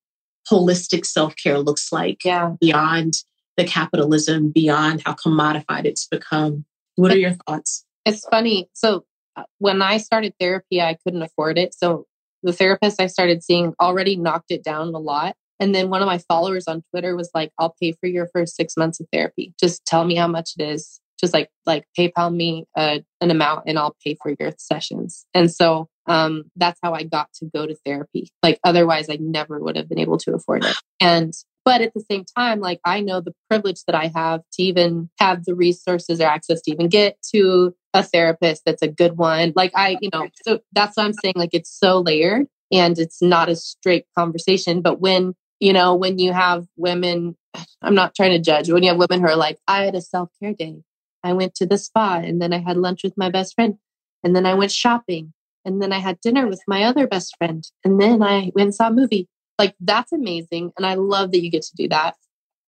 holistic 0.50 1.06
self 1.06 1.36
care 1.36 1.60
looks 1.60 1.92
like 1.92 2.20
yeah. 2.24 2.54
beyond 2.60 3.14
the 3.60 3.66
capitalism 3.66 4.52
beyond 4.52 5.04
how 5.06 5.14
commodified 5.14 5.84
it's 5.84 6.08
become. 6.08 6.64
What 6.96 7.12
are 7.12 7.18
your 7.18 7.34
thoughts? 7.46 7.86
It's 8.06 8.26
funny. 8.26 8.70
So 8.74 9.04
uh, 9.36 9.44
when 9.58 9.82
I 9.82 9.98
started 9.98 10.34
therapy, 10.40 10.82
I 10.82 10.98
couldn't 11.04 11.22
afford 11.22 11.58
it. 11.58 11.74
So 11.74 12.06
the 12.42 12.54
therapist 12.54 13.02
I 13.02 13.08
started 13.08 13.44
seeing 13.44 13.74
already 13.80 14.16
knocked 14.16 14.52
it 14.52 14.64
down 14.64 14.94
a 14.94 14.98
lot. 14.98 15.36
And 15.60 15.76
then 15.76 15.90
one 15.90 16.02
of 16.02 16.06
my 16.06 16.20
followers 16.20 16.70
on 16.70 16.84
Twitter 16.92 17.18
was 17.18 17.30
like, 17.34 17.52
I'll 17.60 17.76
pay 17.82 17.92
for 17.92 18.08
your 18.08 18.30
first 18.34 18.56
six 18.56 18.78
months 18.78 19.02
of 19.02 19.08
therapy. 19.12 19.54
Just 19.60 19.86
tell 19.86 20.06
me 20.06 20.16
how 20.16 20.28
much 20.28 20.52
it 20.58 20.64
is. 20.64 21.02
Just 21.20 21.34
like 21.34 21.50
like 21.66 21.84
PayPal 21.98 22.34
me 22.34 22.64
uh, 22.78 23.00
an 23.20 23.30
amount 23.30 23.64
and 23.68 23.78
I'll 23.78 23.98
pay 24.02 24.16
for 24.24 24.34
your 24.40 24.54
sessions. 24.58 25.26
And 25.34 25.52
so 25.52 25.90
um, 26.08 26.46
that's 26.56 26.80
how 26.82 26.94
I 26.94 27.04
got 27.04 27.28
to 27.40 27.46
go 27.54 27.68
to 27.68 27.76
therapy. 27.86 28.30
Like 28.42 28.58
otherwise, 28.64 29.10
I 29.10 29.18
never 29.20 29.60
would 29.60 29.76
have 29.76 29.90
been 29.90 30.00
able 30.00 30.18
to 30.20 30.34
afford 30.34 30.64
it. 30.64 30.78
And 31.02 31.34
but 31.70 31.82
at 31.82 31.94
the 31.94 32.04
same 32.10 32.26
time, 32.36 32.62
like 32.62 32.80
I 32.84 33.00
know 33.00 33.22
the 33.22 33.36
privilege 33.48 33.84
that 33.86 33.94
I 33.94 34.12
have 34.16 34.42
to 34.54 34.64
even 34.64 35.08
have 35.20 35.46
the 35.46 35.54
resources 35.54 36.20
or 36.20 36.24
access 36.24 36.64
to 36.64 36.72
even 36.72 36.88
get 36.88 37.22
to 37.36 37.76
a 37.94 38.02
therapist 38.02 38.64
that's 38.66 38.82
a 38.82 38.88
good 38.88 39.18
one. 39.18 39.54
Like 39.56 39.72
I, 39.76 39.98
you 40.02 40.10
know, 40.12 40.30
so 40.44 40.62
that's 40.72 40.98
what 40.98 41.06
I'm 41.06 41.14
saying. 41.14 41.36
Like 41.38 41.52
it's 41.54 41.70
so 41.70 42.00
layered 42.00 42.48
and 42.72 42.98
it's 42.98 43.22
not 43.22 43.50
a 43.50 43.56
straight 43.56 44.06
conversation. 44.18 44.82
But 44.82 45.00
when, 45.00 45.36
you 45.60 45.72
know, 45.72 45.94
when 45.94 46.18
you 46.18 46.34
have 46.34 46.66
women, 46.76 47.38
I'm 47.84 47.94
not 47.94 48.16
trying 48.16 48.32
to 48.32 48.40
judge, 48.40 48.72
when 48.72 48.82
you 48.82 48.90
have 48.90 48.98
women 48.98 49.20
who 49.20 49.28
are 49.28 49.36
like, 49.36 49.60
I 49.68 49.84
had 49.84 49.94
a 49.94 50.02
self 50.02 50.30
care 50.42 50.56
day. 50.56 50.82
I 51.24 51.34
went 51.34 51.54
to 51.56 51.68
the 51.68 51.78
spa 51.78 52.16
and 52.16 52.42
then 52.42 52.52
I 52.52 52.64
had 52.66 52.78
lunch 52.78 53.04
with 53.04 53.14
my 53.16 53.30
best 53.30 53.54
friend 53.54 53.76
and 54.24 54.36
then 54.36 54.48
I 54.48 54.56
went 54.56 54.72
shopping 54.72 55.34
and 55.66 55.84
then 55.84 55.94
I 55.94 56.00
had 56.00 56.20
dinner 56.20 56.48
with 56.48 56.64
my 56.68 56.82
other 56.82 57.06
best 57.06 57.36
friend 57.38 57.64
and 57.86 58.02
then 58.02 58.24
I 58.24 58.52
went 58.56 58.70
and 58.70 58.76
saw 58.76 58.88
a 58.88 58.92
movie 58.92 59.28
like 59.60 59.76
that's 59.80 60.12
amazing. 60.12 60.72
And 60.78 60.86
I 60.86 60.96
love 60.96 61.32
that 61.32 61.44
you 61.44 61.52
get 61.52 61.64
to 61.64 61.76
do 61.76 61.88
that. 61.90 62.16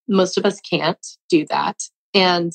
Most 0.08 0.38
of 0.38 0.46
us 0.46 0.60
can't 0.60 1.04
do 1.30 1.46
that. 1.50 1.78
And, 2.14 2.52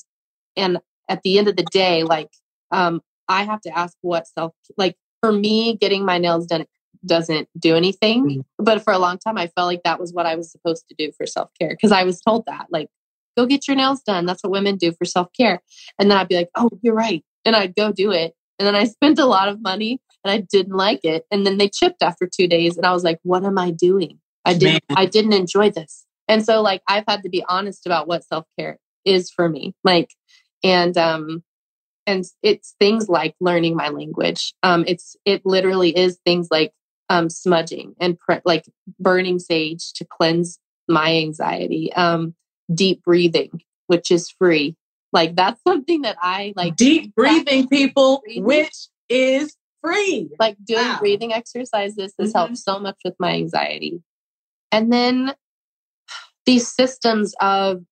and 0.57 0.78
at 1.09 1.22
the 1.22 1.39
end 1.39 1.49
of 1.49 1.57
the 1.57 1.66
day, 1.72 2.05
like, 2.05 2.30
um, 2.70 3.01
I 3.28 3.45
have 3.45 3.62
to 3.62 3.76
ask 3.76 3.97
what 4.03 4.28
self, 4.28 4.53
like 4.76 4.97
for 5.20 5.32
me, 5.32 5.76
getting 5.76 6.05
my 6.05 6.18
nails 6.18 6.47
done 6.47 6.66
doesn't 7.05 7.49
do 7.59 7.74
anything. 7.74 8.24
Mm-hmm. 8.24 8.64
But 8.64 8.82
for 8.82 8.93
a 8.93 8.99
long 8.99 9.18
time, 9.18 9.39
I 9.39 9.47
felt 9.49 9.66
like 9.66 9.82
that 9.84 9.99
was 9.99 10.12
what 10.12 10.26
I 10.26 10.34
was 10.37 10.51
supposed 10.51 10.84
to 10.89 10.95
do 10.99 11.12
for 11.16 11.26
self 11.26 11.51
care 11.59 11.70
because 11.70 11.93
I 11.93 12.05
was 12.05 12.20
told 12.20 12.45
that, 12.47 12.66
like, 12.70 12.89
go 13.37 13.47
get 13.47 13.66
your 13.66 13.76
nails 13.76 14.03
done. 14.03 14.26
That's 14.26 14.43
what 14.43 14.53
women 14.53 14.76
do 14.76 14.93
for 14.93 15.05
self 15.05 15.28
care. 15.32 15.62
And 15.99 16.11
then 16.11 16.18
I'd 16.18 16.28
be 16.28 16.37
like, 16.37 16.51
oh, 16.55 16.70
you're 16.82 16.95
right. 16.95 17.24
And 17.45 17.57
I'd 17.57 17.74
go 17.74 17.93
do 17.93 18.12
it. 18.12 18.34
And 18.59 18.66
then 18.66 18.74
I 18.74 18.84
spent 18.84 19.18
a 19.18 19.26
lot 19.26 19.49
of 19.49 19.62
money 19.62 20.01
and 20.24 20.30
I 20.30 20.39
didn't 20.39 20.76
like 20.76 21.05
it. 21.05 21.24
And 21.30 21.47
then 21.47 21.59
they 21.59 21.68
chipped 21.68 22.03
after 22.03 22.28
two 22.28 22.49
days. 22.49 22.76
And 22.76 22.84
I 22.84 22.93
was 22.93 23.05
like, 23.05 23.18
what 23.22 23.45
am 23.45 23.59
I 23.59 23.70
doing? 23.70 24.18
I 24.47 24.55
didn't 24.55 24.84
Man. 24.88 24.99
I 24.99 25.07
didn't 25.07 25.32
enjoy 25.32 25.70
this. 25.70 26.07
And 26.28 26.44
so 26.44 26.62
like 26.62 26.82
I've 26.88 27.05
had 27.07 27.22
to 27.24 27.28
be 27.28 27.44
honest 27.49 27.86
about 27.86 28.09
what 28.09 28.24
self-care 28.24 28.78
is 29.05 29.30
for 29.30 29.49
me. 29.49 29.74
Like 29.84 30.11
and 30.64 30.97
um 30.97 31.42
and 32.07 32.24
it's 32.42 32.74
things 32.78 33.09
like 33.09 33.34
learning 33.40 33.76
my 33.76 33.88
language. 33.88 34.55
Um 34.62 34.84
it's 34.86 35.16
it 35.24 35.42
literally 35.44 35.97
is 35.97 36.18
things 36.24 36.49
like 36.51 36.72
um 37.09 37.28
smudging 37.28 37.94
and 38.01 38.18
pre- 38.18 38.40
like 38.44 38.64
burning 38.99 39.38
sage 39.38 39.92
to 39.94 40.05
cleanse 40.05 40.59
my 40.88 41.16
anxiety. 41.16 41.92
Um 41.92 42.34
deep 42.72 43.03
breathing, 43.03 43.62
which 43.86 44.11
is 44.11 44.30
free. 44.30 44.76
Like 45.12 45.36
that's 45.36 45.61
something 45.66 46.03
that 46.03 46.16
I 46.20 46.53
like 46.57 46.76
deep 46.76 47.14
breathing 47.14 47.68
people, 47.68 48.22
breathing. 48.24 48.44
which 48.44 48.88
is 49.09 49.57
free. 49.82 50.30
Like 50.38 50.57
doing 50.64 50.82
wow. 50.82 50.99
breathing 51.01 51.32
exercises 51.32 52.14
has 52.18 52.30
mm-hmm. 52.30 52.38
helped 52.38 52.59
so 52.59 52.78
much 52.78 52.97
with 53.05 53.14
my 53.18 53.32
anxiety. 53.32 54.03
And 54.73 54.93
then 54.93 55.35
these 56.45 56.69
systems 56.69 57.35
of 57.41 57.83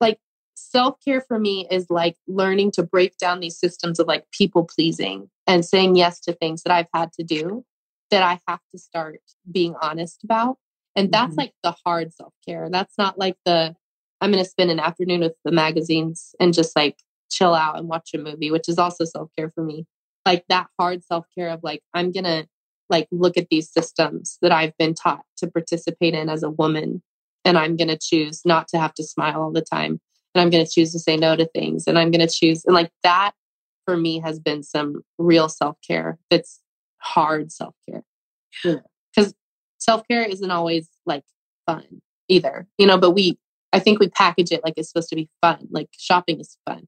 like 0.00 0.18
self 0.54 0.96
care 1.04 1.20
for 1.20 1.38
me 1.38 1.66
is 1.70 1.86
like 1.90 2.16
learning 2.26 2.72
to 2.72 2.82
break 2.82 3.16
down 3.18 3.40
these 3.40 3.58
systems 3.58 3.98
of 3.98 4.06
like 4.06 4.24
people 4.32 4.64
pleasing 4.64 5.30
and 5.46 5.64
saying 5.64 5.96
yes 5.96 6.20
to 6.20 6.32
things 6.32 6.62
that 6.62 6.72
I've 6.72 6.88
had 6.94 7.12
to 7.14 7.24
do 7.24 7.64
that 8.10 8.22
I 8.22 8.40
have 8.46 8.60
to 8.72 8.78
start 8.78 9.20
being 9.50 9.74
honest 9.80 10.22
about. 10.22 10.58
And 10.94 11.10
that's 11.10 11.30
mm-hmm. 11.30 11.40
like 11.40 11.54
the 11.62 11.74
hard 11.84 12.12
self 12.12 12.34
care. 12.46 12.68
That's 12.70 12.94
not 12.98 13.18
like 13.18 13.36
the, 13.44 13.74
I'm 14.20 14.30
going 14.30 14.44
to 14.44 14.48
spend 14.48 14.70
an 14.70 14.78
afternoon 14.78 15.20
with 15.20 15.34
the 15.44 15.50
magazines 15.50 16.34
and 16.38 16.52
just 16.52 16.76
like 16.76 16.98
chill 17.30 17.54
out 17.54 17.78
and 17.78 17.88
watch 17.88 18.10
a 18.14 18.18
movie, 18.18 18.50
which 18.50 18.68
is 18.68 18.78
also 18.78 19.04
self 19.04 19.30
care 19.36 19.50
for 19.54 19.64
me. 19.64 19.86
Like 20.26 20.44
that 20.48 20.68
hard 20.78 21.02
self 21.04 21.26
care 21.36 21.48
of 21.48 21.60
like, 21.62 21.82
I'm 21.94 22.12
going 22.12 22.24
to 22.24 22.46
like 22.90 23.08
look 23.10 23.36
at 23.36 23.48
these 23.50 23.70
systems 23.70 24.38
that 24.42 24.52
I've 24.52 24.76
been 24.78 24.94
taught 24.94 25.24
to 25.38 25.50
participate 25.50 26.14
in 26.14 26.28
as 26.28 26.42
a 26.42 26.50
woman. 26.50 27.02
And 27.44 27.58
I'm 27.58 27.76
going 27.76 27.88
to 27.88 27.98
choose 27.98 28.42
not 28.44 28.68
to 28.68 28.78
have 28.78 28.94
to 28.94 29.04
smile 29.04 29.42
all 29.42 29.52
the 29.52 29.62
time. 29.62 30.00
And 30.34 30.42
I'm 30.42 30.50
going 30.50 30.64
to 30.64 30.70
choose 30.70 30.92
to 30.92 30.98
say 30.98 31.16
no 31.16 31.36
to 31.36 31.46
things. 31.46 31.86
And 31.86 31.98
I'm 31.98 32.10
going 32.10 32.26
to 32.26 32.32
choose. 32.32 32.64
And 32.64 32.74
like 32.74 32.90
that 33.02 33.32
for 33.84 33.96
me 33.96 34.20
has 34.20 34.38
been 34.38 34.62
some 34.62 35.02
real 35.18 35.48
self 35.48 35.76
care 35.86 36.18
that's 36.30 36.60
hard 36.98 37.50
self 37.50 37.74
care. 37.88 38.02
Because 38.62 39.34
self 39.78 40.06
care 40.08 40.22
isn't 40.22 40.50
always 40.50 40.88
like 41.04 41.24
fun 41.66 42.02
either, 42.28 42.66
you 42.78 42.86
know, 42.86 42.98
but 42.98 43.10
we, 43.10 43.38
I 43.72 43.78
think 43.78 43.98
we 43.98 44.08
package 44.08 44.52
it 44.52 44.62
like 44.64 44.74
it's 44.76 44.88
supposed 44.88 45.08
to 45.10 45.16
be 45.16 45.28
fun. 45.40 45.68
Like 45.70 45.88
shopping 45.92 46.40
is 46.40 46.56
fun. 46.66 46.86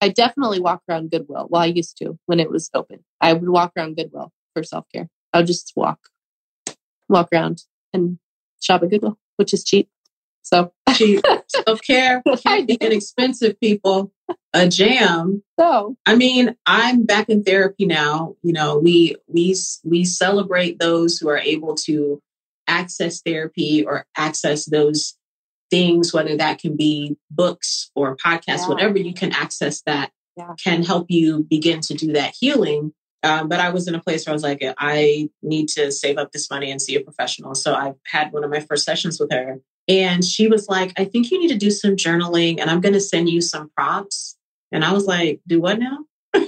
I 0.00 0.08
definitely 0.10 0.60
walk 0.60 0.82
around 0.88 1.10
Goodwill. 1.10 1.46
Well, 1.48 1.62
I 1.62 1.66
used 1.66 1.96
to 1.98 2.18
when 2.26 2.40
it 2.40 2.50
was 2.50 2.68
open. 2.74 3.04
I 3.20 3.32
would 3.32 3.48
walk 3.48 3.72
around 3.76 3.96
Goodwill 3.96 4.32
for 4.52 4.62
self 4.62 4.84
care. 4.94 5.08
I 5.34 5.38
would 5.38 5.46
just 5.46 5.72
walk, 5.74 5.98
walk 7.08 7.28
around 7.32 7.64
and 7.92 8.18
shop 8.62 8.82
at 8.82 8.90
Goodwill, 8.90 9.18
which 9.36 9.52
is 9.52 9.64
cheap. 9.64 9.90
So 10.42 10.72
cheap. 10.94 11.24
Self 11.48 11.82
care 11.82 12.22
can 12.46 12.66
be 12.66 12.74
inexpensive, 12.74 13.58
people. 13.60 14.12
A 14.52 14.68
jam. 14.68 15.42
So 15.58 15.96
I 16.06 16.14
mean, 16.14 16.56
I'm 16.66 17.04
back 17.04 17.28
in 17.28 17.42
therapy 17.42 17.84
now. 17.84 18.36
You 18.42 18.52
know, 18.52 18.78
we 18.78 19.16
we 19.26 19.56
we 19.84 20.04
celebrate 20.04 20.78
those 20.78 21.18
who 21.18 21.28
are 21.28 21.38
able 21.38 21.74
to 21.86 22.22
access 22.68 23.20
therapy 23.20 23.84
or 23.84 24.06
access 24.16 24.64
those 24.66 25.16
things, 25.70 26.14
whether 26.14 26.36
that 26.36 26.60
can 26.60 26.76
be 26.76 27.16
books 27.30 27.90
or 27.96 28.16
podcasts, 28.16 28.60
yeah. 28.60 28.68
whatever 28.68 28.98
you 28.98 29.12
can 29.12 29.32
access 29.32 29.82
that 29.82 30.12
yeah. 30.36 30.54
can 30.62 30.84
help 30.84 31.06
you 31.10 31.42
begin 31.42 31.80
to 31.80 31.94
do 31.94 32.12
that 32.12 32.34
healing. 32.38 32.92
Um, 33.24 33.48
but 33.48 33.58
I 33.58 33.70
was 33.70 33.88
in 33.88 33.94
a 33.94 34.02
place 34.02 34.26
where 34.26 34.32
I 34.32 34.34
was 34.34 34.42
like, 34.42 34.62
I 34.78 35.30
need 35.42 35.68
to 35.70 35.90
save 35.90 36.18
up 36.18 36.32
this 36.32 36.50
money 36.50 36.70
and 36.70 36.80
see 36.80 36.94
a 36.94 37.00
professional. 37.00 37.54
So 37.54 37.74
I 37.74 37.94
had 38.06 38.32
one 38.32 38.44
of 38.44 38.50
my 38.50 38.60
first 38.60 38.84
sessions 38.84 39.18
with 39.18 39.32
her. 39.32 39.60
And 39.88 40.24
she 40.24 40.46
was 40.46 40.68
like, 40.68 40.92
I 40.98 41.04
think 41.04 41.30
you 41.30 41.40
need 41.40 41.48
to 41.48 41.56
do 41.56 41.70
some 41.70 41.96
journaling 41.96 42.60
and 42.60 42.70
I'm 42.70 42.80
going 42.80 42.92
to 42.92 43.00
send 43.00 43.30
you 43.30 43.40
some 43.40 43.70
prompts. 43.76 44.36
And 44.72 44.84
I 44.84 44.92
was 44.92 45.06
like, 45.06 45.40
do 45.46 45.60
what 45.60 45.78
now? 45.78 46.04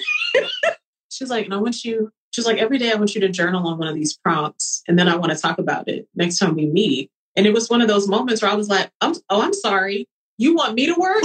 She's 1.10 1.30
like, 1.30 1.46
and 1.46 1.54
I 1.54 1.58
want 1.58 1.82
you, 1.82 2.10
she's 2.30 2.44
like, 2.44 2.58
every 2.58 2.76
day 2.76 2.92
I 2.92 2.96
want 2.96 3.14
you 3.14 3.22
to 3.22 3.28
journal 3.30 3.66
on 3.66 3.78
one 3.78 3.88
of 3.88 3.94
these 3.94 4.16
prompts. 4.16 4.82
And 4.86 4.98
then 4.98 5.08
I 5.08 5.16
want 5.16 5.32
to 5.32 5.38
talk 5.38 5.58
about 5.58 5.88
it 5.88 6.06
next 6.14 6.38
time 6.38 6.54
we 6.54 6.66
meet. 6.66 7.10
And 7.36 7.46
it 7.46 7.54
was 7.54 7.70
one 7.70 7.80
of 7.80 7.88
those 7.88 8.06
moments 8.06 8.42
where 8.42 8.50
I 8.50 8.54
was 8.54 8.68
like, 8.68 8.90
I'm, 9.00 9.14
oh, 9.30 9.40
I'm 9.40 9.54
sorry. 9.54 10.08
You 10.36 10.54
want 10.54 10.74
me 10.74 10.86
to 10.86 10.94
work? 10.94 11.22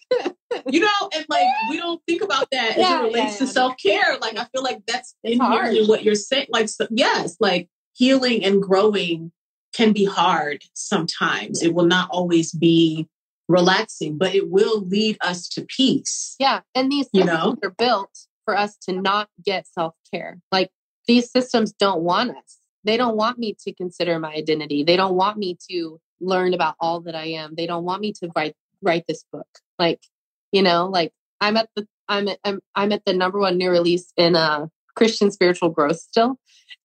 you 0.69 0.79
know, 0.79 1.09
and 1.15 1.25
like 1.29 1.47
we 1.69 1.77
don't 1.77 2.01
think 2.07 2.21
about 2.21 2.49
that 2.51 2.77
yeah, 2.77 2.83
as 2.83 2.91
it 2.91 3.03
relates 3.03 3.33
yeah, 3.33 3.45
to 3.45 3.47
self 3.47 3.73
care. 3.81 4.17
Like 4.21 4.37
I 4.37 4.45
feel 4.45 4.63
like 4.63 4.81
that's 4.87 5.15
in 5.23 5.39
what 5.39 6.03
you're 6.03 6.15
saying. 6.15 6.47
Like 6.49 6.69
so, 6.69 6.87
yes, 6.89 7.37
like 7.39 7.69
healing 7.93 8.43
and 8.43 8.61
growing 8.61 9.31
can 9.73 9.91
be 9.91 10.05
hard 10.05 10.63
sometimes. 10.73 11.61
It 11.61 11.73
will 11.73 11.85
not 11.85 12.09
always 12.11 12.51
be 12.51 13.07
relaxing, 13.47 14.17
but 14.17 14.33
it 14.33 14.49
will 14.49 14.81
lead 14.81 15.17
us 15.21 15.47
to 15.49 15.65
peace. 15.65 16.35
Yeah, 16.39 16.61
and 16.75 16.91
these 16.91 17.07
you 17.13 17.23
know 17.23 17.55
are 17.63 17.71
built 17.71 18.11
for 18.45 18.57
us 18.57 18.77
to 18.87 18.93
not 18.93 19.29
get 19.43 19.67
self 19.67 19.95
care. 20.13 20.39
Like 20.51 20.69
these 21.07 21.31
systems 21.31 21.73
don't 21.73 22.01
want 22.01 22.31
us. 22.31 22.59
They 22.83 22.97
don't 22.97 23.15
want 23.15 23.37
me 23.37 23.55
to 23.65 23.73
consider 23.73 24.19
my 24.19 24.33
identity. 24.33 24.83
They 24.83 24.97
don't 24.97 25.15
want 25.15 25.37
me 25.37 25.57
to 25.69 25.99
learn 26.19 26.53
about 26.53 26.75
all 26.79 27.01
that 27.01 27.15
I 27.15 27.25
am. 27.25 27.55
They 27.55 27.67
don't 27.67 27.83
want 27.83 28.01
me 28.01 28.13
to 28.13 28.29
write 28.35 28.55
write 28.81 29.05
this 29.07 29.23
book. 29.31 29.47
Like 29.79 30.01
you 30.53 30.61
know 30.61 30.87
like 30.87 31.11
i'm 31.41 31.57
at 31.57 31.67
the 31.75 31.85
i'm 32.07 32.29
at, 32.29 32.39
I'm, 32.45 32.61
I'm 32.75 32.93
at 32.93 33.03
the 33.05 33.13
number 33.13 33.39
one 33.39 33.57
new 33.57 33.69
release 33.69 34.13
in 34.15 34.37
uh 34.37 34.67
christian 34.95 35.31
spiritual 35.31 35.69
growth 35.69 35.97
still. 35.97 36.37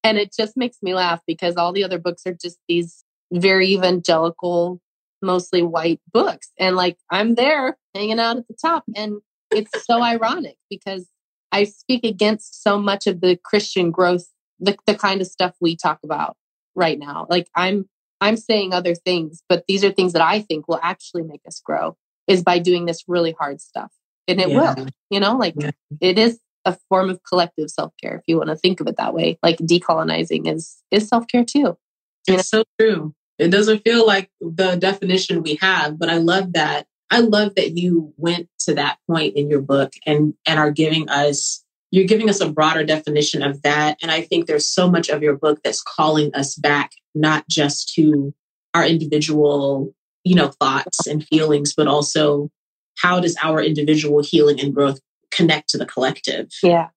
And 0.04 0.18
it 0.18 0.32
just 0.34 0.56
makes 0.56 0.78
me 0.82 0.94
laugh 0.94 1.20
because 1.26 1.56
all 1.56 1.72
the 1.72 1.84
other 1.84 1.98
books 1.98 2.22
are 2.26 2.34
just 2.34 2.58
these 2.68 3.04
very 3.32 3.68
evangelical 3.68 4.80
mostly 5.20 5.62
white 5.62 6.00
books. 6.12 6.50
And 6.58 6.76
like 6.76 6.96
i'm 7.10 7.34
there 7.34 7.76
hanging 7.94 8.20
out 8.20 8.38
at 8.38 8.48
the 8.48 8.56
top. 8.60 8.84
And 8.96 9.20
it's 9.50 9.84
so 9.84 10.02
ironic 10.02 10.56
because 10.70 11.08
i 11.52 11.64
speak 11.64 12.04
against 12.04 12.62
so 12.62 12.78
much 12.78 13.06
of 13.06 13.20
the 13.20 13.38
christian 13.42 13.90
growth 13.90 14.26
the, 14.60 14.76
the 14.86 14.94
kind 14.94 15.20
of 15.20 15.26
stuff 15.26 15.54
we 15.60 15.76
talk 15.76 16.00
about 16.04 16.36
right 16.74 16.98
now. 16.98 17.26
Like 17.28 17.48
i'm 17.54 17.88
i'm 18.20 18.36
saying 18.36 18.72
other 18.72 18.94
things 18.94 19.42
but 19.48 19.64
these 19.68 19.84
are 19.84 19.90
things 19.90 20.12
that 20.12 20.22
i 20.22 20.40
think 20.40 20.68
will 20.68 20.80
actually 20.82 21.22
make 21.22 21.40
us 21.46 21.60
grow 21.64 21.96
is 22.28 22.42
by 22.42 22.58
doing 22.58 22.84
this 22.84 23.04
really 23.08 23.32
hard 23.32 23.60
stuff. 23.60 23.90
And 24.28 24.40
it 24.40 24.50
yeah. 24.50 24.74
will, 24.74 24.86
you 25.10 25.20
know, 25.20 25.36
like 25.36 25.54
yeah. 25.56 25.70
it 26.00 26.18
is 26.18 26.38
a 26.64 26.76
form 26.88 27.08
of 27.08 27.22
collective 27.22 27.70
self-care 27.70 28.16
if 28.16 28.22
you 28.26 28.36
want 28.36 28.50
to 28.50 28.56
think 28.56 28.80
of 28.80 28.86
it 28.86 28.96
that 28.98 29.14
way. 29.14 29.38
Like 29.42 29.58
decolonizing 29.58 30.52
is 30.52 30.76
is 30.90 31.08
self-care 31.08 31.44
too. 31.44 31.78
You 32.26 32.34
it's 32.34 32.52
know? 32.52 32.60
so 32.60 32.64
true. 32.78 33.14
It 33.38 33.48
doesn't 33.48 33.84
feel 33.84 34.06
like 34.06 34.30
the 34.40 34.76
definition 34.76 35.42
we 35.42 35.58
have, 35.60 35.98
but 35.98 36.10
I 36.10 36.16
love 36.16 36.52
that. 36.54 36.86
I 37.10 37.20
love 37.20 37.54
that 37.54 37.78
you 37.78 38.12
went 38.16 38.48
to 38.60 38.74
that 38.74 38.98
point 39.08 39.36
in 39.36 39.48
your 39.48 39.62
book 39.62 39.92
and 40.04 40.34
and 40.46 40.58
are 40.58 40.70
giving 40.70 41.08
us 41.08 41.64
you're 41.90 42.04
giving 42.04 42.28
us 42.28 42.42
a 42.42 42.52
broader 42.52 42.84
definition 42.84 43.42
of 43.42 43.62
that 43.62 43.96
and 44.02 44.10
I 44.10 44.20
think 44.20 44.46
there's 44.46 44.68
so 44.68 44.90
much 44.90 45.08
of 45.08 45.22
your 45.22 45.36
book 45.36 45.60
that's 45.64 45.82
calling 45.82 46.34
us 46.34 46.54
back 46.54 46.90
not 47.14 47.48
just 47.48 47.94
to 47.94 48.34
our 48.74 48.84
individual 48.84 49.94
you 50.24 50.34
know, 50.34 50.48
thoughts 50.60 51.06
and 51.06 51.26
feelings, 51.26 51.74
but 51.74 51.86
also 51.86 52.50
how 52.98 53.20
does 53.20 53.36
our 53.42 53.62
individual 53.62 54.22
healing 54.22 54.60
and 54.60 54.74
growth 54.74 55.00
connect 55.30 55.70
to 55.70 55.78
the 55.78 55.86
collective? 55.86 56.48
Yeah. 56.62 56.88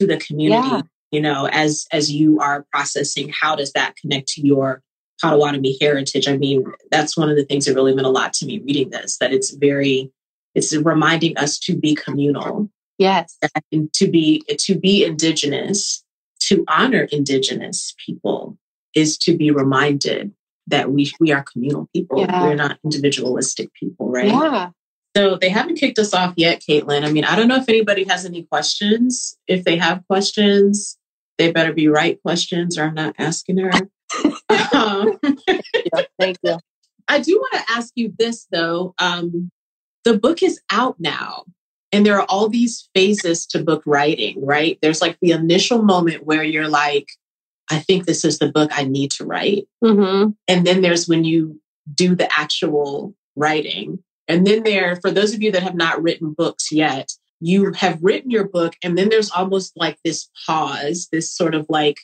To 0.00 0.06
the 0.06 0.18
community. 0.18 0.68
Yeah. 0.68 0.82
You 1.10 1.20
know, 1.20 1.48
as 1.50 1.86
as 1.92 2.12
you 2.12 2.38
are 2.40 2.66
processing, 2.70 3.30
how 3.30 3.56
does 3.56 3.72
that 3.72 3.96
connect 3.96 4.28
to 4.34 4.46
your 4.46 4.82
Potawatomi 5.20 5.76
heritage? 5.80 6.28
I 6.28 6.36
mean, 6.36 6.64
that's 6.90 7.16
one 7.16 7.30
of 7.30 7.36
the 7.36 7.44
things 7.44 7.64
that 7.64 7.74
really 7.74 7.94
meant 7.94 8.06
a 8.06 8.10
lot 8.10 8.32
to 8.34 8.46
me 8.46 8.58
reading 8.58 8.90
this, 8.90 9.18
that 9.18 9.32
it's 9.32 9.50
very 9.50 10.12
it's 10.54 10.74
reminding 10.76 11.36
us 11.38 11.58
to 11.60 11.76
be 11.76 11.94
communal. 11.94 12.70
Yes. 12.98 13.38
And 13.72 13.92
to 13.94 14.08
be 14.08 14.42
to 14.48 14.78
be 14.78 15.04
indigenous, 15.04 16.04
to 16.42 16.64
honor 16.68 17.08
indigenous 17.10 17.94
people 18.04 18.58
is 18.94 19.16
to 19.18 19.36
be 19.36 19.50
reminded 19.50 20.32
that 20.68 20.90
we 20.90 21.12
we 21.20 21.32
are 21.32 21.42
communal 21.42 21.88
people. 21.94 22.20
Yeah. 22.20 22.42
We're 22.42 22.54
not 22.54 22.78
individualistic 22.84 23.72
people, 23.74 24.10
right? 24.10 24.26
Yeah. 24.26 24.70
So 25.16 25.36
they 25.36 25.48
haven't 25.48 25.76
kicked 25.76 25.98
us 25.98 26.14
off 26.14 26.34
yet, 26.36 26.62
Kaitlin. 26.68 27.04
I 27.04 27.10
mean, 27.10 27.24
I 27.24 27.34
don't 27.34 27.48
know 27.48 27.56
if 27.56 27.68
anybody 27.68 28.04
has 28.04 28.24
any 28.24 28.44
questions. 28.44 29.36
If 29.48 29.64
they 29.64 29.76
have 29.76 30.06
questions, 30.06 30.96
they 31.38 31.50
better 31.50 31.72
be 31.72 31.88
right 31.88 32.20
questions, 32.22 32.78
or 32.78 32.84
I'm 32.84 32.94
not 32.94 33.14
asking 33.18 33.58
her. 33.58 33.70
um, 34.74 35.18
yeah, 35.22 36.02
thank 36.18 36.38
you. 36.42 36.58
I 37.08 37.20
do 37.20 37.36
want 37.36 37.66
to 37.66 37.72
ask 37.72 37.92
you 37.96 38.12
this 38.18 38.46
though. 38.52 38.94
Um, 38.98 39.50
the 40.04 40.18
book 40.18 40.42
is 40.42 40.60
out 40.70 40.96
now. 40.98 41.44
And 41.90 42.04
there 42.04 42.20
are 42.20 42.26
all 42.28 42.50
these 42.50 42.88
phases 42.94 43.46
to 43.46 43.64
book 43.64 43.82
writing, 43.86 44.44
right? 44.44 44.78
There's 44.82 45.00
like 45.00 45.16
the 45.22 45.32
initial 45.32 45.82
moment 45.82 46.26
where 46.26 46.42
you're 46.42 46.68
like, 46.68 47.08
I 47.70 47.78
think 47.78 48.06
this 48.06 48.24
is 48.24 48.38
the 48.38 48.50
book 48.50 48.70
I 48.72 48.84
need 48.84 49.10
to 49.12 49.24
write. 49.24 49.68
Mm-hmm. 49.84 50.30
And 50.46 50.66
then 50.66 50.80
there's 50.80 51.08
when 51.08 51.24
you 51.24 51.60
do 51.94 52.14
the 52.14 52.28
actual 52.38 53.14
writing. 53.36 54.02
And 54.26 54.46
then 54.46 54.62
there, 54.62 54.96
for 54.96 55.10
those 55.10 55.34
of 55.34 55.42
you 55.42 55.52
that 55.52 55.62
have 55.62 55.74
not 55.74 56.02
written 56.02 56.32
books 56.32 56.70
yet, 56.70 57.10
you 57.40 57.72
have 57.72 58.02
written 58.02 58.30
your 58.30 58.48
book, 58.48 58.74
and 58.82 58.98
then 58.98 59.08
there's 59.08 59.30
almost 59.30 59.72
like 59.76 59.96
this 60.04 60.28
pause, 60.46 61.08
this 61.12 61.32
sort 61.32 61.54
of 61.54 61.66
like 61.68 61.98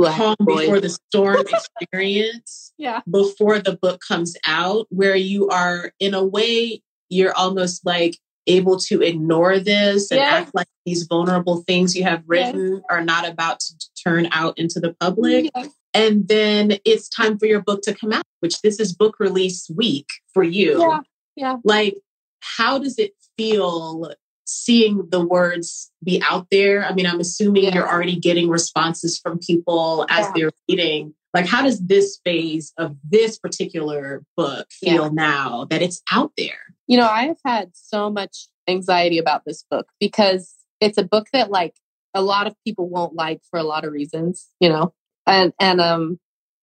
calm 0.00 0.36
before 0.44 0.80
the 0.80 0.88
storm 0.88 1.44
experience. 1.80 2.72
Yeah. 2.78 3.00
Before 3.10 3.58
the 3.58 3.76
book 3.76 4.00
comes 4.06 4.36
out, 4.46 4.86
where 4.90 5.16
you 5.16 5.48
are 5.48 5.92
in 5.98 6.14
a 6.14 6.24
way, 6.24 6.82
you're 7.08 7.34
almost 7.34 7.84
like 7.84 8.18
able 8.48 8.78
to 8.78 9.02
ignore 9.02 9.60
this 9.60 10.10
and 10.10 10.18
yes. 10.18 10.32
act 10.32 10.54
like 10.54 10.66
these 10.84 11.04
vulnerable 11.04 11.62
things 11.66 11.94
you 11.94 12.02
have 12.02 12.22
written 12.26 12.74
yes. 12.74 12.82
are 12.90 13.04
not 13.04 13.28
about 13.28 13.60
to 13.60 13.74
turn 14.02 14.28
out 14.32 14.58
into 14.58 14.80
the 14.80 14.94
public. 14.98 15.50
Yes. 15.54 15.68
And 15.94 16.28
then 16.28 16.78
it's 16.84 17.08
time 17.08 17.38
for 17.38 17.46
your 17.46 17.62
book 17.62 17.82
to 17.82 17.94
come 17.94 18.12
out, 18.12 18.24
which 18.40 18.60
this 18.62 18.80
is 18.80 18.94
book 18.94 19.16
release 19.18 19.70
week 19.74 20.08
for 20.32 20.42
you. 20.42 20.80
Yeah. 20.80 21.00
Yeah. 21.36 21.56
Like, 21.64 21.96
how 22.40 22.78
does 22.78 22.98
it 22.98 23.12
feel 23.36 24.12
seeing 24.44 25.08
the 25.10 25.24
words 25.24 25.90
be 26.04 26.22
out 26.22 26.48
there? 26.50 26.84
I 26.84 26.92
mean, 26.94 27.06
I'm 27.06 27.20
assuming 27.20 27.64
yeah. 27.64 27.74
you're 27.74 27.88
already 27.88 28.16
getting 28.16 28.48
responses 28.48 29.18
from 29.18 29.38
people 29.38 30.06
as 30.10 30.26
yeah. 30.26 30.32
they're 30.34 30.50
reading. 30.68 31.14
Like, 31.34 31.46
how 31.46 31.62
does 31.62 31.80
this 31.80 32.18
phase 32.24 32.72
of 32.78 32.96
this 33.04 33.38
particular 33.38 34.24
book 34.36 34.66
feel 34.70 35.04
yeah. 35.04 35.10
now 35.12 35.66
that 35.70 35.82
it's 35.82 36.02
out 36.10 36.32
there? 36.36 36.74
You 36.86 36.96
know, 36.96 37.08
I 37.08 37.24
have 37.26 37.38
had 37.44 37.70
so 37.74 38.10
much 38.10 38.48
anxiety 38.66 39.18
about 39.18 39.42
this 39.44 39.64
book 39.70 39.88
because 40.00 40.54
it's 40.80 40.98
a 40.98 41.02
book 41.02 41.26
that, 41.32 41.50
like, 41.50 41.74
a 42.14 42.22
lot 42.22 42.46
of 42.46 42.54
people 42.66 42.88
won't 42.88 43.14
like 43.14 43.40
for 43.50 43.58
a 43.58 43.64
lot 43.64 43.84
of 43.84 43.92
reasons, 43.92 44.48
you 44.60 44.68
know, 44.68 44.94
and 45.26 45.52
and 45.60 45.80
um 45.80 46.18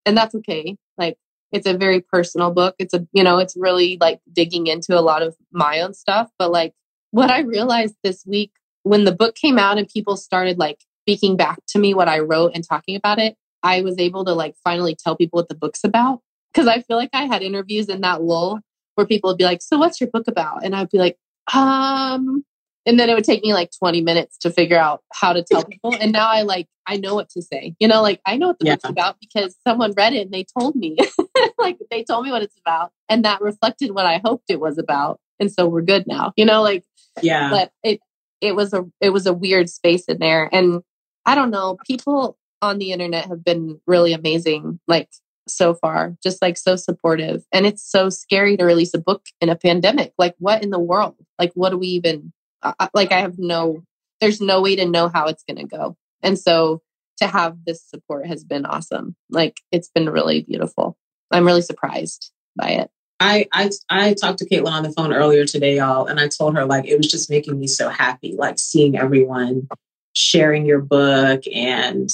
and 0.05 0.17
that's 0.17 0.35
okay. 0.35 0.75
Like, 0.97 1.17
it's 1.51 1.67
a 1.67 1.77
very 1.77 2.01
personal 2.01 2.51
book. 2.51 2.75
It's 2.79 2.93
a 2.93 3.07
you 3.13 3.23
know, 3.23 3.37
it's 3.37 3.55
really 3.55 3.97
like 4.01 4.19
digging 4.33 4.67
into 4.67 4.97
a 4.97 5.01
lot 5.01 5.21
of 5.21 5.35
my 5.51 5.81
own 5.81 5.93
stuff, 5.93 6.29
but 6.39 6.51
like 6.51 6.73
what 7.11 7.29
I 7.29 7.41
realized 7.41 7.95
this 8.03 8.25
week 8.25 8.51
when 8.83 9.03
the 9.03 9.11
book 9.11 9.35
came 9.35 9.57
out 9.57 9.77
and 9.77 9.87
people 9.87 10.17
started 10.17 10.59
like 10.59 10.79
speaking 11.03 11.37
back 11.37 11.59
to 11.67 11.79
me 11.79 11.93
what 11.93 12.07
I 12.07 12.19
wrote 12.19 12.51
and 12.53 12.63
talking 12.67 12.95
about 12.95 13.19
it, 13.19 13.35
I 13.65 13.81
was 13.81 13.97
able 13.97 14.23
to 14.25 14.33
like 14.33 14.55
finally 14.63 14.95
tell 14.95 15.17
people 15.17 15.37
what 15.37 15.49
the 15.49 15.55
book's 15.55 15.83
about. 15.83 16.21
Cause 16.53 16.67
I 16.67 16.81
feel 16.81 16.95
like 16.95 17.09
I 17.11 17.25
had 17.25 17.41
interviews 17.41 17.89
in 17.89 17.99
that 18.01 18.23
lull 18.23 18.61
where 18.93 19.05
people 19.05 19.29
would 19.29 19.37
be 19.37 19.43
like, 19.43 19.61
So 19.61 19.77
what's 19.77 19.99
your 19.99 20.09
book 20.09 20.27
about? 20.27 20.63
And 20.63 20.73
I'd 20.73 20.89
be 20.89 20.99
like, 20.99 21.17
um, 21.53 22.45
and 22.85 22.99
then 22.99 23.09
it 23.09 23.15
would 23.15 23.25
take 23.25 23.43
me 23.43 23.53
like 23.53 23.71
20 23.77 24.01
minutes 24.01 24.37
to 24.39 24.51
figure 24.51 24.77
out 24.77 25.01
how 25.13 25.33
to 25.33 25.43
tell 25.43 25.65
people. 25.65 25.95
And 25.99 26.11
now 26.11 26.29
I 26.29 26.43
like, 26.43 26.67
I 26.85 26.97
know 26.97 27.15
what 27.15 27.29
to 27.31 27.41
say. 27.41 27.75
You 27.79 27.87
know, 27.87 28.01
like 28.01 28.21
I 28.25 28.37
know 28.37 28.47
what 28.47 28.59
the 28.59 28.67
yeah. 28.67 28.75
book's 28.75 28.89
about 28.89 29.17
because 29.19 29.55
someone 29.67 29.93
read 29.97 30.13
it 30.13 30.21
and 30.21 30.31
they 30.31 30.45
told 30.57 30.75
me. 30.75 30.95
like 31.57 31.77
they 31.89 32.03
told 32.03 32.25
me 32.25 32.31
what 32.31 32.43
it's 32.43 32.57
about. 32.59 32.91
And 33.09 33.25
that 33.25 33.41
reflected 33.41 33.91
what 33.91 34.05
I 34.05 34.21
hoped 34.23 34.45
it 34.49 34.59
was 34.59 34.77
about. 34.77 35.19
And 35.39 35.51
so 35.51 35.67
we're 35.67 35.81
good 35.81 36.05
now. 36.05 36.31
You 36.37 36.45
know, 36.45 36.61
like 36.61 36.83
yeah. 37.21 37.49
But 37.49 37.71
it 37.83 37.99
it 38.41 38.55
was 38.55 38.73
a 38.73 38.85
it 39.01 39.09
was 39.09 39.25
a 39.25 39.33
weird 39.33 39.69
space 39.69 40.05
in 40.05 40.19
there. 40.19 40.49
And 40.53 40.81
I 41.25 41.33
don't 41.33 41.49
know, 41.51 41.77
people 41.87 42.37
on 42.65 42.77
the 42.79 42.91
internet 42.91 43.27
have 43.27 43.43
been 43.43 43.79
really 43.87 44.13
amazing, 44.13 44.79
like 44.87 45.09
so 45.47 45.73
far, 45.73 46.15
just 46.23 46.41
like 46.41 46.57
so 46.57 46.75
supportive. 46.75 47.43
And 47.53 47.65
it's 47.65 47.89
so 47.89 48.09
scary 48.09 48.57
to 48.57 48.65
release 48.65 48.93
a 48.93 48.99
book 48.99 49.23
in 49.39 49.49
a 49.49 49.55
pandemic. 49.55 50.13
Like, 50.17 50.35
what 50.39 50.63
in 50.63 50.71
the 50.71 50.79
world? 50.79 51.15
Like, 51.39 51.51
what 51.53 51.69
do 51.69 51.77
we 51.77 51.87
even, 51.87 52.33
uh, 52.63 52.73
like, 52.93 53.11
I 53.11 53.21
have 53.21 53.37
no, 53.37 53.83
there's 54.19 54.41
no 54.41 54.61
way 54.61 54.75
to 54.75 54.85
know 54.85 55.07
how 55.07 55.27
it's 55.27 55.43
going 55.43 55.57
to 55.57 55.77
go. 55.77 55.95
And 56.21 56.37
so 56.37 56.81
to 57.17 57.27
have 57.27 57.57
this 57.65 57.83
support 57.83 58.25
has 58.27 58.43
been 58.43 58.65
awesome. 58.65 59.15
Like, 59.29 59.61
it's 59.71 59.89
been 59.89 60.09
really 60.09 60.41
beautiful. 60.41 60.97
I'm 61.31 61.45
really 61.45 61.61
surprised 61.61 62.31
by 62.55 62.69
it. 62.69 62.89
I, 63.19 63.47
I 63.53 63.69
I 63.89 64.13
talked 64.13 64.39
to 64.39 64.49
Kaitlin 64.49 64.71
on 64.71 64.83
the 64.83 64.91
phone 64.91 65.13
earlier 65.13 65.45
today, 65.45 65.77
y'all, 65.77 66.05
and 66.05 66.19
I 66.19 66.27
told 66.27 66.55
her 66.55 66.65
like 66.65 66.85
it 66.85 66.97
was 66.97 67.09
just 67.09 67.29
making 67.29 67.57
me 67.57 67.65
so 67.65 67.87
happy, 67.87 68.35
like 68.37 68.59
seeing 68.59 68.97
everyone 68.97 69.69
sharing 70.11 70.65
your 70.65 70.81
book 70.81 71.43
and 71.53 72.09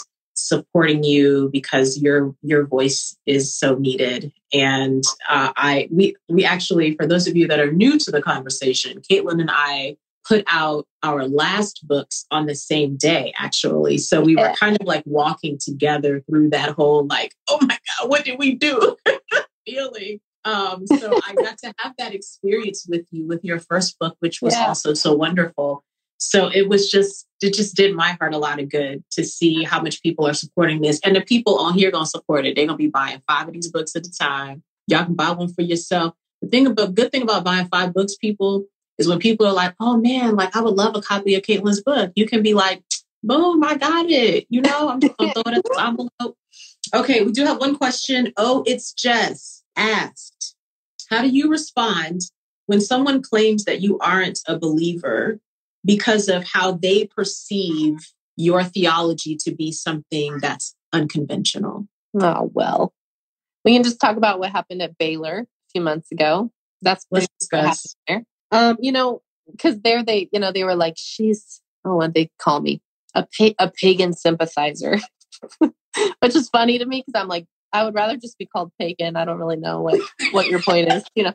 supporting 0.47 1.03
you 1.03 1.49
because 1.51 2.01
your 2.01 2.35
your 2.41 2.65
voice 2.65 3.15
is 3.25 3.53
so 3.55 3.75
needed. 3.75 4.31
And 4.53 5.03
uh, 5.29 5.53
I 5.55 5.87
we 5.91 6.15
we 6.29 6.43
actually, 6.43 6.95
for 6.95 7.07
those 7.07 7.27
of 7.27 7.35
you 7.35 7.47
that 7.47 7.59
are 7.59 7.71
new 7.71 7.97
to 7.99 8.11
the 8.11 8.21
conversation, 8.21 9.01
Kaitlin 9.01 9.39
and 9.39 9.51
I 9.51 9.97
put 10.27 10.43
out 10.47 10.87
our 11.03 11.27
last 11.27 11.87
books 11.87 12.25
on 12.29 12.45
the 12.45 12.53
same 12.53 12.95
day 12.95 13.33
actually 13.39 13.97
so 13.97 14.21
we 14.21 14.35
were 14.35 14.53
kind 14.53 14.77
of 14.79 14.85
like 14.85 15.01
walking 15.07 15.57
together 15.59 16.21
through 16.29 16.47
that 16.47 16.69
whole 16.69 17.07
like 17.07 17.33
oh 17.49 17.57
my 17.63 17.75
god 17.99 18.07
what 18.07 18.23
did 18.23 18.37
we 18.37 18.53
do 18.53 18.95
feeling 19.65 20.19
um, 20.43 20.87
so 20.87 21.19
I 21.27 21.35
got 21.35 21.57
to 21.59 21.73
have 21.77 21.93
that 21.97 22.13
experience 22.13 22.85
with 22.87 23.05
you 23.11 23.27
with 23.27 23.43
your 23.43 23.59
first 23.59 23.99
book, 23.99 24.15
which 24.19 24.41
was 24.41 24.55
yeah. 24.55 24.67
also 24.67 24.93
so 24.93 25.13
wonderful. 25.13 25.83
So 26.23 26.49
it 26.53 26.69
was 26.69 26.89
just, 26.89 27.27
it 27.41 27.55
just 27.55 27.75
did 27.75 27.95
my 27.95 28.11
heart 28.19 28.35
a 28.35 28.37
lot 28.37 28.59
of 28.59 28.69
good 28.69 29.03
to 29.13 29.23
see 29.23 29.63
how 29.63 29.81
much 29.81 30.03
people 30.03 30.27
are 30.27 30.35
supporting 30.35 30.79
this. 30.79 30.99
And 31.03 31.15
the 31.15 31.21
people 31.21 31.57
on 31.57 31.73
here 31.73 31.89
gonna 31.89 32.05
support 32.05 32.45
it. 32.45 32.55
They're 32.55 32.67
gonna 32.67 32.77
be 32.77 32.89
buying 32.89 33.23
five 33.27 33.47
of 33.47 33.55
these 33.55 33.71
books 33.71 33.95
at 33.95 34.05
a 34.05 34.11
time. 34.11 34.61
Y'all 34.85 35.03
can 35.03 35.15
buy 35.15 35.31
one 35.31 35.51
for 35.51 35.63
yourself. 35.63 36.13
The 36.43 36.47
thing 36.47 36.67
about 36.67 36.93
good 36.93 37.11
thing 37.11 37.23
about 37.23 37.43
buying 37.43 37.67
five 37.69 37.91
books, 37.91 38.15
people, 38.15 38.65
is 38.99 39.07
when 39.07 39.17
people 39.17 39.47
are 39.47 39.53
like, 39.53 39.73
oh 39.79 39.97
man, 39.97 40.35
like 40.35 40.55
I 40.55 40.61
would 40.61 40.75
love 40.75 40.95
a 40.95 41.01
copy 41.01 41.33
of 41.33 41.41
Kaitlin's 41.41 41.81
book. 41.81 42.11
You 42.15 42.27
can 42.27 42.43
be 42.43 42.53
like, 42.53 42.83
boom, 43.23 43.63
I 43.63 43.75
got 43.75 44.07
it. 44.07 44.45
You 44.49 44.61
know, 44.61 44.89
I'm 44.89 44.99
just 44.99 45.17
gonna 45.17 45.33
throw 45.33 45.43
it 45.47 45.55
in 45.55 45.61
the 45.63 45.81
envelope. 46.19 46.37
Okay, 46.93 47.23
we 47.23 47.31
do 47.31 47.45
have 47.45 47.59
one 47.59 47.75
question. 47.75 48.31
Oh, 48.37 48.63
it's 48.67 48.93
Jess 48.93 49.63
asked, 49.75 50.55
How 51.09 51.23
do 51.23 51.29
you 51.29 51.49
respond 51.49 52.21
when 52.67 52.79
someone 52.79 53.23
claims 53.23 53.65
that 53.65 53.81
you 53.81 53.97
aren't 53.97 54.39
a 54.47 54.59
believer 54.59 55.39
because 55.85 56.29
of 56.29 56.45
how 56.45 56.73
they 56.73 57.05
perceive 57.05 57.95
your 58.35 58.63
theology 58.63 59.35
to 59.45 59.53
be 59.53 59.71
something 59.71 60.39
that's 60.39 60.75
unconventional? 60.93 61.87
Oh, 62.19 62.51
well, 62.53 62.93
we 63.63 63.73
can 63.73 63.83
just 63.83 63.99
talk 63.99 64.17
about 64.17 64.39
what 64.39 64.51
happened 64.51 64.81
at 64.81 64.97
Baylor 64.97 65.39
a 65.39 65.71
few 65.71 65.81
months 65.81 66.11
ago. 66.11 66.51
That's 66.81 67.05
what 67.09 67.27
happened 67.51 67.77
there. 68.07 68.23
Um, 68.51 68.77
you 68.79 68.91
know, 68.91 69.21
because 69.49 69.79
there 69.81 70.03
they, 70.03 70.29
you 70.31 70.39
know, 70.39 70.51
they 70.51 70.63
were 70.63 70.75
like, 70.75 70.95
she's, 70.97 71.61
oh, 71.85 71.97
what 71.97 72.13
they 72.13 72.29
call 72.39 72.61
me? 72.61 72.81
A, 73.13 73.23
pa- 73.37 73.55
a 73.59 73.69
pagan 73.69 74.13
sympathizer, 74.13 74.99
which 75.59 76.35
is 76.35 76.49
funny 76.49 76.79
to 76.79 76.85
me 76.85 77.03
because 77.05 77.19
I'm 77.19 77.27
like, 77.27 77.45
I 77.73 77.83
would 77.83 77.93
rather 77.93 78.17
just 78.17 78.37
be 78.37 78.45
called 78.45 78.71
pagan. 78.79 79.15
I 79.15 79.25
don't 79.25 79.39
really 79.39 79.57
know 79.57 79.81
what 79.81 79.99
what 80.31 80.47
your 80.47 80.61
point 80.61 80.91
is. 80.91 81.03
You 81.15 81.25
know, 81.25 81.33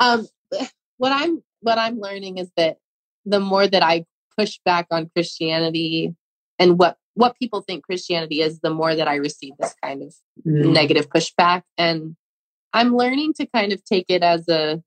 um, 0.00 0.26
what 0.98 1.12
I'm 1.12 1.42
what 1.60 1.78
I'm 1.78 1.98
learning 1.98 2.38
is 2.38 2.50
that 2.56 2.78
the 3.24 3.40
more 3.40 3.66
that 3.66 3.82
I 3.82 4.04
push 4.36 4.58
back 4.64 4.86
on 4.90 5.10
Christianity 5.14 6.14
and 6.58 6.78
what 6.78 6.96
what 7.14 7.38
people 7.38 7.60
think 7.60 7.84
Christianity 7.84 8.40
is, 8.40 8.60
the 8.60 8.70
more 8.70 8.94
that 8.94 9.06
I 9.06 9.16
receive 9.16 9.52
this 9.58 9.74
kind 9.82 10.02
of 10.02 10.14
mm. 10.46 10.72
negative 10.72 11.10
pushback, 11.10 11.62
and 11.76 12.16
I'm 12.72 12.96
learning 12.96 13.34
to 13.34 13.46
kind 13.46 13.72
of 13.72 13.84
take 13.84 14.06
it 14.08 14.22
as 14.22 14.48
a 14.48 14.82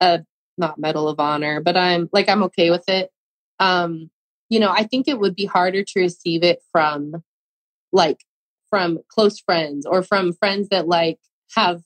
a 0.00 0.24
not 0.58 0.78
medal 0.78 1.08
of 1.08 1.20
honor, 1.20 1.60
but 1.60 1.76
I'm 1.76 2.08
like 2.12 2.28
I'm 2.28 2.42
okay 2.44 2.70
with 2.70 2.88
it. 2.88 3.10
Um, 3.60 4.10
you 4.48 4.60
know, 4.60 4.70
I 4.70 4.82
think 4.82 5.08
it 5.08 5.18
would 5.18 5.34
be 5.34 5.46
harder 5.46 5.82
to 5.82 6.00
receive 6.00 6.42
it 6.42 6.60
from 6.72 7.22
like 7.92 8.18
from 8.68 8.98
close 9.08 9.38
friends 9.38 9.86
or 9.86 10.02
from 10.02 10.32
friends 10.32 10.68
that 10.70 10.88
like 10.88 11.18
have 11.54 11.82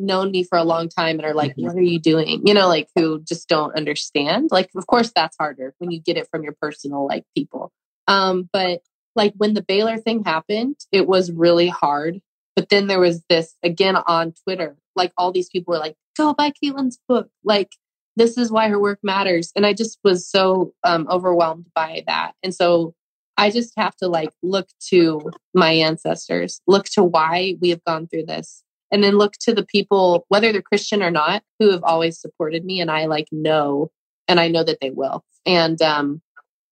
known 0.00 0.30
me 0.30 0.44
for 0.44 0.58
a 0.58 0.64
long 0.64 0.88
time 0.88 1.16
and 1.18 1.24
are 1.24 1.34
like, 1.34 1.52
mm-hmm. 1.52 1.66
what 1.66 1.76
are 1.76 1.82
you 1.82 2.00
doing? 2.00 2.42
You 2.44 2.54
know, 2.54 2.68
like 2.68 2.88
who 2.96 3.20
just 3.22 3.48
don't 3.48 3.76
understand. 3.76 4.48
Like, 4.50 4.70
of 4.76 4.86
course, 4.86 5.12
that's 5.14 5.36
harder 5.38 5.74
when 5.78 5.90
you 5.90 6.00
get 6.00 6.16
it 6.16 6.28
from 6.30 6.42
your 6.42 6.54
personal 6.60 7.06
like 7.06 7.24
people. 7.36 7.72
Um, 8.08 8.48
but 8.52 8.80
like 9.14 9.34
when 9.36 9.54
the 9.54 9.62
Baylor 9.62 9.98
thing 9.98 10.24
happened, 10.24 10.76
it 10.90 11.06
was 11.06 11.30
really 11.30 11.68
hard. 11.68 12.20
But 12.56 12.68
then 12.68 12.88
there 12.88 13.00
was 13.00 13.22
this 13.28 13.54
again 13.62 13.96
on 13.96 14.32
Twitter, 14.44 14.76
like 14.96 15.12
all 15.16 15.32
these 15.32 15.48
people 15.48 15.72
were 15.72 15.78
like, 15.78 15.96
go 16.16 16.34
buy 16.34 16.52
Kaitlin's 16.62 16.98
book. 17.08 17.28
Like, 17.44 17.70
this 18.16 18.36
is 18.36 18.50
why 18.50 18.68
her 18.68 18.78
work 18.78 18.98
matters. 19.02 19.52
And 19.54 19.64
I 19.64 19.72
just 19.72 19.98
was 20.04 20.28
so 20.28 20.74
um, 20.84 21.06
overwhelmed 21.08 21.66
by 21.74 22.02
that. 22.06 22.32
And 22.42 22.54
so 22.54 22.94
I 23.36 23.50
just 23.50 23.72
have 23.78 23.96
to 23.96 24.08
like 24.08 24.30
look 24.42 24.68
to 24.88 25.30
my 25.54 25.72
ancestors, 25.72 26.60
look 26.66 26.86
to 26.90 27.02
why 27.02 27.56
we 27.60 27.70
have 27.70 27.82
gone 27.84 28.06
through 28.06 28.26
this, 28.26 28.62
and 28.90 29.02
then 29.02 29.18
look 29.18 29.34
to 29.40 29.54
the 29.54 29.64
people, 29.64 30.24
whether 30.28 30.52
they're 30.52 30.62
Christian 30.62 31.02
or 31.02 31.10
not, 31.10 31.42
who 31.58 31.70
have 31.70 31.82
always 31.84 32.20
supported 32.20 32.64
me. 32.64 32.80
And 32.80 32.90
I 32.90 33.06
like 33.06 33.28
know, 33.30 33.90
and 34.28 34.40
I 34.40 34.48
know 34.48 34.64
that 34.64 34.78
they 34.80 34.90
will. 34.90 35.24
And 35.46 35.80
um, 35.82 36.20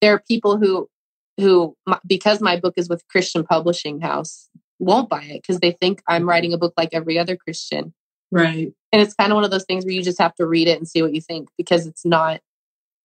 there 0.01 0.15
are 0.15 0.23
people 0.27 0.59
who, 0.59 0.89
who, 1.37 1.77
because 2.07 2.41
my 2.41 2.59
book 2.59 2.75
is 2.77 2.89
with 2.89 3.07
Christian 3.09 3.45
Publishing 3.45 4.01
House, 4.01 4.49
won't 4.79 5.09
buy 5.09 5.23
it 5.23 5.43
because 5.43 5.61
they 5.61 5.73
think 5.73 6.03
I'm 6.07 6.29
writing 6.29 6.53
a 6.53 6.59
book 6.59 6.75
like 6.77 6.91
every 6.93 7.19
other 7.19 7.37
Christian. 7.37 7.95
Right. 8.31 8.73
And 8.93 9.03
it's 9.03 9.15
kind 9.15 9.33
of 9.33 9.37
one 9.37 9.45
of 9.45 9.51
those 9.51 9.65
things 9.65 9.85
where 9.85 9.95
you 9.95 10.03
just 10.03 10.21
have 10.21 10.35
to 10.37 10.47
read 10.47 10.69
it 10.69 10.79
and 10.79 10.89
see 10.89 11.03
what 11.03 11.15
you 11.15 11.21
think 11.21 11.49
because 11.57 11.87
it's 11.87 12.05
not 12.05 12.41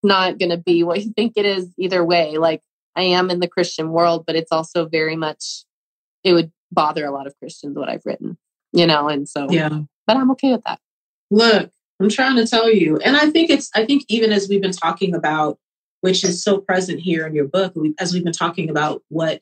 not 0.03 0.37
going 0.37 0.49
to 0.49 0.57
be 0.57 0.83
what 0.83 1.01
you 1.01 1.13
think 1.15 1.33
it 1.37 1.45
is 1.45 1.69
either 1.77 2.03
way. 2.03 2.37
Like 2.37 2.61
I 2.95 3.03
am 3.03 3.29
in 3.29 3.39
the 3.39 3.47
Christian 3.47 3.89
world, 3.89 4.25
but 4.27 4.35
it's 4.35 4.51
also 4.51 4.85
very 4.85 5.15
much, 5.15 5.63
it 6.23 6.33
would 6.33 6.51
bother 6.71 7.05
a 7.05 7.11
lot 7.11 7.25
of 7.25 7.37
Christians 7.39 7.77
what 7.77 7.89
I've 7.89 8.05
written, 8.05 8.37
you 8.73 8.85
know? 8.85 9.07
And 9.07 9.27
so, 9.27 9.47
yeah, 9.49 9.69
but 10.05 10.17
I'm 10.17 10.31
okay 10.31 10.51
with 10.51 10.63
that. 10.65 10.79
Look, 11.31 11.71
I'm 11.99 12.09
trying 12.09 12.35
to 12.35 12.45
tell 12.45 12.71
you. 12.71 12.97
And 12.97 13.15
I 13.15 13.29
think 13.29 13.49
it's, 13.49 13.69
I 13.75 13.85
think 13.85 14.03
even 14.09 14.31
as 14.31 14.49
we've 14.49 14.61
been 14.61 14.71
talking 14.71 15.15
about, 15.15 15.57
which 16.01 16.23
is 16.23 16.43
so 16.43 16.57
present 16.57 16.99
here 16.99 17.25
in 17.25 17.33
your 17.33 17.47
book, 17.47 17.73
as 17.99 18.13
we've 18.13 18.23
been 18.23 18.33
talking 18.33 18.69
about 18.69 19.01
what, 19.07 19.41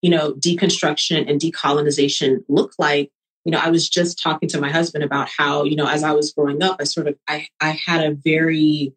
you 0.00 0.10
know, 0.10 0.34
deconstruction 0.34 1.28
and 1.28 1.40
decolonization 1.40 2.44
look 2.48 2.72
like, 2.78 3.10
you 3.44 3.50
know, 3.50 3.58
I 3.58 3.70
was 3.70 3.88
just 3.88 4.22
talking 4.22 4.48
to 4.50 4.60
my 4.60 4.70
husband 4.70 5.02
about 5.02 5.28
how, 5.28 5.64
you 5.64 5.74
know, 5.74 5.88
as 5.88 6.04
I 6.04 6.12
was 6.12 6.32
growing 6.32 6.62
up, 6.62 6.76
I 6.78 6.84
sort 6.84 7.08
of, 7.08 7.16
I, 7.26 7.48
I 7.60 7.78
had 7.84 8.04
a 8.04 8.14
very 8.14 8.94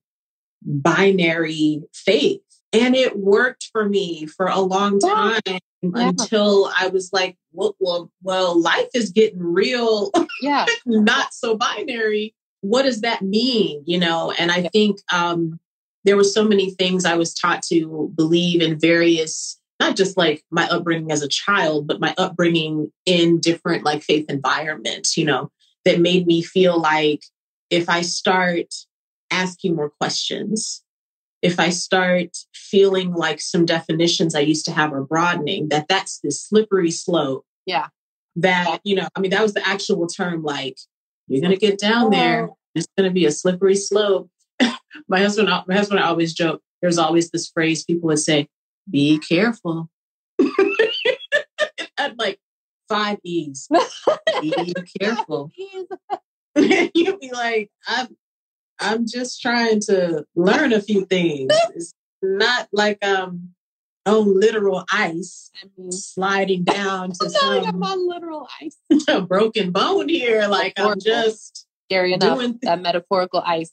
binary 0.61 1.83
faith 1.93 2.41
and 2.73 2.95
it 2.95 3.17
worked 3.17 3.69
for 3.71 3.87
me 3.87 4.25
for 4.25 4.47
a 4.47 4.59
long 4.59 4.99
time 4.99 5.41
yeah. 5.45 5.59
until 5.81 6.71
I 6.77 6.87
was 6.87 7.11
like, 7.11 7.37
well, 7.51 7.75
well, 7.79 8.11
well, 8.23 8.59
life 8.59 8.89
is 8.93 9.11
getting 9.11 9.41
real. 9.41 10.11
Yeah. 10.41 10.65
not 10.85 11.33
so 11.33 11.55
binary. 11.57 12.33
what 12.61 12.83
does 12.83 13.01
that 13.01 13.21
mean? 13.21 13.83
You 13.85 13.99
know, 13.99 14.33
and 14.37 14.51
I 14.51 14.69
think 14.69 14.99
um, 15.11 15.59
there 16.05 16.15
were 16.15 16.23
so 16.23 16.43
many 16.43 16.71
things 16.71 17.05
I 17.05 17.15
was 17.15 17.33
taught 17.33 17.63
to 17.63 18.11
believe 18.15 18.61
in 18.61 18.79
various, 18.79 19.59
not 19.79 19.95
just 19.95 20.15
like 20.15 20.43
my 20.49 20.67
upbringing 20.69 21.11
as 21.11 21.21
a 21.21 21.27
child, 21.27 21.87
but 21.87 21.99
my 21.99 22.13
upbringing 22.17 22.91
in 23.05 23.39
different 23.39 23.83
like 23.83 24.01
faith 24.01 24.25
environments, 24.29 25.17
you 25.17 25.25
know, 25.25 25.51
that 25.83 25.99
made 25.99 26.25
me 26.25 26.41
feel 26.41 26.79
like 26.79 27.23
if 27.69 27.89
I 27.89 28.01
start 28.01 28.73
asking 29.31 29.75
more 29.75 29.89
questions, 29.89 30.83
if 31.41 31.59
I 31.59 31.69
start 31.69 32.37
feeling 32.53 33.13
like 33.13 33.41
some 33.41 33.65
definitions 33.65 34.35
I 34.35 34.41
used 34.41 34.65
to 34.65 34.71
have 34.71 34.93
are 34.93 35.03
broadening, 35.03 35.69
that 35.69 35.87
that's 35.87 36.19
this 36.19 36.43
slippery 36.43 36.91
slope. 36.91 37.45
Yeah. 37.65 37.87
That, 38.35 38.79
you 38.83 38.95
know, 38.95 39.07
I 39.15 39.19
mean, 39.19 39.31
that 39.31 39.41
was 39.41 39.53
the 39.53 39.67
actual 39.67 40.07
term 40.07 40.43
like, 40.43 40.77
you're 41.27 41.41
going 41.41 41.53
to 41.53 41.59
get 41.59 41.79
down 41.79 42.11
there. 42.11 42.49
Oh. 42.49 42.57
It's 42.75 42.87
going 42.97 43.09
to 43.09 43.13
be 43.13 43.25
a 43.25 43.31
slippery 43.31 43.75
slope. 43.75 44.29
my 45.07 45.19
husband, 45.19 45.49
uh, 45.49 45.63
my 45.67 45.75
husband, 45.75 45.99
I 45.99 46.07
always 46.07 46.33
joke. 46.33 46.61
There's 46.81 46.97
always 46.97 47.29
this 47.29 47.49
phrase 47.49 47.83
people 47.83 48.07
would 48.07 48.19
say, 48.19 48.47
"Be 48.89 49.19
careful." 49.19 49.89
had 51.97 52.17
like 52.17 52.39
five 52.89 53.19
E's. 53.23 53.67
Be 54.41 54.73
careful. 54.99 55.51
You'd 56.55 57.19
be 57.19 57.31
like, 57.31 57.69
"I'm, 57.87 58.07
I'm 58.81 59.05
just 59.07 59.41
trying 59.41 59.79
to 59.81 60.25
learn 60.35 60.73
a 60.73 60.81
few 60.81 61.05
things. 61.05 61.51
It's 61.75 61.93
not 62.21 62.67
like 62.73 63.03
um 63.05 63.49
on 64.05 64.39
literal 64.39 64.83
ice 64.91 65.51
sliding 65.91 66.63
down 66.63 67.11
to 67.11 67.29
some 67.29 67.63
I'm 67.63 67.83
on 67.83 68.09
literal 68.09 68.47
ice. 68.61 68.77
a 69.07 69.21
broken 69.21 69.71
bone 69.71 70.09
here. 70.09 70.47
Like 70.47 70.73
I'm 70.77 70.99
just 70.99 71.67
scary 71.87 72.13
enough. 72.13 72.39
That 72.63 72.81
metaphorical 72.81 73.41
ice. 73.45 73.71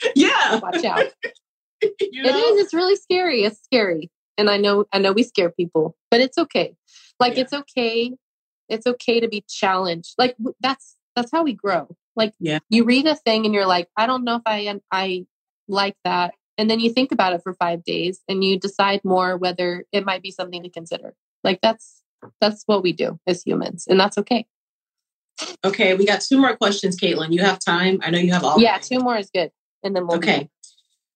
Yeah. 0.14 0.60
Watch 0.60 0.84
out. 0.84 1.06
you 1.82 2.22
know? 2.22 2.28
It 2.28 2.36
is. 2.36 2.64
It's 2.64 2.72
really 2.72 2.94
scary. 2.94 3.42
It's 3.42 3.60
scary. 3.64 4.12
And 4.36 4.48
I 4.48 4.56
know 4.56 4.84
I 4.92 4.98
know 4.98 5.10
we 5.10 5.24
scare 5.24 5.50
people, 5.50 5.96
but 6.08 6.20
it's 6.20 6.38
okay. 6.38 6.76
Like 7.18 7.34
yeah. 7.34 7.42
it's 7.42 7.52
okay. 7.52 8.14
It's 8.68 8.86
okay 8.86 9.18
to 9.18 9.26
be 9.26 9.44
challenged. 9.48 10.14
Like 10.16 10.36
that's 10.60 10.94
that's 11.16 11.32
how 11.32 11.42
we 11.42 11.52
grow. 11.52 11.88
Like 12.18 12.34
yeah. 12.40 12.58
you 12.68 12.84
read 12.84 13.06
a 13.06 13.14
thing 13.14 13.46
and 13.46 13.54
you're 13.54 13.66
like, 13.66 13.88
I 13.96 14.06
don't 14.06 14.24
know 14.24 14.36
if 14.36 14.42
I 14.44 14.78
I 14.90 15.26
like 15.68 15.96
that. 16.04 16.34
And 16.58 16.68
then 16.68 16.80
you 16.80 16.92
think 16.92 17.12
about 17.12 17.32
it 17.32 17.42
for 17.42 17.54
five 17.54 17.84
days 17.84 18.20
and 18.28 18.42
you 18.42 18.58
decide 18.58 19.00
more 19.04 19.36
whether 19.36 19.84
it 19.92 20.04
might 20.04 20.22
be 20.22 20.32
something 20.32 20.62
to 20.64 20.68
consider. 20.68 21.14
Like 21.44 21.60
that's 21.62 22.02
that's 22.40 22.64
what 22.66 22.82
we 22.82 22.92
do 22.92 23.18
as 23.28 23.44
humans, 23.44 23.86
and 23.88 23.98
that's 23.98 24.18
okay. 24.18 24.44
Okay, 25.64 25.94
we 25.94 26.04
got 26.04 26.20
two 26.20 26.36
more 26.36 26.56
questions, 26.56 27.00
Kaitlin. 27.00 27.32
You 27.32 27.42
have 27.42 27.60
time? 27.60 28.00
I 28.02 28.10
know 28.10 28.18
you 28.18 28.32
have 28.32 28.42
all. 28.42 28.60
Yeah, 28.60 28.78
two 28.78 28.98
more 28.98 29.16
is 29.16 29.30
good, 29.32 29.52
and 29.84 29.94
then 29.94 30.08
we'll. 30.08 30.16
Okay. 30.18 30.50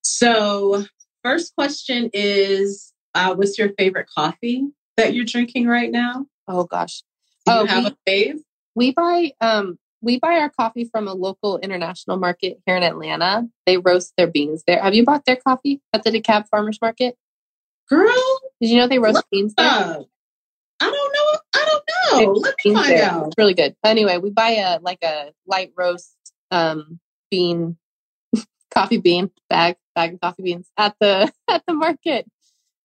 So, 0.03 0.85
first 1.25 1.57
question 1.57 2.09
is, 2.13 2.93
uh, 3.17 3.35
what's 3.35 3.59
your 3.59 3.71
favorite 3.77 4.07
coffee 4.17 4.69
that 4.97 5.13
you're 5.13 5.25
drinking 5.25 5.67
right 5.67 5.91
now? 5.91 6.27
Oh 6.47 6.65
gosh, 6.65 7.03
do 7.45 7.53
you 7.53 7.59
oh, 7.59 7.67
have 7.67 7.85
we, 7.85 7.91
a 7.91 8.33
fave? 8.35 8.39
We 8.77 8.93
buy 8.93 9.33
um 9.41 9.79
we 10.03 10.19
buy 10.19 10.39
our 10.39 10.51
coffee 10.51 10.89
from 10.93 11.09
a 11.09 11.15
local 11.15 11.59
international 11.59 12.17
market 12.17 12.59
here 12.67 12.77
in 12.77 12.83
Atlanta. 12.83 13.49
They 13.67 13.79
roast 13.79 14.13
their 14.17 14.27
beans 14.27 14.65
there. 14.67 14.83
Have 14.83 14.95
you 14.95 15.05
bought 15.05 15.25
their 15.25 15.37
coffee 15.37 15.81
at 15.93 16.03
the 16.03 16.11
DeKalb 16.11 16.49
Farmers 16.49 16.79
Market? 16.83 17.17
Girl, 17.89 18.41
did 18.61 18.71
you 18.71 18.77
know 18.77 18.89
they 18.89 18.99
roast 18.99 19.25
beans 19.31 19.55
there? 19.57 19.67
I 19.67 20.91
don't 20.91 21.13
know. 21.15 21.39
I 21.55 21.81
don't 22.11 22.27
know. 22.27 22.33
Let 22.33 22.55
me 22.65 22.75
find 22.75 22.91
there. 22.91 23.05
out. 23.05 23.27
It's 23.29 23.39
really 23.39 23.55
good. 23.55 23.77
Anyway, 23.85 24.19
we 24.19 24.31
buy 24.31 24.51
a 24.51 24.81
like 24.81 24.99
a 25.03 25.33
light 25.47 25.73
roast 25.77 26.17
um, 26.51 26.99
bean 27.31 27.77
coffee 28.75 28.99
bean 28.99 29.31
bag 29.49 29.77
bag 29.95 30.15
of 30.15 30.21
coffee 30.21 30.43
beans 30.43 30.69
at 30.77 30.97
the 31.01 31.33
at 31.49 31.63
the 31.67 31.75
market 31.75 32.27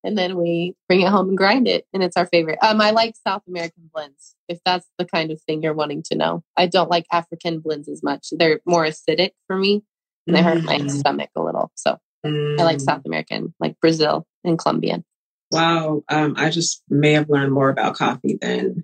and 0.08 0.18
then 0.18 0.38
we 0.38 0.74
bring 0.88 1.02
it 1.02 1.10
home 1.10 1.30
and 1.30 1.38
grind 1.38 1.68
it 1.68 1.86
and 1.94 2.02
it's 2.02 2.18
our 2.18 2.26
favorite. 2.26 2.58
Um 2.62 2.82
i 2.82 2.92
like 2.92 3.16
south 3.28 3.44
american 3.48 3.90
blends 3.94 4.36
if 4.48 4.60
that's 4.66 4.88
the 4.98 5.06
kind 5.06 5.32
of 5.32 5.42
thing 5.42 5.62
you're 5.62 5.74
wanting 5.74 6.04
to 6.04 6.16
know. 6.16 6.44
I 6.56 6.68
don't 6.68 6.90
like 6.90 7.06
african 7.12 7.60
blends 7.60 7.90
as 7.90 8.02
much. 8.02 8.28
They're 8.32 8.62
more 8.66 8.86
acidic 8.86 9.32
for 9.48 9.58
me 9.58 9.84
and 10.26 10.36
they 10.36 10.42
hurt 10.42 10.64
my 10.64 10.86
stomach 10.88 11.30
a 11.36 11.42
little 11.42 11.72
so 11.76 11.98
mm. 12.26 12.60
i 12.60 12.64
like 12.64 12.82
south 12.82 13.02
american 13.06 13.54
like 13.62 13.80
brazil 13.80 14.28
and 14.44 14.60
colombian 14.60 15.06
wow 15.52 16.04
um, 16.10 16.34
i 16.38 16.50
just 16.50 16.84
may 16.90 17.14
have 17.14 17.30
learned 17.30 17.54
more 17.54 17.70
about 17.70 17.96
coffee 17.96 18.38
than 18.42 18.84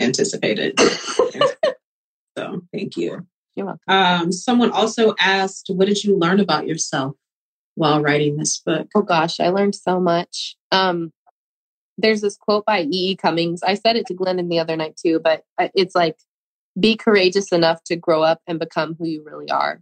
anticipated. 0.00 0.78
So 2.36 2.62
thank 2.72 2.96
you. 2.96 3.26
You're 3.56 3.66
welcome. 3.66 3.80
Um, 3.88 4.30
someone 4.30 4.70
also 4.70 5.12
asked, 5.18 5.70
what 5.74 5.88
did 5.88 6.04
you 6.04 6.16
learn 6.16 6.38
about 6.38 6.68
yourself 6.68 7.16
while 7.78 8.02
writing 8.02 8.36
this 8.36 8.58
book? 8.58 8.88
Oh 8.94 9.02
gosh, 9.02 9.40
I 9.40 9.48
learned 9.48 9.74
so 9.74 10.00
much. 10.00 10.56
Um, 10.72 11.12
there's 11.96 12.20
this 12.20 12.36
quote 12.36 12.64
by 12.64 12.82
E. 12.82 12.88
E. 12.90 13.16
Cummings. 13.16 13.62
I 13.62 13.74
said 13.74 13.96
it 13.96 14.06
to 14.06 14.14
Glennon 14.14 14.48
the 14.48 14.58
other 14.58 14.76
night 14.76 14.96
too, 14.96 15.20
but 15.20 15.42
it's 15.74 15.94
like, 15.94 16.16
be 16.78 16.96
courageous 16.96 17.50
enough 17.52 17.82
to 17.84 17.96
grow 17.96 18.22
up 18.22 18.40
and 18.46 18.58
become 18.58 18.94
who 18.98 19.06
you 19.06 19.24
really 19.24 19.50
are. 19.50 19.80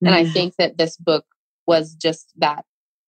And 0.00 0.14
I 0.14 0.24
mm. 0.24 0.32
think 0.32 0.54
that 0.58 0.78
this 0.78 0.96
book 0.96 1.24
was 1.66 1.94
just 1.94 2.32
that 2.36 2.64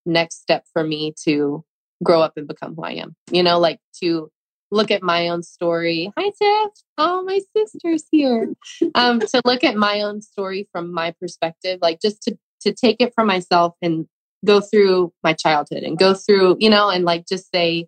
next 0.07 0.41
step 0.41 0.65
for 0.73 0.83
me 0.83 1.15
to 1.25 1.65
grow 2.03 2.21
up 2.21 2.33
and 2.37 2.49
become 2.49 2.75
who 2.75 2.83
I 2.83 2.93
am. 2.93 3.15
You 3.31 3.43
know, 3.43 3.59
like 3.59 3.79
to 4.03 4.31
look 4.71 4.91
at 4.91 5.03
my 5.03 5.29
own 5.29 5.43
story. 5.43 6.13
Hi, 6.17 6.25
Tiff. 6.25 6.73
Oh, 6.97 7.23
my 7.25 7.41
sister's 7.57 8.05
here. 8.11 8.53
Um, 8.95 9.21
to 9.21 9.41
look 9.45 9.65
at 9.65 9.77
my 9.77 10.03
own 10.03 10.21
story 10.21 10.69
from 10.73 10.93
my 10.93 11.15
perspective, 11.21 11.79
like 11.83 12.01
just 12.01 12.23
to 12.23 12.39
to 12.63 12.73
take 12.73 12.97
it 13.01 13.15
from 13.15 13.29
myself 13.29 13.75
and 13.81 14.07
go 14.45 14.61
through 14.61 15.13
my 15.23 15.33
childhood 15.33 15.83
and 15.83 15.99
go 15.99 16.15
through, 16.15 16.57
you 16.59 16.71
know, 16.71 16.91
and 16.91 17.05
like 17.05 17.27
just 17.27 17.51
say, 17.53 17.87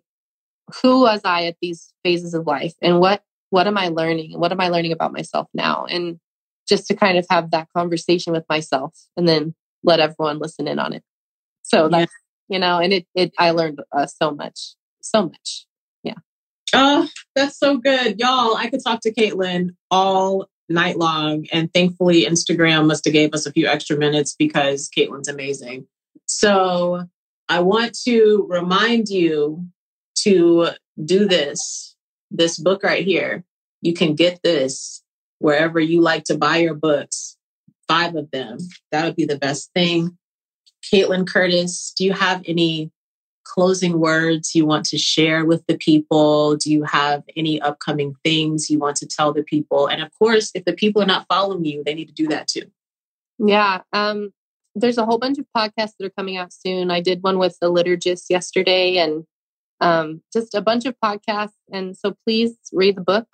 who 0.81 1.01
was 1.01 1.21
I 1.23 1.45
at 1.45 1.57
these 1.61 1.93
phases 2.03 2.33
of 2.33 2.47
life, 2.47 2.73
and 2.81 2.99
what 2.99 3.23
what 3.49 3.67
am 3.67 3.77
I 3.77 3.89
learning? 3.89 4.39
What 4.39 4.51
am 4.51 4.61
I 4.61 4.69
learning 4.69 4.91
about 4.91 5.13
myself 5.13 5.47
now? 5.53 5.85
And 5.85 6.19
just 6.67 6.87
to 6.87 6.95
kind 6.95 7.17
of 7.17 7.25
have 7.29 7.51
that 7.51 7.67
conversation 7.75 8.31
with 8.33 8.45
myself, 8.49 8.95
and 9.17 9.27
then 9.27 9.55
let 9.83 9.99
everyone 9.99 10.39
listen 10.39 10.67
in 10.67 10.79
on 10.79 10.93
it. 10.93 11.03
So 11.63 11.83
yeah. 11.83 11.99
that's 11.99 12.13
you 12.47 12.59
know, 12.59 12.79
and 12.79 12.93
it 12.93 13.07
it 13.15 13.33
I 13.37 13.51
learned 13.51 13.81
uh, 13.91 14.05
so 14.05 14.31
much, 14.31 14.75
so 15.01 15.23
much. 15.23 15.65
Yeah. 16.03 16.15
Oh, 16.73 17.07
that's 17.35 17.57
so 17.57 17.77
good. 17.77 18.19
Y'all, 18.19 18.55
I 18.55 18.69
could 18.69 18.83
talk 18.83 19.01
to 19.01 19.13
Kaitlin 19.13 19.69
all 19.89 20.47
night 20.71 20.97
long. 20.97 21.45
And 21.51 21.71
thankfully, 21.73 22.25
Instagram 22.25 22.87
must 22.87 23.05
have 23.05 23.13
gave 23.13 23.33
us 23.33 23.45
a 23.45 23.51
few 23.51 23.67
extra 23.67 23.97
minutes 23.97 24.35
because 24.37 24.89
Kaitlin's 24.95 25.27
amazing. 25.27 25.87
So 26.31 27.03
I 27.49 27.59
want 27.59 27.93
to 28.05 28.47
remind 28.49 29.09
you 29.09 29.67
to 30.19 30.69
do 31.03 31.27
this, 31.27 31.95
this 32.31 32.57
book 32.57 32.83
right 32.83 33.05
here. 33.05 33.43
You 33.81 33.93
can 33.93 34.15
get 34.15 34.41
this 34.41 35.03
wherever 35.39 35.79
you 35.79 35.99
like 35.99 36.23
to 36.25 36.37
buy 36.37 36.57
your 36.57 36.73
books, 36.73 37.37
five 37.87 38.15
of 38.15 38.31
them. 38.31 38.59
That 38.91 39.03
would 39.05 39.17
be 39.17 39.25
the 39.25 39.37
best 39.37 39.71
thing. 39.75 40.17
Kaitlin 40.83 41.27
Curtice, 41.27 41.93
do 41.97 42.05
you 42.05 42.13
have 42.13 42.41
any 42.45 42.91
closing 43.43 43.99
words 43.99 44.55
you 44.55 44.65
want 44.65 44.85
to 44.85 44.97
share 44.97 45.43
with 45.45 45.65
the 45.67 45.77
people? 45.77 46.55
Do 46.55 46.71
you 46.71 46.83
have 46.83 47.23
any 47.35 47.59
upcoming 47.61 48.15
things 48.23 48.69
you 48.69 48.79
want 48.79 48.95
to 48.97 49.05
tell 49.05 49.33
the 49.33 49.43
people? 49.43 49.87
And 49.87 50.01
of 50.01 50.09
course, 50.17 50.51
if 50.55 50.63
the 50.63 50.73
people 50.73 51.01
are 51.01 51.07
not 51.07 51.25
following 51.27 51.65
you, 51.65 51.83
they 51.83 51.93
need 51.93 52.07
to 52.07 52.13
do 52.13 52.27
that 52.29 52.47
too. 52.47 52.71
Yeah. 53.37 53.81
Um, 53.91 54.31
there's 54.75 54.97
a 54.97 55.05
whole 55.05 55.17
bunch 55.17 55.37
of 55.37 55.45
podcasts 55.55 55.93
that 55.99 56.05
are 56.05 56.13
coming 56.17 56.37
out 56.37 56.53
soon. 56.53 56.91
I 56.91 57.01
did 57.01 57.23
one 57.23 57.37
with 57.37 57.57
the 57.59 57.71
liturgist 57.71 58.25
yesterday 58.29 58.97
and 58.97 59.25
um, 59.81 60.21
just 60.31 60.53
a 60.55 60.61
bunch 60.61 60.85
of 60.85 60.95
podcasts. 61.03 61.53
And 61.71 61.97
so 61.97 62.15
please 62.25 62.55
read 62.71 62.95
the 62.95 63.01
book 63.01 63.27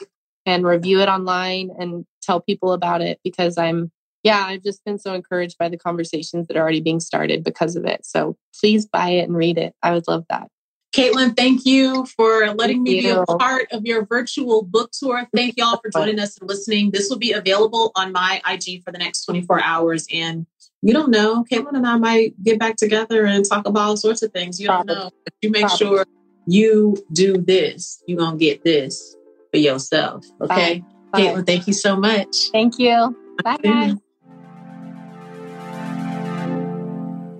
and 0.45 0.65
review 0.65 1.01
it 1.01 1.09
online 1.09 1.69
and 1.77 2.05
tell 2.21 2.41
people 2.41 2.73
about 2.73 3.01
it 3.01 3.19
because 3.23 3.57
I'm 3.57 3.91
yeah, 4.23 4.43
I've 4.45 4.63
just 4.63 4.83
been 4.83 4.97
so 4.99 5.13
encouraged 5.13 5.57
by 5.57 5.69
the 5.69 5.77
conversations 5.77 6.47
that 6.47 6.57
are 6.57 6.61
already 6.61 6.81
being 6.81 6.99
started 6.99 7.43
because 7.43 7.75
of 7.75 7.85
it. 7.85 8.05
So 8.05 8.35
please 8.59 8.85
buy 8.85 9.11
it 9.11 9.27
and 9.27 9.38
read 9.38 9.57
it. 9.57 9.73
I 9.83 9.93
would 9.93 10.07
love 10.07 10.25
that. 10.29 10.49
Kaitlin, 10.93 11.38
thank 11.38 11.65
you 11.65 12.05
for 12.05 12.47
letting 12.47 12.77
thank 12.77 12.81
me 12.81 12.95
you. 12.95 13.01
be 13.01 13.09
a 13.09 13.25
part 13.38 13.67
of 13.71 13.85
your 13.85 14.05
virtual 14.05 14.63
book 14.63 14.91
tour. 14.91 15.27
Thank 15.35 15.55
y'all 15.57 15.77
for 15.77 15.89
joining 15.93 16.19
us 16.19 16.38
and 16.38 16.49
listening. 16.49 16.91
This 16.91 17.09
will 17.09 17.19
be 17.19 17.33
available 17.33 17.91
on 17.95 18.11
my 18.11 18.41
IG 18.49 18.83
for 18.83 18.91
the 18.91 18.97
next 18.97 19.25
24 19.25 19.61
hours. 19.61 20.07
And 20.11 20.47
you 20.88 20.93
don't 20.93 21.09
know, 21.09 21.43
Kaitlin 21.51 21.75
and 21.75 21.85
I 21.85 21.97
might 21.97 22.41
get 22.41 22.59
back 22.59 22.77
together 22.77 23.25
and 23.25 23.43
talk 23.43 23.67
about 23.67 23.81
all 23.81 23.97
sorts 23.97 24.21
of 24.21 24.31
things. 24.31 24.57
You 24.57 24.67
don't 24.67 24.85
know. 24.85 25.11
But 25.25 25.33
you 25.41 25.51
make 25.51 25.63
Probably. 25.63 25.77
sure 25.77 26.05
you 26.45 26.95
do 27.11 27.33
this. 27.33 28.01
You're 28.07 28.19
going 28.19 28.39
to 28.39 28.45
get 28.45 28.63
this 28.63 29.17
for 29.51 29.57
yourself. 29.57 30.25
Okay. 30.39 30.81
Bye. 31.11 31.19
Kaitlin, 31.19 31.35
Bye. 31.35 31.41
thank 31.41 31.67
you 31.67 31.73
so 31.73 31.97
much. 31.97 32.49
Thank 32.53 32.79
you. 32.79 33.13
Bye, 33.43 33.57
guys. 33.61 33.95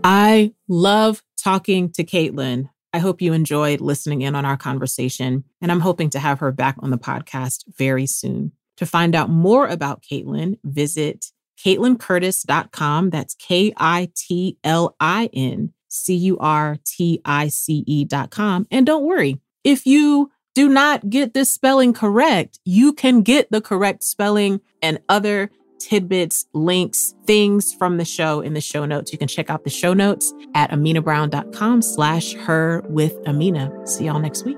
I 0.04 0.54
love 0.68 1.24
talking 1.42 1.90
to 1.94 2.04
Kaitlin. 2.04 2.70
I 2.92 3.00
hope 3.00 3.22
you 3.22 3.32
enjoyed 3.32 3.80
listening 3.80 4.24
in 4.24 4.36
on 4.36 4.44
our 4.44 4.58
conversation, 4.58 5.46
and 5.62 5.72
I'm 5.72 5.80
hoping 5.80 6.10
to 6.10 6.20
have 6.20 6.40
her 6.40 6.52
back 6.52 6.76
on 6.80 6.90
the 6.90 6.98
podcast 6.98 7.64
very 7.78 8.08
soon. 8.08 8.52
To 8.76 8.86
find 8.86 9.16
out 9.16 9.30
more 9.30 9.68
about 9.68 10.04
Kaitlin, 10.04 10.60
visit 10.66 11.28
KaitlinCurtice.com. 11.64 13.10
That's 13.10 13.36
K 13.36 13.74
I 13.78 14.10
T 14.16 14.58
L 14.64 14.96
I 15.00 15.30
N 15.34 15.74
C 15.88 16.16
U 16.16 16.38
R 16.40 16.78
T 16.86 17.22
I 17.26 17.48
C 17.48 17.84
E.com. 17.86 18.68
And 18.72 18.86
don't 18.86 19.06
worry, 19.06 19.40
if 19.64 19.86
you 19.86 20.32
do 20.56 20.68
not 20.70 21.10
get 21.10 21.34
this 21.34 21.52
spelling 21.52 21.94
correct, 21.94 22.60
you 22.66 22.94
can 22.94 23.22
get 23.22 23.52
the 23.52 23.62
correct 23.62 24.04
spelling 24.04 24.62
and 24.82 25.00
other 25.08 25.52
tidbits, 25.80 26.48
links, 26.54 27.14
things 27.26 27.74
from 27.74 27.98
the 27.98 28.06
show 28.06 28.42
in 28.42 28.54
the 28.54 28.62
show 28.62 28.86
notes. 28.86 29.12
You 29.12 29.20
can 29.20 29.28
check 29.28 29.50
out 29.50 29.64
the 29.64 29.70
show 29.70 29.94
notes 29.94 30.34
at 30.56 30.72
aminabrown.com 30.72 31.82
slash 31.82 32.34
her 32.34 32.84
with 32.90 33.16
Amina. 33.28 33.72
See 33.86 34.06
y'all 34.06 34.20
next 34.20 34.46
week. 34.46 34.58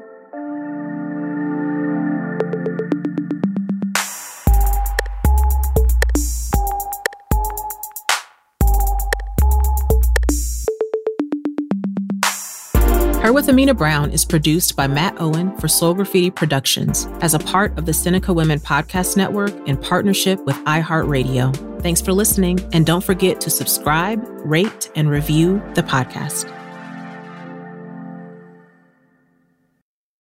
Her 13.30 13.34
with 13.34 13.48
Amina 13.48 13.76
Brown 13.76 14.10
is 14.10 14.26
produced 14.26 14.76
by 14.76 14.88
Matt 14.88 15.22
Owen 15.22 15.56
for 15.58 15.68
Soul 15.68 15.94
Graffiti 15.94 16.32
Productions 16.32 17.08
as 17.22 17.36
a 17.36 17.40
part 17.40 17.78
of 17.78 17.86
the 17.86 17.94
Seneca 17.94 18.34
Women 18.34 18.60
Podcast 18.60 19.18
Network 19.18 19.54
in 19.68 19.78
partnership 19.78 20.44
with 20.48 20.56
iHeartRadio. 20.66 21.56
Thanks 21.84 22.02
for 22.02 22.12
listening, 22.12 22.60
and 22.74 22.88
don't 22.88 23.04
forget 23.04 23.40
to 23.42 23.52
subscribe, 23.52 24.20
rate, 24.44 24.90
and 24.96 25.12
review 25.12 25.62
the 25.76 25.84
podcast. 25.84 26.59